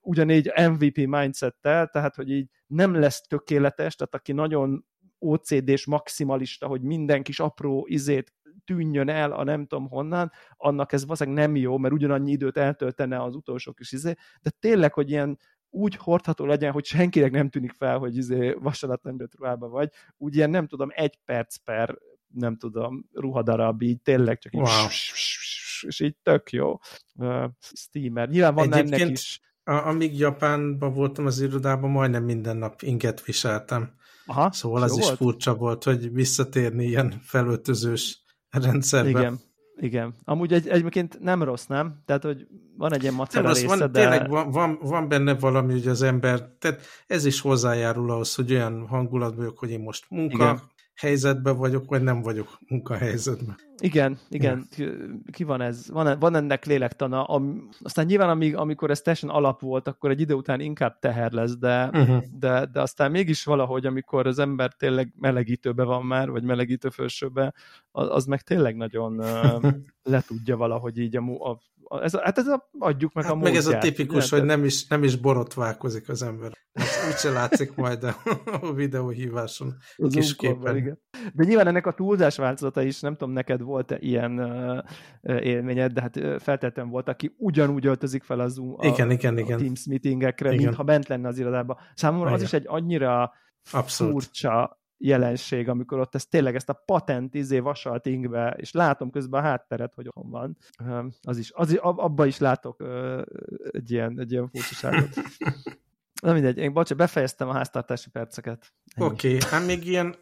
ugyanígy 0.00 0.52
MVP 0.70 0.96
mindsettel, 0.96 1.86
tehát 1.86 2.14
hogy 2.14 2.30
így 2.30 2.48
nem 2.66 2.94
lesz 2.94 3.20
tökéletes, 3.20 3.94
tehát 3.94 4.14
aki 4.14 4.32
nagyon 4.32 4.84
OCD-s 5.18 5.86
maximalista, 5.86 6.66
hogy 6.66 6.82
minden 6.82 7.22
kis 7.22 7.40
apró 7.40 7.86
izét 7.88 8.32
tűnjön 8.64 9.08
el 9.08 9.32
a 9.32 9.44
nem 9.44 9.66
tudom 9.66 9.88
honnan, 9.88 10.32
annak 10.56 10.92
ez 10.92 11.02
valószínűleg 11.02 11.44
nem 11.44 11.56
jó, 11.56 11.78
mert 11.78 11.94
ugyanannyi 11.94 12.30
időt 12.30 12.56
eltöltene 12.56 13.22
az 13.22 13.34
utolsó 13.34 13.72
kis 13.72 13.92
izé, 13.92 14.14
de 14.40 14.50
tényleg, 14.50 14.92
hogy 14.92 15.10
ilyen 15.10 15.38
úgy 15.70 15.96
hordható 15.96 16.44
legyen, 16.44 16.72
hogy 16.72 16.84
senkinek 16.84 17.30
nem 17.30 17.48
tűnik 17.48 17.72
fel, 17.72 17.98
hogy 17.98 18.16
izé 18.16 18.52
vasalatneműt 18.52 19.34
ruhába 19.34 19.68
vagy, 19.68 19.90
úgy 20.16 20.36
ilyen 20.36 20.50
nem 20.50 20.66
tudom, 20.66 20.88
egy 20.94 21.18
perc 21.24 21.56
per 21.56 21.98
nem 22.34 22.56
tudom, 22.56 23.08
ruhadarab, 23.12 23.82
így 23.82 24.02
tényleg 24.02 24.38
csak 24.38 24.54
így 24.54 24.60
wow. 24.60 24.86
és 25.80 26.00
így 26.00 26.16
tök 26.22 26.50
jó. 26.50 26.78
Uh, 27.14 27.44
steamer. 27.60 28.28
Nyilván 28.28 28.54
van 28.54 28.72
Egyébként... 28.72 28.94
ennek 28.94 29.10
is 29.10 29.40
amíg 29.68 30.18
Japánban 30.18 30.92
voltam 30.92 31.26
az 31.26 31.40
irodában, 31.40 31.90
majdnem 31.90 32.24
minden 32.24 32.56
nap 32.56 32.82
inget 32.82 33.24
viseltem. 33.24 33.90
Aha, 34.26 34.52
szóval 34.52 34.82
az 34.82 34.96
is 34.96 35.04
volt? 35.04 35.16
furcsa 35.16 35.54
volt, 35.54 35.84
hogy 35.84 36.12
visszatérni 36.12 36.84
ilyen 36.84 37.20
felöltözős 37.22 38.22
rendszerbe. 38.50 39.08
Igen, 39.08 39.40
igen. 39.76 40.14
Amúgy 40.24 40.52
egy, 40.52 40.68
egyébként 40.68 41.20
nem 41.20 41.42
rossz, 41.42 41.66
nem? 41.66 42.02
Tehát, 42.06 42.22
hogy 42.22 42.46
van 42.76 42.92
egy 42.92 43.02
ilyen 43.02 43.14
macera 43.14 43.52
része, 43.52 43.66
van, 43.66 43.78
de... 43.78 43.88
Tényleg 43.88 44.28
van, 44.28 44.50
van, 44.50 44.78
van 44.82 45.08
benne 45.08 45.34
valami, 45.34 45.72
hogy 45.72 45.88
az 45.88 46.02
ember, 46.02 46.48
tehát 46.58 46.80
ez 47.06 47.24
is 47.24 47.40
hozzájárul 47.40 48.10
ahhoz, 48.10 48.34
hogy 48.34 48.52
olyan 48.52 48.86
hangulatban 48.86 49.38
vagyok, 49.38 49.58
hogy 49.58 49.70
én 49.70 49.80
most 49.80 50.04
munka, 50.08 50.34
Igen 50.34 50.60
helyzetben 50.98 51.56
vagyok, 51.56 51.84
vagy 51.88 52.02
nem 52.02 52.22
vagyok 52.22 52.58
munkahelyzetben. 52.68 53.56
Igen, 53.80 54.18
igen, 54.28 54.66
ja. 54.76 54.88
ki 55.32 55.44
van 55.44 55.60
ez? 55.60 55.90
Van, 55.90 56.18
van 56.18 56.34
ennek 56.34 56.64
lélektana. 56.64 57.24
Am, 57.24 57.68
aztán 57.82 58.06
nyilván, 58.06 58.28
amíg, 58.28 58.56
amikor 58.56 58.90
ez 58.90 59.00
teljesen 59.00 59.28
alap 59.28 59.60
volt, 59.60 59.88
akkor 59.88 60.10
egy 60.10 60.20
idő 60.20 60.34
után 60.34 60.60
inkább 60.60 60.98
teher 60.98 61.32
lesz, 61.32 61.56
de, 61.56 61.90
uh-huh. 61.92 62.22
de, 62.38 62.66
de 62.72 62.80
aztán 62.80 63.10
mégis 63.10 63.44
valahogy, 63.44 63.86
amikor 63.86 64.26
az 64.26 64.38
ember 64.38 64.72
tényleg 64.72 65.12
melegítőbe 65.16 65.82
van 65.82 66.04
már, 66.04 66.30
vagy 66.30 66.42
melegítő 66.42 66.88
felsőbe, 66.88 67.54
az, 67.90 68.08
az 68.10 68.24
meg 68.24 68.42
tényleg 68.42 68.76
nagyon 68.76 69.16
le 70.02 70.22
tudja 70.26 70.56
valahogy 70.56 70.98
így 70.98 71.16
a, 71.16 71.22
a, 71.50 71.58
ez 71.88 72.14
hát 72.16 72.38
ez 72.38 72.46
a, 72.46 72.70
adjuk 72.78 73.12
meg 73.12 73.24
hát 73.24 73.32
a 73.32 73.36
Meg 73.36 73.54
ez 73.54 73.66
a 73.66 73.78
tipikus, 73.78 74.30
hogy 74.30 74.44
nem 74.44 74.64
is, 74.64 74.86
nem 74.86 75.02
is 75.02 75.16
borotválkozik 75.16 76.08
az 76.08 76.22
ember. 76.22 76.52
Úgyse 77.08 77.30
látszik 77.30 77.74
majd 77.74 78.04
a, 78.04 78.16
a 78.60 78.72
videóhíváson. 78.72 79.74
Kisképpen. 80.10 80.76
Igen. 80.76 81.00
De 81.34 81.44
nyilván 81.44 81.66
ennek 81.66 81.86
a 81.86 81.92
túlzás 81.92 82.36
változata 82.36 82.82
is, 82.82 83.00
nem 83.00 83.16
tudom, 83.16 83.34
neked 83.34 83.60
volt-e 83.60 83.96
ilyen 84.00 84.40
uh, 84.40 85.46
élményed, 85.46 85.92
de 85.92 86.00
hát 86.00 86.16
uh, 86.16 86.38
feltétlenül 86.38 86.90
volt, 86.90 87.08
aki 87.08 87.34
ugyanúgy 87.38 87.86
öltözik 87.86 88.22
fel 88.22 88.40
a 88.40 88.48
Zoom, 88.48 88.74
a, 88.76 88.86
igen, 88.86 89.10
igen, 89.10 89.36
a 89.36 89.38
igen. 89.38 89.58
Teams 89.58 89.86
meetingekre, 89.86 90.52
igen. 90.52 90.64
mintha 90.64 90.82
bent 90.82 91.08
lenne 91.08 91.28
az 91.28 91.38
irodában. 91.38 91.76
Számomra 91.94 92.28
igen. 92.28 92.38
az 92.38 92.42
is 92.42 92.52
egy 92.52 92.64
annyira 92.66 93.32
Abszolút. 93.72 94.12
furcsa 94.12 94.80
jelenség, 94.98 95.68
amikor 95.68 95.98
ott 95.98 96.14
ez 96.14 96.26
tényleg 96.26 96.54
ezt 96.54 96.68
a 96.68 96.82
patent 96.84 97.34
izé 97.34 97.58
vasalt 97.58 98.06
ingbe, 98.06 98.54
és 98.58 98.72
látom 98.72 99.10
közben 99.10 99.40
a 99.40 99.46
hátteret, 99.46 99.94
hogy 99.94 100.06
otthon 100.06 100.30
van. 100.30 100.56
Az 101.22 101.38
is, 101.38 101.52
az, 101.54 101.78
abba 101.82 102.26
is 102.26 102.38
látok 102.38 102.84
egy 103.70 103.90
ilyen, 103.90 104.20
egy 104.20 104.32
ilyen 104.32 104.48
furcsaságot. 104.48 105.08
Na 106.22 106.32
mindegy, 106.32 106.58
én 106.58 106.72
bocs, 106.72 106.94
befejeztem 106.94 107.48
a 107.48 107.52
háztartási 107.52 108.10
perceket. 108.10 108.72
Oké, 108.96 109.34
okay, 109.36 109.50
hát 109.50 109.66
még 109.66 109.86
ilyen 109.86 110.14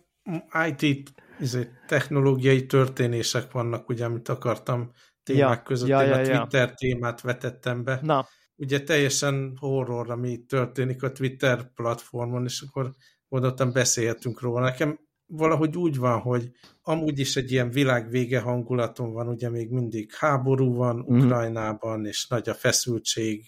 IT 0.68 1.12
izé, 1.40 1.68
technológiai 1.86 2.66
történések 2.66 3.52
vannak, 3.52 3.88
ugye, 3.88 4.04
amit 4.04 4.28
akartam 4.28 4.90
témák 5.22 5.56
ja, 5.56 5.62
között. 5.62 5.88
Ja, 5.88 6.02
én 6.02 6.08
ja, 6.08 6.16
a 6.16 6.22
Twitter 6.22 6.68
ja. 6.68 6.74
témát 6.74 7.20
vetettem 7.20 7.84
be. 7.84 8.00
Na. 8.02 8.26
Ugye 8.56 8.82
teljesen 8.82 9.56
horror, 9.60 10.10
ami 10.10 10.44
történik 10.44 11.02
a 11.02 11.12
Twitter 11.12 11.72
platformon, 11.72 12.44
és 12.44 12.64
akkor 12.68 12.94
oldottan 13.28 13.72
beszélhetünk 13.72 14.40
róla. 14.40 14.60
Nekem 14.60 14.98
valahogy 15.26 15.76
úgy 15.76 15.96
van, 15.96 16.20
hogy 16.20 16.50
amúgy 16.82 17.18
is 17.18 17.36
egy 17.36 17.52
ilyen 17.52 17.70
világvége 17.70 18.40
hangulaton 18.40 19.12
van, 19.12 19.28
ugye 19.28 19.50
még 19.50 19.70
mindig 19.70 20.14
háború 20.14 20.74
van 20.74 20.96
mm. 20.96 21.18
Ukrajnában, 21.18 22.06
és 22.06 22.26
nagy 22.28 22.48
a 22.48 22.54
feszültség 22.54 23.44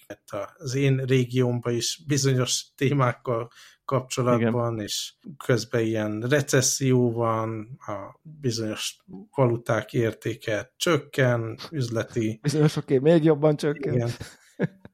az 0.56 0.74
én 0.74 0.96
régiómban 0.96 1.74
is 1.74 2.02
bizonyos 2.06 2.66
témákkal 2.76 3.50
kapcsolatban, 3.84 4.72
Igen. 4.72 4.84
és 4.84 5.14
közben 5.44 5.82
ilyen 5.82 6.20
recesszió 6.20 7.12
van, 7.12 7.78
a 7.78 8.20
bizonyos 8.40 8.96
valuták 9.34 9.92
értéke 9.92 10.72
csökken, 10.76 11.58
üzleti... 11.70 12.38
Bizonyos, 12.42 12.76
oké, 12.76 12.98
még 12.98 13.24
jobban 13.24 13.56
csökken. 13.56 13.94
Igen 13.94 14.10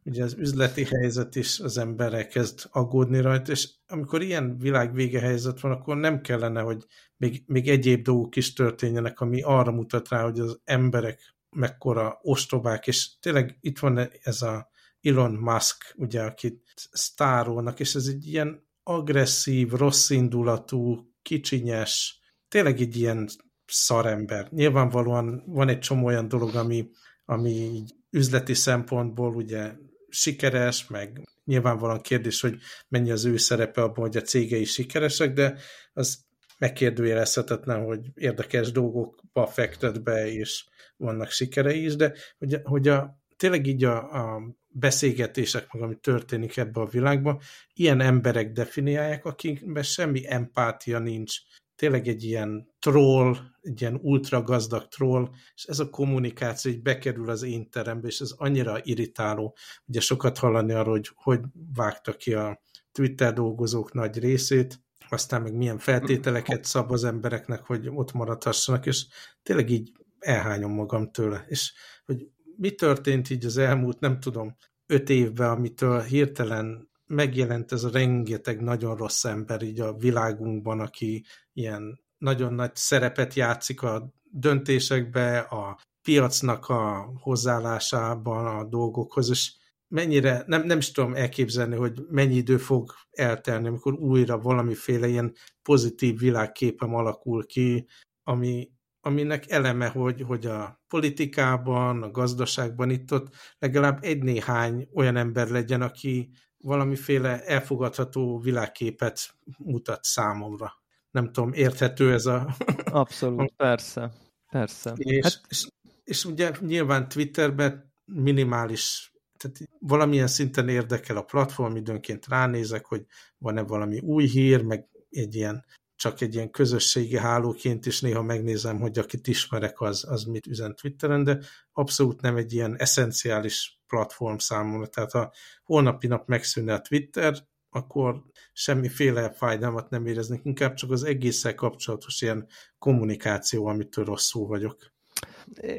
ugye 0.04 0.24
az 0.24 0.34
üzleti 0.38 0.84
helyzet 0.84 1.34
is 1.34 1.60
az 1.60 1.78
emberek 1.78 2.28
kezd 2.28 2.60
aggódni 2.70 3.20
rajta, 3.20 3.52
és 3.52 3.70
amikor 3.86 4.22
ilyen 4.22 4.58
világvége 4.58 5.20
helyzet 5.20 5.60
van, 5.60 5.72
akkor 5.72 5.96
nem 5.96 6.20
kellene, 6.20 6.60
hogy 6.60 6.86
még, 7.16 7.42
még 7.46 7.68
egyéb 7.68 8.02
dolgok 8.02 8.36
is 8.36 8.52
történjenek, 8.52 9.20
ami 9.20 9.42
arra 9.42 9.72
mutat 9.72 10.08
rá, 10.08 10.22
hogy 10.22 10.40
az 10.40 10.60
emberek 10.64 11.34
mekkora 11.50 12.18
ostobák, 12.22 12.86
és 12.86 13.18
tényleg 13.18 13.58
itt 13.60 13.78
van 13.78 14.10
ez 14.22 14.42
a 14.42 14.72
Elon 15.02 15.32
Musk, 15.32 15.94
ugye, 15.96 16.22
akit 16.22 16.62
sztárolnak, 16.74 17.80
és 17.80 17.94
ez 17.94 18.06
egy 18.06 18.26
ilyen 18.26 18.66
agresszív, 18.82 19.70
rosszindulatú, 19.70 21.12
kicsinyes, 21.22 22.20
tényleg 22.48 22.80
egy 22.80 22.96
ilyen 22.96 23.28
szarember. 23.66 24.48
Nyilvánvalóan 24.50 25.42
van 25.46 25.68
egy 25.68 25.78
csomó 25.78 26.06
olyan 26.06 26.28
dolog, 26.28 26.54
ami, 26.54 26.88
ami 27.24 27.84
üzleti 28.10 28.54
szempontból 28.54 29.34
ugye 29.34 29.72
sikeres, 30.14 30.86
meg 30.86 31.20
nyilvánvalóan 31.44 32.00
kérdés, 32.00 32.40
hogy 32.40 32.58
mennyi 32.88 33.10
az 33.10 33.24
ő 33.24 33.36
szerepe 33.36 33.82
abban, 33.82 34.04
hogy 34.04 34.16
a 34.16 34.20
cégei 34.20 34.64
sikeresek, 34.64 35.32
de 35.32 35.58
az 35.92 36.24
megkérdőjelezhetetlen, 36.58 37.84
hogy 37.84 38.10
érdekes 38.14 38.72
dolgokba 38.72 39.46
fektet 39.46 40.02
be, 40.02 40.26
és 40.32 40.64
vannak 40.96 41.30
sikerei 41.30 41.84
is, 41.84 41.96
de 41.96 42.14
hogy, 42.38 42.60
hogy 42.62 42.88
a, 42.88 43.18
tényleg 43.36 43.66
így 43.66 43.84
a, 43.84 44.12
a 44.12 44.42
beszélgetések, 44.68 45.72
meg 45.72 45.82
ami 45.82 45.96
történik 45.96 46.56
ebbe 46.56 46.80
a 46.80 46.86
világban, 46.86 47.40
ilyen 47.74 48.00
emberek 48.00 48.52
definiálják, 48.52 49.24
akikben 49.24 49.82
semmi 49.82 50.32
empátia 50.32 50.98
nincs, 50.98 51.36
tényleg 51.76 52.08
egy 52.08 52.24
ilyen 52.24 52.74
troll, 52.78 53.36
egy 53.60 53.80
ilyen 53.80 53.98
ultra 54.02 54.42
gazdag 54.42 54.88
troll, 54.88 55.28
és 55.54 55.64
ez 55.64 55.78
a 55.78 55.90
kommunikáció 55.90 56.72
így 56.72 56.82
bekerül 56.82 57.30
az 57.30 57.42
én 57.42 57.70
terembe, 57.70 58.06
és 58.06 58.20
ez 58.20 58.30
annyira 58.36 58.78
irritáló. 58.82 59.56
Ugye 59.86 60.00
sokat 60.00 60.38
hallani 60.38 60.72
arról, 60.72 60.92
hogy 60.92 61.10
hogy 61.14 61.40
vágta 61.74 62.12
ki 62.12 62.34
a 62.34 62.60
Twitter 62.92 63.32
dolgozók 63.32 63.92
nagy 63.92 64.18
részét, 64.18 64.82
aztán 65.08 65.42
meg 65.42 65.54
milyen 65.54 65.78
feltételeket 65.78 66.64
szab 66.64 66.90
az 66.90 67.04
embereknek, 67.04 67.64
hogy 67.66 67.88
ott 67.88 68.12
maradhassanak, 68.12 68.86
és 68.86 69.06
tényleg 69.42 69.70
így 69.70 69.92
elhányom 70.18 70.72
magam 70.72 71.10
tőle. 71.10 71.44
És 71.48 71.72
hogy 72.04 72.28
mi 72.56 72.70
történt 72.70 73.30
így 73.30 73.44
az 73.44 73.56
elmúlt, 73.56 74.00
nem 74.00 74.20
tudom, 74.20 74.56
öt 74.86 75.10
évben, 75.10 75.50
amitől 75.50 76.02
hirtelen 76.02 76.88
megjelent 77.06 77.72
ez 77.72 77.84
a 77.84 77.90
rengeteg 77.90 78.60
nagyon 78.60 78.96
rossz 78.96 79.24
ember 79.24 79.62
így 79.62 79.80
a 79.80 79.96
világunkban, 79.96 80.80
aki 80.80 81.24
ilyen 81.52 82.00
nagyon 82.18 82.54
nagy 82.54 82.74
szerepet 82.74 83.34
játszik 83.34 83.82
a 83.82 84.14
döntésekbe, 84.30 85.38
a 85.38 85.80
piacnak 86.02 86.68
a 86.68 87.12
hozzáállásában 87.20 88.46
a 88.46 88.64
dolgokhoz, 88.64 89.30
és 89.30 89.52
mennyire, 89.88 90.44
nem, 90.46 90.62
nem 90.66 90.78
is 90.78 90.90
tudom 90.90 91.14
elképzelni, 91.14 91.76
hogy 91.76 92.06
mennyi 92.10 92.34
idő 92.34 92.56
fog 92.56 92.92
eltelni, 93.10 93.68
amikor 93.68 93.92
újra 93.92 94.38
valamiféle 94.38 95.06
ilyen 95.06 95.34
pozitív 95.62 96.18
világképem 96.18 96.94
alakul 96.94 97.46
ki, 97.46 97.86
ami, 98.22 98.70
aminek 99.00 99.50
eleme, 99.50 99.88
hogy, 99.88 100.22
hogy 100.22 100.46
a 100.46 100.82
politikában, 100.88 102.02
a 102.02 102.10
gazdaságban 102.10 102.90
itt-ott 102.90 103.34
legalább 103.58 103.98
egy-néhány 104.04 104.88
olyan 104.94 105.16
ember 105.16 105.48
legyen, 105.48 105.82
aki 105.82 106.30
valamiféle 106.64 107.44
elfogadható 107.44 108.38
világképet 108.38 109.34
mutat 109.58 110.04
számomra. 110.04 110.72
Nem 111.10 111.32
tudom, 111.32 111.52
érthető 111.52 112.12
ez 112.12 112.26
a... 112.26 112.56
Abszolút, 112.84 113.52
persze, 113.66 114.12
persze. 114.50 114.92
És, 114.96 115.24
hát... 115.24 115.40
és, 115.48 115.68
és 116.04 116.24
ugye 116.24 116.50
nyilván 116.60 117.08
Twitterben 117.08 117.92
minimális, 118.04 119.12
tehát 119.36 119.58
valamilyen 119.78 120.26
szinten 120.26 120.68
érdekel 120.68 121.16
a 121.16 121.22
platform, 121.22 121.76
időnként 121.76 122.28
ránézek, 122.28 122.84
hogy 122.84 123.04
van-e 123.38 123.62
valami 123.62 123.98
új 123.98 124.26
hír, 124.26 124.62
meg 124.62 124.88
egy 125.10 125.34
ilyen 125.34 125.64
csak 125.96 126.20
egy 126.20 126.34
ilyen 126.34 126.50
közösségi 126.50 127.18
hálóként 127.18 127.86
is 127.86 128.00
néha 128.00 128.22
megnézem, 128.22 128.80
hogy 128.80 128.98
akit 128.98 129.26
ismerek, 129.26 129.80
az, 129.80 130.04
az 130.08 130.24
mit 130.24 130.46
üzen 130.46 130.74
Twitteren, 130.74 131.24
de 131.24 131.38
abszolút 131.72 132.20
nem 132.20 132.36
egy 132.36 132.52
ilyen 132.52 132.76
eszenciális 132.78 133.73
platform 133.86 134.36
számomra. 134.36 134.86
Tehát 134.86 135.10
ha 135.10 135.32
holnapi 135.64 136.06
nap 136.06 136.28
megszűnne 136.28 136.74
a 136.74 136.80
Twitter, 136.80 137.34
akkor 137.70 138.22
semmiféle 138.52 139.30
fájdalmat 139.30 139.90
nem 139.90 140.06
éreznek, 140.06 140.40
inkább 140.44 140.74
csak 140.74 140.90
az 140.90 141.04
egésszel 141.04 141.54
kapcsolatos 141.54 142.22
ilyen 142.22 142.46
kommunikáció, 142.78 143.66
amitől 143.66 144.04
rosszul 144.04 144.46
vagyok. 144.46 144.92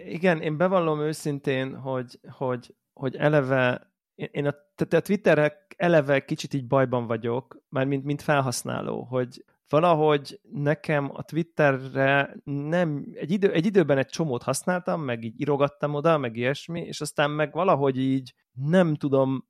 Igen, 0.05 0.41
én 0.41 0.57
bevallom 0.57 0.99
őszintén, 1.01 1.75
hogy, 1.75 2.19
hogy, 2.31 2.75
hogy 2.93 3.15
eleve 3.15 3.93
én 4.15 4.45
a, 4.45 4.55
tehát 4.75 4.93
a 4.93 5.01
Twitterre 5.01 5.65
eleve 5.77 6.25
kicsit 6.25 6.53
így 6.53 6.67
bajban 6.67 7.07
vagyok, 7.07 7.57
már 7.69 7.85
mint, 7.85 8.03
mint 8.03 8.21
felhasználó, 8.21 9.03
hogy, 9.03 9.45
valahogy 9.69 10.39
nekem 10.51 11.09
a 11.13 11.23
Twitterre 11.23 12.35
nem, 12.43 13.05
egy, 13.13 13.31
idő, 13.31 13.51
egy 13.51 13.65
időben 13.65 13.97
egy 13.97 14.07
csomót 14.07 14.43
használtam, 14.43 15.01
meg 15.01 15.23
így 15.23 15.39
irogattam 15.41 15.93
oda, 15.93 16.17
meg 16.17 16.35
ilyesmi, 16.35 16.81
és 16.81 17.01
aztán 17.01 17.31
meg 17.31 17.53
valahogy 17.53 17.99
így 17.99 18.33
nem 18.55 18.95
tudom 18.95 19.45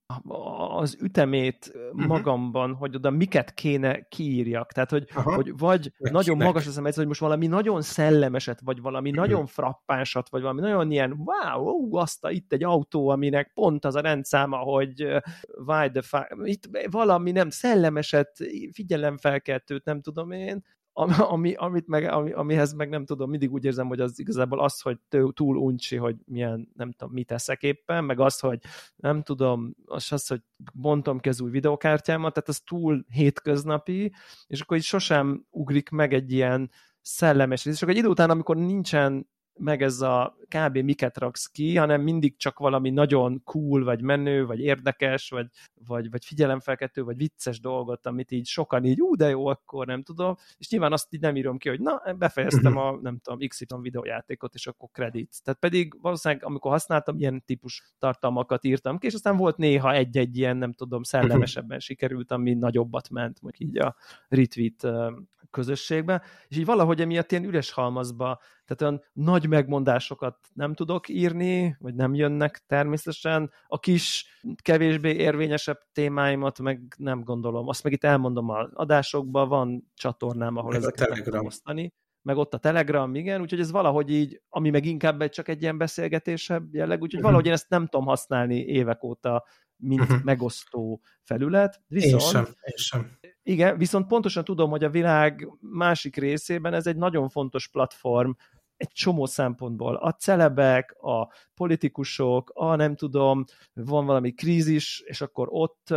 az 0.76 0.97
ütemét 1.01 1.72
uh-huh. 1.74 2.06
magamban, 2.06 2.74
hogy 2.74 2.95
oda 2.95 3.10
miket 3.10 3.53
kéne 3.53 4.01
kiírjak. 4.01 4.72
Tehát, 4.72 4.89
hogy, 4.89 5.10
hogy 5.12 5.58
vagy 5.58 5.93
meg, 5.97 6.12
nagyon 6.12 6.38
magas 6.38 6.68
az 6.68 6.78
emelt, 6.78 6.95
hogy 6.95 7.08
most 7.08 7.20
valami 7.20 7.47
nagyon 7.47 7.82
szellemeset, 7.82 8.60
vagy 8.64 8.82
valami 8.82 9.10
uh-huh. 9.10 9.26
nagyon 9.26 9.45
frappánsat, 9.45 10.30
vagy 10.30 10.41
valami 10.41 10.62
nagyon 10.62 10.91
ilyen 10.91 11.12
wow, 11.26 11.68
ó, 11.68 11.95
azt 11.95 12.26
a, 12.26 12.32
itt 12.32 12.53
egy 12.53 12.64
autó, 12.64 13.10
aminek 13.10 13.51
pont 13.53 13.86
az 13.86 13.95
a 13.95 14.01
rendszáma, 14.01 14.58
hogy 14.58 15.01
why 15.66 15.89
the 15.91 16.01
fuck, 16.01 16.36
itt 16.43 16.70
valami 16.89 17.32
nem 17.32 17.49
szellemeset, 17.49 18.38
figyelemfelkeltőt, 18.72 19.86
nem 19.86 20.01
tudom 20.01 20.32
én, 20.32 20.64
ami, 21.34 21.54
amit 21.54 21.88
meg, 21.88 22.04
ami, 22.04 22.32
amihez 22.32 22.74
meg 22.74 22.89
nem 22.89 23.06
tudom, 23.06 23.30
mindig 23.30 23.52
úgy 23.52 23.66
érzem, 23.66 23.88
hogy 23.88 24.00
az 24.00 24.20
igazából 24.20 24.60
az, 24.60 24.82
hogy 24.82 24.98
túl 25.34 25.58
uncsi, 25.58 25.96
hogy 25.96 26.16
milyen, 26.26 26.72
nem 26.74 26.91
tudom, 26.91 27.14
mit 27.14 27.28
teszek 27.28 27.64
éppen, 27.64 28.04
meg 28.04 28.20
az, 28.20 28.39
hogy 28.39 28.60
nem 28.96 29.22
tudom, 29.22 29.76
az, 29.86 30.12
az 30.12 30.28
hogy 30.28 30.41
bontom 30.74 31.20
ki 31.20 31.30
az 31.30 31.41
új 31.41 31.50
videokártyámat, 31.50 32.34
tehát 32.34 32.50
az 32.50 32.60
túl 32.60 33.06
hétköznapi, 33.10 34.14
és 34.48 34.62
akkor 34.62 34.78
így 34.78 34.84
sosem 34.84 35.46
ugrik 35.50 35.89
meg 35.89 36.14
egy 36.14 36.32
ilyen 36.32 36.72
szellemes 37.02 37.64
rész, 37.64 37.76
és 37.76 37.82
akkor 37.82 37.93
egy 37.93 38.00
idő 38.00 38.10
után, 38.10 38.30
amikor 38.30 38.58
nincsen 38.58 39.30
meg 39.58 39.82
ez 39.82 40.01
a 40.01 40.38
kb. 40.47 40.78
miket 40.78 41.18
raksz 41.18 41.45
ki, 41.45 41.76
hanem 41.76 42.01
mindig 42.01 42.38
csak 42.38 42.60
valami 42.60 42.89
nagyon 42.89 43.41
cool, 43.43 43.84
vagy 43.84 44.01
menő, 44.01 44.45
vagy 44.45 44.60
érdekes, 44.60 45.30
vagy, 45.30 45.47
vagy, 45.86 46.10
vagy 46.10 46.26
figyelemfelkeltő, 46.26 47.03
vagy 47.03 47.18
vicces 47.18 47.60
dolgot, 47.60 48.06
amit 48.06 48.32
így 48.32 48.45
sokan 48.45 48.86
így, 48.86 49.01
ú, 49.01 49.16
de 49.16 49.30
jó, 49.30 49.45
akkor 49.47 49.86
nem 49.86 50.03
tudom, 50.03 50.36
és 50.58 50.70
nyilván 50.70 50.91
azt 50.91 51.14
így 51.14 51.22
nem 51.22 51.36
írom 51.36 51.58
ki, 51.58 51.70
hogy 51.70 51.80
na, 51.80 52.01
befejeztem 52.18 52.78
a, 52.78 52.99
nem 53.01 53.18
tudom, 53.18 53.47
XY 53.47 53.66
videójátékot, 53.82 54.53
és 54.53 54.68
akkor 54.68 54.89
kredit. 54.91 55.43
Tehát 55.43 55.60
pedig 55.60 56.01
valószínűleg, 56.01 56.45
amikor 56.45 56.72
használtam, 56.72 57.20
ilyen 57.20 57.43
típus 57.45 57.93
tartalmakat 57.99 58.64
írtam 58.64 58.97
ki, 58.97 59.08
és 59.08 59.14
aztán 59.14 59.38
volt 59.38 59.58
néha 59.58 59.93
egy-egy 59.93 60.38
ilyen, 60.38 60.58
nem 60.58 60.74
tudom, 60.74 61.03
szellemesebben 61.03 61.80
sikerült, 61.89 62.32
ami 62.32 62.53
nagyobbat 62.53 63.10
ment, 63.10 63.41
mondjuk 63.41 63.70
így 63.70 63.78
a 63.78 63.95
retweet 64.28 64.88
közösségbe, 65.56 66.22
és 66.47 66.58
így 66.58 66.66
valahogy 66.66 67.01
emiatt 67.01 67.32
ilyen 67.32 67.43
üres 67.43 67.72
halmazba, 67.72 68.39
tehát 68.66 68.82
olyan 68.82 69.03
nagy 69.13 69.47
megmondásokat 69.47 70.38
nem 70.53 70.74
tudok 70.74 71.09
írni, 71.09 71.76
vagy 71.80 71.95
nem 71.95 72.13
jönnek 72.13 72.63
természetesen, 72.68 73.51
a 73.68 73.80
kis, 73.80 74.26
kevésbé 74.61 75.13
érvényesebb 75.16 75.80
témáimat 75.91 76.59
meg 76.59 76.95
nem 76.97 77.24
gondolom. 77.24 77.68
Azt 77.68 77.84
meg 77.84 77.93
itt 77.93 78.03
elmondom 78.03 78.49
a 78.49 78.70
adásokban, 78.74 79.47
van 79.47 79.91
csatornám, 79.93 80.57
ahol 80.57 80.72
meg 80.72 80.80
ezeket 80.80 81.09
meg 81.09 81.24
tudom 81.24 81.45
osztani 81.45 81.93
meg 82.26 82.38
ott 82.38 82.53
a 82.53 82.57
Telegram, 82.57 83.16
igen, 83.16 83.41
úgyhogy 83.41 83.59
ez 83.59 83.72
valahogy 83.72 84.09
így, 84.09 84.41
ami 84.49 84.70
meg 84.70 84.86
inkább 84.86 85.30
csak 85.30 85.47
egy 85.47 85.61
ilyen 85.61 85.78
beszélgetésebb 85.78 86.74
jelleg, 86.74 87.01
úgyhogy 87.01 87.20
uh-huh. 87.20 87.24
valahogy 87.24 87.45
én 87.45 87.53
ezt 87.53 87.70
nem 87.70 87.88
tudom 87.88 88.05
használni 88.05 88.55
évek 88.55 89.03
óta, 89.03 89.45
mint 89.78 90.02
uh-huh. 90.02 90.24
megosztó 90.24 91.02
felület. 91.22 91.82
Viszont, 91.88 92.22
én 92.22 92.28
sem, 92.30 92.46
én 92.46 92.76
sem. 92.76 93.18
Igen, 93.44 93.78
viszont 93.78 94.08
pontosan 94.08 94.44
tudom, 94.44 94.70
hogy 94.70 94.84
a 94.84 94.90
világ 94.90 95.50
másik 95.60 96.16
részében 96.16 96.74
ez 96.74 96.88
egy 96.88 96.96
nagyon 96.96 97.30
fontos 97.30 97.68
platform, 97.68 98.32
egy 98.78 98.92
csomó 98.92 99.26
szempontból. 99.26 99.96
A 99.96 100.12
celebek, 100.12 100.96
a 101.00 101.32
politikusok, 101.54 102.52
a 102.54 102.76
nem 102.76 102.96
tudom, 102.96 103.44
van 103.74 104.06
valami 104.06 104.34
krízis, 104.34 105.04
és 105.06 105.22
akkor 105.22 105.48
ott 105.52 105.94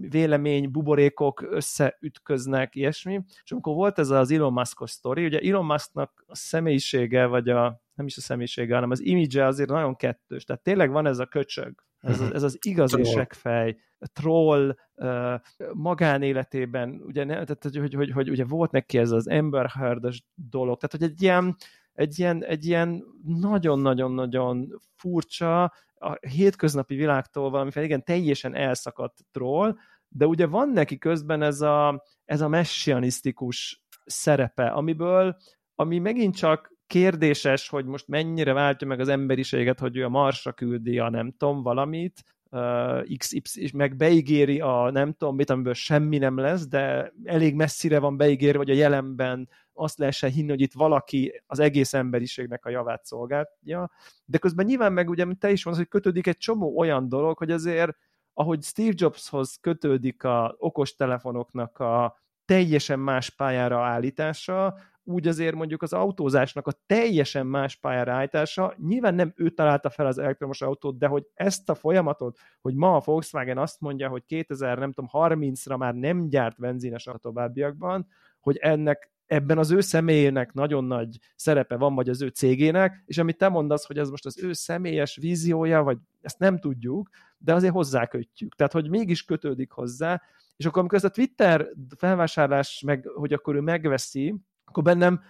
vélemény, 0.00 0.70
buborékok 0.70 1.42
összeütköznek, 1.50 2.74
ilyesmi. 2.74 3.20
És 3.44 3.52
amikor 3.52 3.74
volt 3.74 3.98
ez 3.98 4.10
az 4.10 4.30
Elon 4.30 4.52
Musk-os 4.52 4.90
sztori, 4.90 5.24
ugye 5.24 5.38
Elon 5.38 5.64
Musknak 5.64 6.24
a 6.26 6.34
személyisége, 6.36 7.26
vagy 7.26 7.48
a 7.48 7.81
nem 7.94 8.06
is 8.06 8.16
a 8.16 8.20
személyisége, 8.20 8.74
hanem 8.74 8.90
az 8.90 9.00
image 9.00 9.46
azért 9.46 9.68
nagyon 9.68 9.96
kettős. 9.96 10.44
Tehát 10.44 10.62
tényleg 10.62 10.90
van 10.90 11.06
ez 11.06 11.18
a 11.18 11.26
köcsög, 11.26 11.84
ez, 11.98 12.20
az, 12.20 12.32
ez 12.32 12.42
az 12.42 12.58
igazi 12.60 13.04
seggfej, 13.04 13.76
troll 14.12 14.76
uh, 14.94 15.34
magánéletében, 15.72 17.02
ugye, 17.04 17.24
ne, 17.24 17.32
tehát, 17.32 17.62
hogy, 17.62 17.76
hogy, 17.76 17.94
hogy, 17.94 18.10
hogy 18.10 18.30
ugye 18.30 18.44
volt 18.44 18.70
neki 18.70 18.98
ez 18.98 19.10
az 19.10 19.26
Amber 19.26 19.66
heard 19.70 20.08
dolog, 20.34 20.78
tehát 20.78 20.96
hogy 20.98 21.02
egy 21.02 21.22
ilyen, 21.22 21.56
egy 21.92 22.18
ilyen, 22.18 22.44
egy 22.44 22.66
ilyen 22.66 23.04
nagyon-nagyon-nagyon 23.24 24.80
furcsa, 24.94 25.72
a 25.94 26.18
hétköznapi 26.28 26.94
világtól 26.94 27.50
valamiféle 27.50 27.84
igen 27.84 28.04
teljesen 28.04 28.54
elszakadt 28.54 29.18
troll, 29.30 29.76
de 30.08 30.26
ugye 30.26 30.46
van 30.46 30.68
neki 30.68 30.98
közben 30.98 31.42
ez 31.42 31.60
a, 31.60 32.04
ez 32.24 32.40
a 32.40 32.48
messianisztikus 32.48 33.82
szerepe, 34.04 34.66
amiből, 34.66 35.36
ami 35.74 35.98
megint 35.98 36.36
csak 36.36 36.71
kérdéses, 36.92 37.68
hogy 37.68 37.84
most 37.84 38.08
mennyire 38.08 38.52
váltja 38.52 38.86
meg 38.86 39.00
az 39.00 39.08
emberiséget, 39.08 39.78
hogy 39.78 39.96
ő 39.96 40.04
a 40.04 40.08
Marsra 40.08 40.52
küldi 40.52 40.98
a 40.98 41.10
nem 41.10 41.34
tudom 41.38 41.62
valamit, 41.62 42.22
uh, 42.50 43.16
XY, 43.16 43.42
és 43.54 43.70
meg 43.70 43.96
beígéri 43.96 44.60
a 44.60 44.90
nem 44.90 45.12
tudom 45.12 45.36
mit, 45.36 45.50
amiből 45.50 45.74
semmi 45.74 46.18
nem 46.18 46.38
lesz, 46.38 46.66
de 46.66 47.12
elég 47.24 47.54
messzire 47.54 47.98
van 47.98 48.16
beígérve, 48.16 48.58
hogy 48.58 48.70
a 48.70 48.74
jelenben 48.74 49.48
azt 49.72 49.98
lehessen 49.98 50.30
hinni, 50.30 50.48
hogy 50.48 50.60
itt 50.60 50.72
valaki 50.72 51.42
az 51.46 51.58
egész 51.58 51.94
emberiségnek 51.94 52.64
a 52.64 52.70
javát 52.70 53.04
szolgálja, 53.04 53.90
de 54.24 54.38
közben 54.38 54.66
nyilván 54.66 54.92
meg 54.92 55.08
ugye, 55.08 55.26
te 55.38 55.50
is 55.50 55.64
mondod, 55.64 55.82
hogy 55.82 55.92
kötődik 55.92 56.26
egy 56.26 56.38
csomó 56.38 56.78
olyan 56.78 57.08
dolog, 57.08 57.38
hogy 57.38 57.50
azért 57.50 57.96
ahogy 58.34 58.62
Steve 58.62 58.92
Jobshoz 58.96 59.58
kötődik 59.60 60.24
a 60.24 60.54
okostelefonoknak 60.58 61.78
a 61.78 62.20
teljesen 62.44 62.98
más 62.98 63.30
pályára 63.30 63.84
állítása, 63.84 64.74
úgy 65.04 65.28
azért 65.28 65.54
mondjuk 65.54 65.82
az 65.82 65.92
autózásnak 65.92 66.66
a 66.66 66.72
teljesen 66.86 67.46
más 67.46 67.76
pályára 67.76 68.12
állítása, 68.12 68.74
nyilván 68.86 69.14
nem 69.14 69.32
ő 69.36 69.50
találta 69.50 69.90
fel 69.90 70.06
az 70.06 70.18
elektromos 70.18 70.62
autót, 70.62 70.98
de 70.98 71.06
hogy 71.06 71.26
ezt 71.34 71.70
a 71.70 71.74
folyamatot, 71.74 72.38
hogy 72.60 72.74
ma 72.74 72.96
a 72.96 73.02
Volkswagen 73.04 73.58
azt 73.58 73.80
mondja, 73.80 74.08
hogy 74.08 74.24
2000, 74.26 74.78
nem 74.78 74.92
tudom, 74.92 75.10
30-ra 75.12 75.78
már 75.78 75.94
nem 75.94 76.28
gyárt 76.28 76.58
benzines 76.58 77.06
a 77.06 77.16
továbbiakban, 77.16 78.06
hogy 78.40 78.56
ennek 78.56 79.12
ebben 79.26 79.58
az 79.58 79.70
ő 79.70 79.80
személyének 79.80 80.52
nagyon 80.52 80.84
nagy 80.84 81.18
szerepe 81.36 81.76
van, 81.76 81.94
vagy 81.94 82.08
az 82.08 82.22
ő 82.22 82.28
cégének, 82.28 83.02
és 83.06 83.18
amit 83.18 83.38
te 83.38 83.48
mondasz, 83.48 83.86
hogy 83.86 83.98
ez 83.98 84.10
most 84.10 84.26
az 84.26 84.42
ő 84.42 84.52
személyes 84.52 85.16
víziója, 85.16 85.82
vagy 85.82 85.98
ezt 86.20 86.38
nem 86.38 86.58
tudjuk, 86.58 87.08
de 87.38 87.54
azért 87.54 87.72
hozzákötjük. 87.72 88.54
Tehát, 88.54 88.72
hogy 88.72 88.88
mégis 88.88 89.24
kötődik 89.24 89.70
hozzá, 89.70 90.22
és 90.56 90.66
akkor 90.66 90.80
amikor 90.80 90.98
ez 90.98 91.04
a 91.04 91.10
Twitter 91.10 91.68
felvásárlás, 91.96 92.82
meg, 92.86 93.06
hogy 93.14 93.32
akkor 93.32 93.54
ő 93.54 93.60
megveszi, 93.60 94.34
akkor 94.72 94.82
bennem 94.82 95.20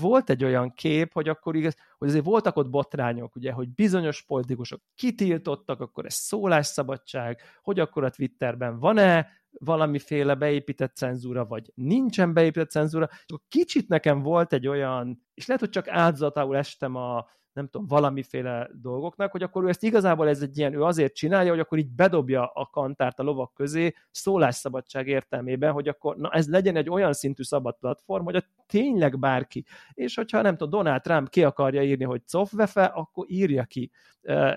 volt 0.00 0.30
egy 0.30 0.44
olyan 0.44 0.74
kép, 0.74 1.12
hogy 1.12 1.28
akkor 1.28 1.56
igaz, 1.56 1.76
hogy 1.98 2.08
azért 2.08 2.24
voltak 2.24 2.56
ott 2.56 2.70
botrányok, 2.70 3.36
ugye, 3.36 3.52
hogy 3.52 3.68
bizonyos 3.74 4.22
politikusok 4.22 4.80
kitiltottak, 4.94 5.80
akkor 5.80 6.06
ez 6.06 6.14
szólásszabadság, 6.14 7.40
hogy 7.62 7.80
akkor 7.80 8.04
a 8.04 8.10
Twitterben 8.10 8.78
van-e 8.78 9.28
valamiféle 9.50 10.34
beépített 10.34 10.96
cenzúra, 10.96 11.44
vagy 11.44 11.72
nincsen 11.74 12.32
beépített 12.32 12.70
cenzúra. 12.70 13.08
Kicsit 13.48 13.88
nekem 13.88 14.22
volt 14.22 14.52
egy 14.52 14.66
olyan, 14.66 15.26
és 15.34 15.46
lehet, 15.46 15.62
hogy 15.62 15.70
csak 15.70 15.88
áldozatául 15.88 16.56
estem 16.56 16.94
a, 16.94 17.26
nem 17.58 17.68
tudom, 17.68 17.86
valamiféle 17.86 18.70
dolgoknak, 18.82 19.30
hogy 19.30 19.42
akkor 19.42 19.64
ő 19.64 19.68
ezt 19.68 19.82
igazából 19.82 20.28
ez 20.28 20.42
egy 20.42 20.58
ilyen, 20.58 20.74
ő 20.74 20.82
azért 20.82 21.14
csinálja, 21.14 21.50
hogy 21.50 21.60
akkor 21.60 21.78
így 21.78 21.90
bedobja 21.90 22.46
a 22.54 22.66
kantárt 22.66 23.18
a 23.18 23.22
lovak 23.22 23.54
közé 23.54 23.94
szólásszabadság 24.10 25.08
értelmében, 25.08 25.72
hogy 25.72 25.88
akkor 25.88 26.16
na 26.16 26.30
ez 26.30 26.48
legyen 26.48 26.76
egy 26.76 26.90
olyan 26.90 27.12
szintű 27.12 27.42
szabad 27.42 27.76
platform, 27.80 28.24
hogy 28.24 28.36
a 28.36 28.44
tényleg 28.66 29.18
bárki. 29.18 29.64
És 29.94 30.14
hogyha 30.14 30.42
nem 30.42 30.56
tudom, 30.56 30.82
Donald 30.82 31.02
Trump 31.02 31.28
ki 31.28 31.44
akarja 31.44 31.82
írni, 31.82 32.04
hogy 32.04 32.22
cofvefe, 32.26 32.84
akkor 32.84 33.26
írja 33.28 33.64
ki, 33.64 33.90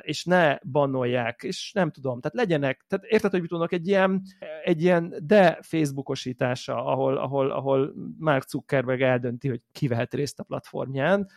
és 0.01 0.25
ne 0.25 0.57
bannolják, 0.71 1.43
és 1.43 1.71
nem 1.71 1.91
tudom, 1.91 2.19
tehát 2.19 2.37
legyenek, 2.37 2.85
tehát 2.87 3.05
érted, 3.05 3.31
hogy 3.31 3.39
mit 3.39 3.49
tudnak, 3.49 3.71
egy 3.71 3.87
ilyen, 3.87 4.21
egy 4.63 4.81
ilyen 4.81 5.15
de 5.23 5.59
Facebookosítása, 5.61 6.85
ahol, 6.85 7.17
ahol, 7.17 7.51
ahol 7.51 7.93
Mark 8.17 8.49
Zuckerberg 8.49 9.01
eldönti, 9.01 9.47
hogy 9.47 9.61
ki 9.71 9.87
vehet 9.87 10.13
részt 10.13 10.39
a 10.39 10.43
platformján, 10.43 11.27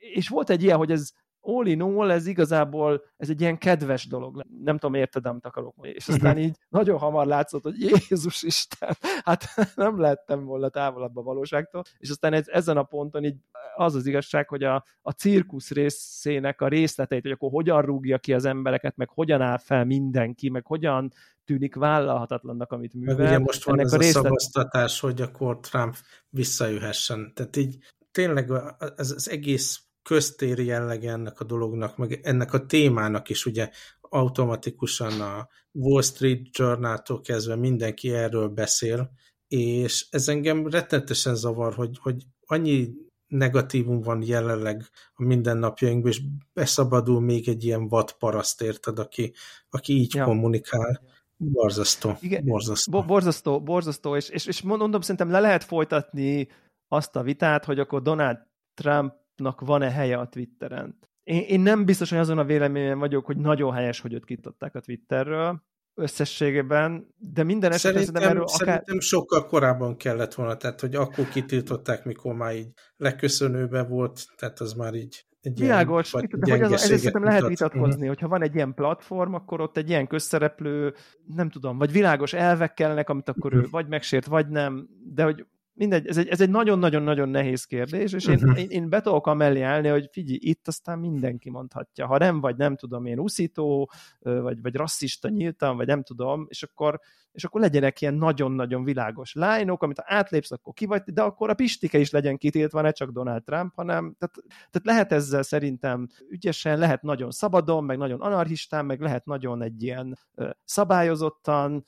és 0.00 0.28
volt 0.28 0.50
egy 0.50 0.62
ilyen, 0.62 0.76
hogy 0.76 0.90
ez 0.90 1.10
all 1.40 1.66
in 1.66 1.82
all, 1.82 2.10
ez 2.10 2.26
igazából 2.26 3.02
ez 3.16 3.30
egy 3.30 3.40
ilyen 3.40 3.58
kedves 3.58 4.06
dolog. 4.06 4.44
Nem 4.64 4.78
tudom, 4.78 4.94
érted, 4.94 5.26
amit 5.26 5.46
akarok 5.46 5.74
mondani. 5.76 5.96
És 5.96 6.08
aztán 6.08 6.38
így 6.38 6.56
nagyon 6.68 6.98
hamar 6.98 7.26
látszott, 7.26 7.62
hogy 7.62 7.80
Jézus 7.80 8.42
Isten, 8.42 8.96
hát 9.24 9.44
nem 9.74 10.00
lettem 10.00 10.44
volna 10.44 10.68
távolabb 10.68 11.16
a 11.16 11.22
valóságtól. 11.22 11.82
És 11.98 12.10
aztán 12.10 12.32
ez, 12.32 12.48
ezen 12.48 12.76
a 12.76 12.82
ponton 12.82 13.24
így 13.24 13.36
az 13.76 13.94
az 13.94 14.06
igazság, 14.06 14.48
hogy 14.48 14.62
a, 14.62 14.84
a 15.02 15.10
cirkusz 15.10 15.70
részének 15.70 16.60
a 16.60 16.68
részleteit, 16.68 17.22
hogy 17.22 17.30
akkor 17.30 17.50
hogyan 17.50 17.82
rúgja 17.82 18.18
ki 18.18 18.34
az 18.34 18.44
embereket, 18.44 18.96
meg 18.96 19.08
hogyan 19.08 19.40
áll 19.40 19.58
fel 19.58 19.84
mindenki, 19.84 20.48
meg 20.50 20.66
hogyan 20.66 21.12
tűnik 21.44 21.74
vállalhatatlannak, 21.74 22.72
amit 22.72 22.94
művel. 22.94 23.16
Meg 23.16 23.26
ugye 23.26 23.38
most 23.38 23.64
van 23.64 23.74
Ennek 23.74 23.86
ez 23.86 23.92
a, 23.92 23.96
részlet... 23.96 24.22
szavaztatás, 24.22 25.00
hogy 25.00 25.20
akkor 25.20 25.60
Trump 25.60 25.96
visszajöhessen. 26.28 27.32
Tehát 27.34 27.56
így 27.56 27.78
tényleg 28.10 28.50
ez 28.96 29.10
az 29.10 29.30
egész 29.30 29.89
köztéri 30.02 30.64
jellege 30.64 31.10
ennek 31.10 31.40
a 31.40 31.44
dolognak, 31.44 31.96
meg 31.96 32.20
ennek 32.22 32.52
a 32.52 32.66
témának 32.66 33.28
is 33.28 33.46
ugye 33.46 33.70
automatikusan 34.00 35.20
a 35.20 35.48
Wall 35.72 36.02
Street 36.02 36.56
Journal-tól 36.56 37.20
kezdve 37.20 37.56
mindenki 37.56 38.12
erről 38.12 38.48
beszél, 38.48 39.10
és 39.48 40.06
ez 40.10 40.28
engem 40.28 40.66
rettenetesen 40.66 41.34
zavar, 41.34 41.74
hogy, 41.74 41.98
hogy 42.00 42.22
annyi 42.46 42.92
negatívum 43.26 44.00
van 44.00 44.22
jelenleg 44.22 44.84
a 45.14 45.22
mindennapjainkban, 45.22 46.10
és 46.10 46.22
beszabadul 46.52 47.20
még 47.20 47.48
egy 47.48 47.64
ilyen 47.64 47.88
vadparaszt, 47.88 48.62
érted, 48.62 48.98
aki, 48.98 49.32
aki 49.70 49.92
így 49.92 50.14
ja. 50.14 50.24
kommunikál. 50.24 51.00
Borzasztó. 51.36 52.16
Igen, 52.20 52.44
borzasztó. 52.44 52.92
Bo 52.92 53.04
borzasztó, 53.04 53.62
borzasztó, 53.62 54.16
és, 54.16 54.28
és, 54.28 54.46
és 54.46 54.62
mondom, 54.62 55.00
szerintem 55.00 55.30
le 55.30 55.40
lehet 55.40 55.64
folytatni 55.64 56.48
azt 56.88 57.16
a 57.16 57.22
vitát, 57.22 57.64
hogy 57.64 57.78
akkor 57.78 58.02
Donald 58.02 58.38
Trump 58.74 59.14
Trumpnak 59.40 59.66
van-e 59.66 59.90
helye 59.90 60.16
a 60.16 60.28
Twitteren. 60.28 60.98
Én, 61.22 61.42
én 61.42 61.60
nem 61.60 61.84
biztos, 61.84 62.10
hogy 62.10 62.18
azon 62.18 62.38
a 62.38 62.44
véleményen 62.44 62.98
vagyok, 62.98 63.26
hogy 63.26 63.36
nagyon 63.36 63.72
helyes, 63.72 64.00
hogy 64.00 64.12
őt 64.12 64.24
kitották 64.24 64.74
a 64.74 64.80
Twitterről 64.80 65.62
összességében, 65.94 67.14
de 67.16 67.42
minden 67.42 67.72
esetben 67.72 68.04
szerintem, 68.04 68.30
erről 68.30 68.42
akár... 68.42 68.66
Szerintem 68.66 69.00
sokkal 69.00 69.46
korábban 69.46 69.96
kellett 69.96 70.34
volna, 70.34 70.56
tehát 70.56 70.80
hogy 70.80 70.94
akkor 70.94 71.28
kitiltották, 71.28 72.04
mikor 72.04 72.34
már 72.34 72.54
így 72.54 72.68
leköszönőbe 72.96 73.82
volt, 73.82 74.26
tehát 74.36 74.60
az 74.60 74.72
már 74.72 74.94
így 74.94 75.24
egy 75.40 75.58
Világos, 75.58 76.12
ilyen, 76.12 76.28
de 76.38 76.50
hogy 76.50 76.62
az, 76.62 76.72
ezért 76.72 76.98
szerintem 76.98 77.24
lehet 77.24 77.46
vitatkozni, 77.46 77.92
uh-huh. 77.92 78.08
hogyha 78.08 78.28
van 78.28 78.42
egy 78.42 78.54
ilyen 78.54 78.74
platform, 78.74 79.34
akkor 79.34 79.60
ott 79.60 79.76
egy 79.76 79.88
ilyen 79.88 80.06
közszereplő, 80.06 80.94
nem 81.26 81.50
tudom, 81.50 81.78
vagy 81.78 81.92
világos 81.92 82.32
elvek 82.32 82.74
kellenek, 82.74 83.08
amit 83.08 83.28
akkor 83.28 83.52
uh-huh. 83.52 83.66
ő 83.66 83.70
vagy 83.70 83.88
megsért, 83.88 84.26
vagy 84.26 84.48
nem, 84.48 84.88
de 85.14 85.24
hogy 85.24 85.46
mindegy, 85.80 86.06
ez 86.06 86.16
egy, 86.16 86.28
ez 86.28 86.40
egy 86.40 86.50
nagyon-nagyon-nagyon 86.50 87.28
nehéz 87.28 87.64
kérdés, 87.64 88.12
és 88.12 88.26
én, 88.26 88.34
uh-huh. 88.34 88.60
én, 88.60 88.68
én 88.68 88.88
be 88.88 89.00
tudok 89.00 89.26
amellé 89.26 89.60
állni, 89.60 89.88
hogy 89.88 90.08
figyelj, 90.12 90.38
itt 90.42 90.68
aztán 90.68 90.98
mindenki 90.98 91.50
mondhatja. 91.50 92.06
Ha 92.06 92.18
nem 92.18 92.40
vagy, 92.40 92.56
nem 92.56 92.76
tudom 92.76 93.06
én, 93.06 93.18
uszító, 93.18 93.90
vagy, 94.18 94.62
vagy 94.62 94.74
rasszista 94.74 95.28
nyíltan, 95.28 95.76
vagy 95.76 95.86
nem 95.86 96.02
tudom, 96.02 96.46
és 96.48 96.62
akkor, 96.62 97.00
és 97.32 97.44
akkor 97.44 97.60
legyenek 97.60 98.00
ilyen 98.00 98.14
nagyon-nagyon 98.14 98.84
világos 98.84 99.34
lányok, 99.34 99.82
amit 99.82 99.98
ha 99.98 100.04
átlépsz, 100.06 100.50
akkor 100.50 100.72
ki 100.72 100.86
vagy, 100.86 101.02
de 101.02 101.22
akkor 101.22 101.50
a 101.50 101.54
Pistike 101.54 101.98
is 101.98 102.10
legyen 102.10 102.36
kitiltva, 102.36 102.80
ne 102.80 102.90
csak 102.90 103.10
Donald 103.10 103.42
Trump, 103.44 103.74
hanem 103.74 104.14
tehát, 104.18 104.34
tehát 104.70 104.82
lehet 104.82 105.12
ezzel 105.12 105.42
szerintem 105.42 106.06
ügyesen, 106.28 106.78
lehet 106.78 107.02
nagyon 107.02 107.30
szabadon, 107.30 107.84
meg 107.84 107.98
nagyon 107.98 108.20
anarchistán, 108.20 108.86
meg 108.86 109.00
lehet 109.00 109.24
nagyon 109.24 109.62
egy 109.62 109.82
ilyen 109.82 110.18
szabályozottan, 110.64 111.84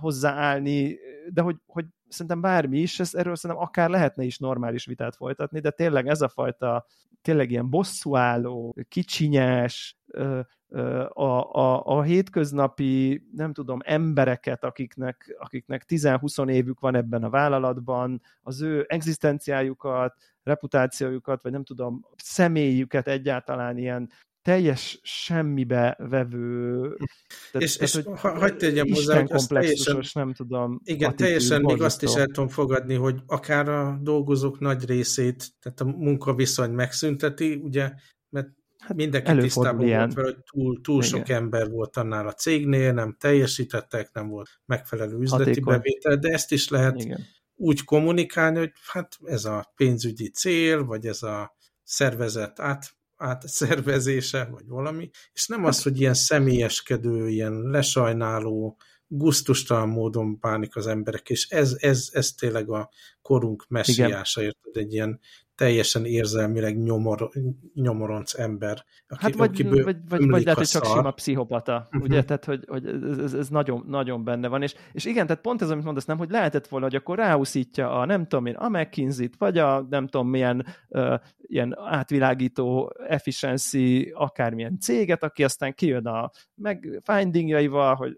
hozzáállni, 0.00 0.98
de 1.32 1.40
hogy, 1.40 1.56
hogy 1.66 1.84
szerintem 2.08 2.40
bármi 2.40 2.78
is, 2.78 3.00
ez, 3.00 3.14
erről 3.14 3.36
szerintem 3.36 3.66
akár 3.66 3.90
lehetne 3.90 4.24
is 4.24 4.38
normális 4.38 4.86
vitát 4.86 5.16
folytatni, 5.16 5.60
de 5.60 5.70
tényleg 5.70 6.08
ez 6.08 6.20
a 6.20 6.28
fajta, 6.28 6.86
tényleg 7.22 7.50
ilyen 7.50 7.70
bosszúálló, 7.70 8.76
kicsinyes, 8.88 9.96
a, 11.08 11.58
a, 11.58 11.82
a 11.84 12.02
hétköznapi, 12.02 13.26
nem 13.32 13.52
tudom, 13.52 13.78
embereket, 13.84 14.64
akiknek, 14.64 15.36
akiknek 15.38 15.84
10-20 15.88 16.48
évük 16.48 16.80
van 16.80 16.94
ebben 16.94 17.24
a 17.24 17.30
vállalatban, 17.30 18.22
az 18.42 18.60
ő 18.60 18.84
egzisztenciájukat, 18.88 20.14
reputációjukat, 20.42 21.42
vagy 21.42 21.52
nem 21.52 21.64
tudom, 21.64 22.06
személyüket 22.16 23.08
egyáltalán 23.08 23.78
ilyen 23.78 24.10
teljes 24.46 24.98
semmibe 25.02 25.96
vevő... 25.98 26.80
Tehát, 27.52 27.66
és, 27.66 27.76
tehát, 27.76 27.94
és 27.94 27.94
hogy 27.94 28.18
hagyd 28.18 28.56
tegyem 28.56 28.88
hozzá, 28.88 29.18
hogy 29.18 29.46
teljesen, 29.48 30.02
nem 30.14 30.32
tudom... 30.32 30.80
Igen, 30.84 31.16
teljesen 31.16 31.60
még 31.60 31.82
azt 31.82 32.02
is 32.02 32.14
el 32.14 32.26
tudom 32.26 32.48
fogadni, 32.48 32.94
hogy 32.94 33.20
akár 33.26 33.68
a 33.68 33.98
dolgozók 34.02 34.58
nagy 34.58 34.84
részét, 34.84 35.52
tehát 35.60 35.80
a 35.80 35.84
munkaviszony 35.84 36.70
megszünteti, 36.70 37.54
ugye, 37.54 37.92
mert 38.28 38.48
hát 38.78 38.96
mindenki 38.96 39.36
tisztában 39.36 39.86
ilyen. 39.86 39.98
volt 39.98 40.14
vele, 40.14 40.26
hogy 40.26 40.42
túl, 40.50 40.80
túl 40.80 41.02
sok 41.02 41.28
ember 41.28 41.70
volt 41.70 41.96
annál 41.96 42.26
a 42.26 42.32
cégnél, 42.32 42.92
nem 42.92 43.16
teljesítettek, 43.18 44.12
nem 44.12 44.28
volt 44.28 44.50
megfelelő 44.66 45.18
üzleti 45.18 45.44
Hatékony. 45.44 45.74
bevétel, 45.74 46.16
de 46.16 46.32
ezt 46.32 46.52
is 46.52 46.68
lehet 46.68 47.02
Igen. 47.02 47.20
úgy 47.54 47.84
kommunikálni, 47.84 48.58
hogy 48.58 48.72
hát 48.86 49.16
ez 49.24 49.44
a 49.44 49.72
pénzügyi 49.76 50.30
cél, 50.30 50.84
vagy 50.84 51.06
ez 51.06 51.22
a 51.22 51.56
szervezet 51.82 52.60
át 52.60 52.96
átszervezése, 53.16 54.44
vagy 54.44 54.66
valami, 54.66 55.10
és 55.32 55.46
nem 55.46 55.64
az, 55.64 55.82
hogy 55.82 56.00
ilyen 56.00 56.14
személyeskedő, 56.14 57.28
ilyen 57.28 57.52
lesajnáló, 57.52 58.78
guztustalan 59.08 59.88
módon 59.88 60.38
bánik 60.40 60.76
az 60.76 60.86
emberek, 60.86 61.30
és 61.30 61.48
ez, 61.48 61.76
ez, 61.78 62.08
ez 62.12 62.30
tényleg 62.30 62.70
a 62.70 62.90
korunk 63.22 63.64
messiása, 63.68 64.42
érted? 64.42 64.76
Egy 64.76 64.92
ilyen 64.92 65.20
teljesen 65.56 66.04
érzelmileg 66.04 66.78
nyomor, 66.82 67.30
nyomoronc 67.74 68.38
ember. 68.38 68.84
Aki, 69.08 69.22
hát 69.22 69.34
vagy, 69.34 69.48
akiből 69.48 69.84
vagy, 69.84 69.96
vagy, 70.08 70.28
vagy 70.28 70.42
lehet, 70.42 70.58
hogy 70.58 70.68
csak 70.68 70.84
sima 70.84 71.10
pszichopata, 71.10 71.86
uh-huh. 71.86 72.02
ugye, 72.02 72.24
tehát 72.24 72.44
hogy, 72.44 72.64
hogy 72.66 72.86
ez, 73.20 73.34
ez, 73.34 73.48
nagyon, 73.48 73.84
nagyon 73.86 74.24
benne 74.24 74.48
van, 74.48 74.62
és, 74.62 74.74
és 74.92 75.04
igen, 75.04 75.26
tehát 75.26 75.42
pont 75.42 75.62
ez, 75.62 75.70
amit 75.70 75.84
mondasz, 75.84 76.04
nem, 76.04 76.18
hogy 76.18 76.30
lehetett 76.30 76.68
volna, 76.68 76.86
hogy 76.86 76.94
akkor 76.94 77.16
ráúszítja 77.16 77.90
a 77.90 78.04
nem 78.04 78.26
tudom 78.26 78.46
én, 78.46 78.54
a 78.54 78.68
McKinsey-t, 78.68 79.36
vagy 79.38 79.58
a 79.58 79.86
nem 79.90 80.06
tudom 80.06 80.28
milyen 80.28 80.66
uh, 80.88 81.14
ilyen 81.40 81.76
átvilágító 81.78 82.92
efficiency 83.08 84.12
akármilyen 84.14 84.78
céget, 84.78 85.22
aki 85.22 85.44
aztán 85.44 85.74
kijön 85.74 86.06
a 86.06 86.30
meg 86.54 87.02
findingjaival, 87.02 87.94
hogy 87.94 88.16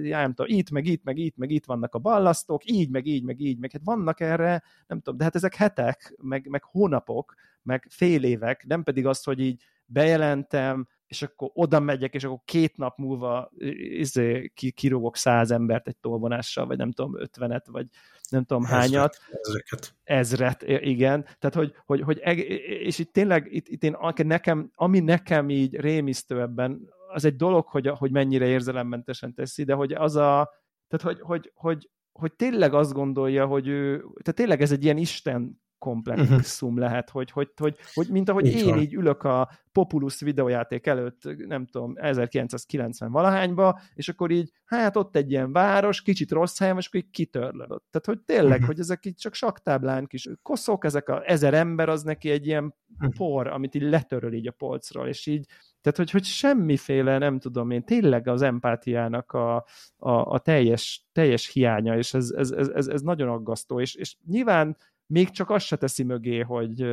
nem 0.00 0.34
tudom, 0.34 0.56
itt, 0.56 0.70
meg 0.70 0.86
itt, 0.86 1.04
meg 1.04 1.18
itt, 1.18 1.36
meg 1.36 1.50
itt 1.50 1.64
vannak 1.64 1.94
a 1.94 1.98
ballasztok, 1.98 2.70
így, 2.70 2.90
meg 2.90 3.06
így, 3.06 3.24
meg 3.24 3.40
így, 3.40 3.58
meg 3.58 3.70
hát 3.72 3.82
vannak 3.84 4.20
erre, 4.20 4.62
nem 4.86 5.00
tudom, 5.00 5.18
de 5.18 5.24
hát 5.24 5.34
ezek 5.34 5.54
hetek, 5.54 5.83
meg, 6.22 6.46
meg 6.48 6.64
hónapok, 6.64 7.34
meg 7.62 7.86
fél 7.90 8.24
évek, 8.24 8.64
nem 8.66 8.82
pedig 8.82 9.06
az, 9.06 9.22
hogy 9.22 9.40
így 9.40 9.64
bejelentem, 9.86 10.88
és 11.06 11.22
akkor 11.22 11.50
oda 11.52 11.80
megyek, 11.80 12.14
és 12.14 12.24
akkor 12.24 12.38
két 12.44 12.76
nap 12.76 12.98
múlva 12.98 13.50
izé, 13.98 14.52
kirúgok 14.74 15.16
száz 15.16 15.50
embert 15.50 15.88
egy 15.88 15.96
tolvonással, 15.96 16.66
vagy 16.66 16.76
nem 16.76 16.92
tudom, 16.92 17.20
ötvenet, 17.20 17.66
vagy 17.66 17.86
nem 18.28 18.44
tudom 18.44 18.64
hányat. 18.64 19.18
Ezreket. 19.30 19.94
Ezret, 20.04 20.62
igen. 20.62 21.22
Tehát, 21.22 21.54
hogy, 21.54 21.74
hogy, 21.84 22.00
hogy 22.00 22.20
és 22.58 22.98
itt 22.98 23.12
tényleg, 23.12 23.46
itt, 23.50 23.68
itt 23.68 23.82
én, 23.82 23.96
nekem, 24.14 24.70
ami 24.74 25.00
nekem 25.00 25.50
így 25.50 25.80
rémisztő 25.80 26.40
ebben, 26.40 26.92
az 27.08 27.24
egy 27.24 27.36
dolog, 27.36 27.66
hogy, 27.66 27.88
hogy 27.88 28.10
mennyire 28.10 28.46
érzelemmentesen 28.46 29.34
teszi, 29.34 29.64
de 29.64 29.74
hogy 29.74 29.92
az 29.92 30.16
a, 30.16 30.50
tehát, 30.88 31.16
hogy, 31.16 31.20
hogy, 31.20 31.52
hogy, 31.54 31.90
hogy 32.12 32.32
tényleg 32.32 32.74
azt 32.74 32.92
gondolja, 32.92 33.46
hogy 33.46 33.68
ő, 33.68 33.96
tehát 33.96 34.34
tényleg 34.34 34.62
ez 34.62 34.72
egy 34.72 34.84
ilyen 34.84 34.96
Isten 34.96 35.62
komplexum 35.84 36.68
uh-huh. 36.68 36.88
lehet, 36.88 37.10
hogy, 37.10 37.30
hogy, 37.30 37.50
hogy, 37.56 37.76
hogy 37.94 38.08
mint 38.08 38.28
ahogy 38.28 38.46
így 38.46 38.56
én 38.56 38.68
van. 38.68 38.80
így 38.80 38.94
ülök 38.94 39.22
a 39.22 39.50
Populus 39.72 40.20
videójáték 40.20 40.86
előtt, 40.86 41.46
nem 41.46 41.66
tudom, 41.66 41.92
1990 41.96 43.12
valahányba, 43.12 43.80
és 43.94 44.08
akkor 44.08 44.30
így, 44.30 44.50
hát 44.64 44.96
ott 44.96 45.16
egy 45.16 45.30
ilyen 45.30 45.52
város, 45.52 46.02
kicsit 46.02 46.30
rossz 46.30 46.58
helyem, 46.58 46.78
és 46.78 46.86
akkor 46.86 47.00
így 47.00 47.10
kitörlöd 47.10 47.66
Tehát, 47.68 48.04
hogy 48.04 48.20
tényleg, 48.20 48.52
uh-huh. 48.52 48.66
hogy 48.66 48.78
ezek 48.78 49.06
így 49.06 49.14
csak 49.14 49.34
saktáblán 49.34 50.06
kis 50.06 50.28
koszok, 50.42 50.84
ezek 50.84 51.08
a 51.08 51.30
ezer 51.30 51.54
ember, 51.54 51.88
az 51.88 52.02
neki 52.02 52.30
egy 52.30 52.46
ilyen 52.46 52.74
uh-huh. 52.98 53.14
por, 53.14 53.46
amit 53.46 53.74
így 53.74 53.82
letöröl 53.82 54.32
így 54.32 54.46
a 54.46 54.52
polcról, 54.52 55.08
és 55.08 55.26
így 55.26 55.46
tehát, 55.84 55.98
hogy, 55.98 56.10
hogy 56.10 56.24
semmiféle, 56.24 57.18
nem 57.18 57.38
tudom 57.38 57.70
én, 57.70 57.84
tényleg 57.84 58.28
az 58.28 58.42
empátiának 58.42 59.32
a, 59.32 59.56
a, 59.96 60.10
a 60.10 60.38
teljes, 60.38 61.06
teljes 61.12 61.52
hiánya, 61.52 61.96
és 61.96 62.14
ez, 62.14 62.30
ez, 62.30 62.50
ez, 62.50 62.86
ez 62.86 63.00
nagyon 63.00 63.28
aggasztó, 63.28 63.80
és, 63.80 63.94
és 63.94 64.16
nyilván 64.26 64.76
még 65.06 65.30
csak 65.30 65.50
azt 65.50 65.66
se 65.66 65.76
teszi 65.76 66.02
mögé, 66.02 66.40
hogy, 66.40 66.84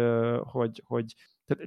hogy, 0.43 0.83
hogy 0.85 1.15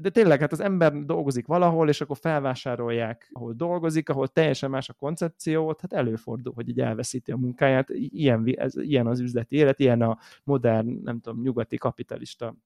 de 0.01 0.11
tényleg, 0.11 0.41
hát 0.41 0.53
az 0.53 0.61
ember 0.61 0.93
dolgozik 0.93 1.47
valahol, 1.47 1.89
és 1.89 2.01
akkor 2.01 2.17
felvásárolják, 2.17 3.29
ahol 3.33 3.53
dolgozik, 3.53 4.09
ahol 4.09 4.29
teljesen 4.29 4.71
más 4.71 4.89
a 4.89 4.93
koncepció, 4.93 5.67
hát 5.81 5.93
előfordul, 5.93 6.53
hogy 6.55 6.69
így 6.69 6.81
elveszíti 6.81 7.33
a 7.33 7.37
munkáját. 7.37 7.89
Ilyen, 7.91 8.45
ez, 8.57 8.77
ilyen 8.77 9.07
az 9.07 9.21
üzleti 9.21 9.57
élet, 9.57 9.79
ilyen 9.79 10.03
a 10.03 10.19
modern, 10.45 11.01
nem 11.03 11.21
tudom, 11.21 11.41
nyugati 11.43 11.77
kapitalista 11.77 12.57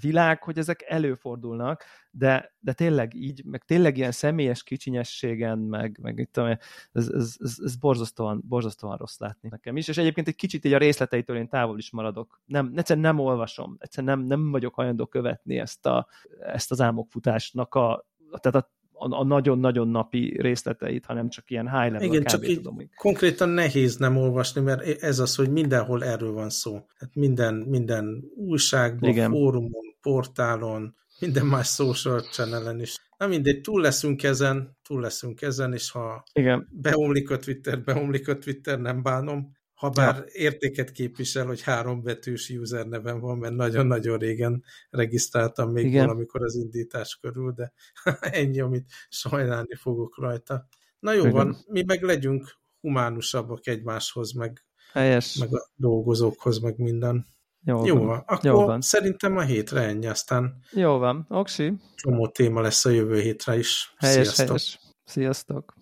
világ, 0.00 0.42
hogy 0.42 0.58
ezek 0.58 0.84
előfordulnak, 0.88 1.84
de, 2.10 2.54
de 2.58 2.72
tényleg 2.72 3.14
így, 3.14 3.44
meg 3.44 3.64
tényleg 3.64 3.96
ilyen 3.96 4.12
személyes 4.12 4.62
kicsinyességen, 4.62 5.58
meg, 5.58 5.98
meg 6.02 6.18
itt, 6.18 6.36
ez, 6.36 7.08
ez, 7.08 7.36
ez, 7.38 7.56
ez 7.64 7.76
borzasztóan, 7.76 8.42
borzasztóan 8.44 8.96
rossz 8.96 9.18
látni 9.18 9.48
nekem 9.48 9.76
is, 9.76 9.88
és 9.88 9.98
egyébként 9.98 10.28
egy 10.28 10.36
kicsit 10.36 10.64
így 10.64 10.72
a 10.72 10.78
részleteitől 10.78 11.36
én 11.36 11.48
távol 11.48 11.78
is 11.78 11.90
maradok. 11.90 12.40
Nem, 12.44 12.72
egyszerűen 12.76 13.14
nem 13.14 13.18
olvasom, 13.24 13.76
egyszerűen 13.78 14.18
nem, 14.18 14.26
nem 14.26 14.50
vagyok 14.50 14.74
hajlandó 14.74 15.06
követni 15.06 15.58
ezt, 15.58 15.86
a, 15.86 16.08
ezt 16.40 16.70
az 16.70 16.80
álmokfutásnak 16.80 17.74
a, 17.74 18.06
tehát 18.40 18.66
a 18.66 18.76
a 18.98 19.24
nagyon-nagyon 19.24 19.88
napi 19.88 20.36
részleteit, 20.40 21.06
hanem 21.06 21.28
csak 21.28 21.50
ilyen 21.50 21.70
high 21.70 21.92
level 21.92 22.02
Igen, 22.02 22.24
csak 22.24 22.48
így 22.48 22.56
tudom. 22.56 22.90
konkrétan 22.96 23.48
nehéz 23.48 23.96
nem 23.96 24.16
olvasni, 24.16 24.60
mert 24.60 25.02
ez 25.02 25.18
az, 25.18 25.34
hogy 25.34 25.50
mindenhol 25.50 26.04
erről 26.04 26.32
van 26.32 26.50
szó. 26.50 26.86
Hát 26.98 27.14
minden, 27.14 27.54
minden 27.54 28.24
újságban, 28.36 29.10
Igen. 29.10 29.30
fórumon, 29.30 29.96
portálon, 30.00 30.96
minden 31.20 31.46
más 31.46 31.68
social 31.68 32.20
channelen 32.20 32.80
is. 32.80 32.96
Na 33.16 33.26
mindegy, 33.26 33.60
túl 33.60 33.80
leszünk 33.80 34.22
ezen, 34.22 34.78
túl 34.82 35.00
leszünk 35.00 35.42
ezen, 35.42 35.72
és 35.72 35.90
ha 35.90 36.24
Igen. 36.32 36.68
beomlik 36.70 37.30
a 37.30 37.36
Twitter, 37.36 37.82
beomlik 37.82 38.28
a 38.28 38.38
Twitter, 38.38 38.80
nem 38.80 39.02
bánom. 39.02 39.56
Ha 39.78 39.90
bár 39.90 40.16
ja. 40.16 40.24
értéket 40.32 40.90
képvisel, 40.90 41.46
hogy 41.46 41.62
három 41.62 42.02
betűs 42.02 42.48
user 42.50 42.86
nevem 42.86 43.20
van, 43.20 43.38
mert 43.38 43.54
nagyon-nagyon 43.54 44.18
régen 44.18 44.64
regisztráltam 44.90 45.70
még 45.70 45.84
Igen. 45.86 46.06
valamikor 46.06 46.42
az 46.42 46.54
indítás 46.54 47.18
körül, 47.20 47.52
de 47.52 47.72
ennyi, 48.20 48.60
amit 48.60 48.90
sajnálni 49.08 49.74
fogok 49.74 50.18
rajta. 50.18 50.66
Na 50.98 51.12
jó 51.12 51.20
Igen. 51.20 51.32
van, 51.32 51.56
mi 51.66 51.82
meg 51.86 52.02
legyünk 52.02 52.58
humánusabbak 52.80 53.66
egymáshoz, 53.66 54.32
meg, 54.32 54.64
Helyes. 54.92 55.36
meg 55.36 55.54
a 55.54 55.68
dolgozókhoz, 55.74 56.58
meg 56.58 56.78
minden. 56.78 57.26
Jó, 57.64 57.86
jó 57.86 57.96
van. 57.96 58.06
van. 58.06 58.18
Akkor 58.18 58.44
jó 58.44 58.64
van. 58.64 58.80
szerintem 58.80 59.36
a 59.36 59.42
hétre 59.42 59.80
ennyi, 59.80 60.06
aztán 60.06 60.62
jó 60.70 60.98
van, 60.98 61.26
oksi. 61.28 61.72
Csomó 61.94 62.28
téma 62.28 62.60
lesz 62.60 62.84
a 62.84 62.90
jövő 62.90 63.20
hétre 63.20 63.58
is. 63.58 63.94
Helyes, 63.96 64.14
Sziasztok. 64.26 64.46
helyes. 64.46 64.80
Sziasztok. 65.04 65.77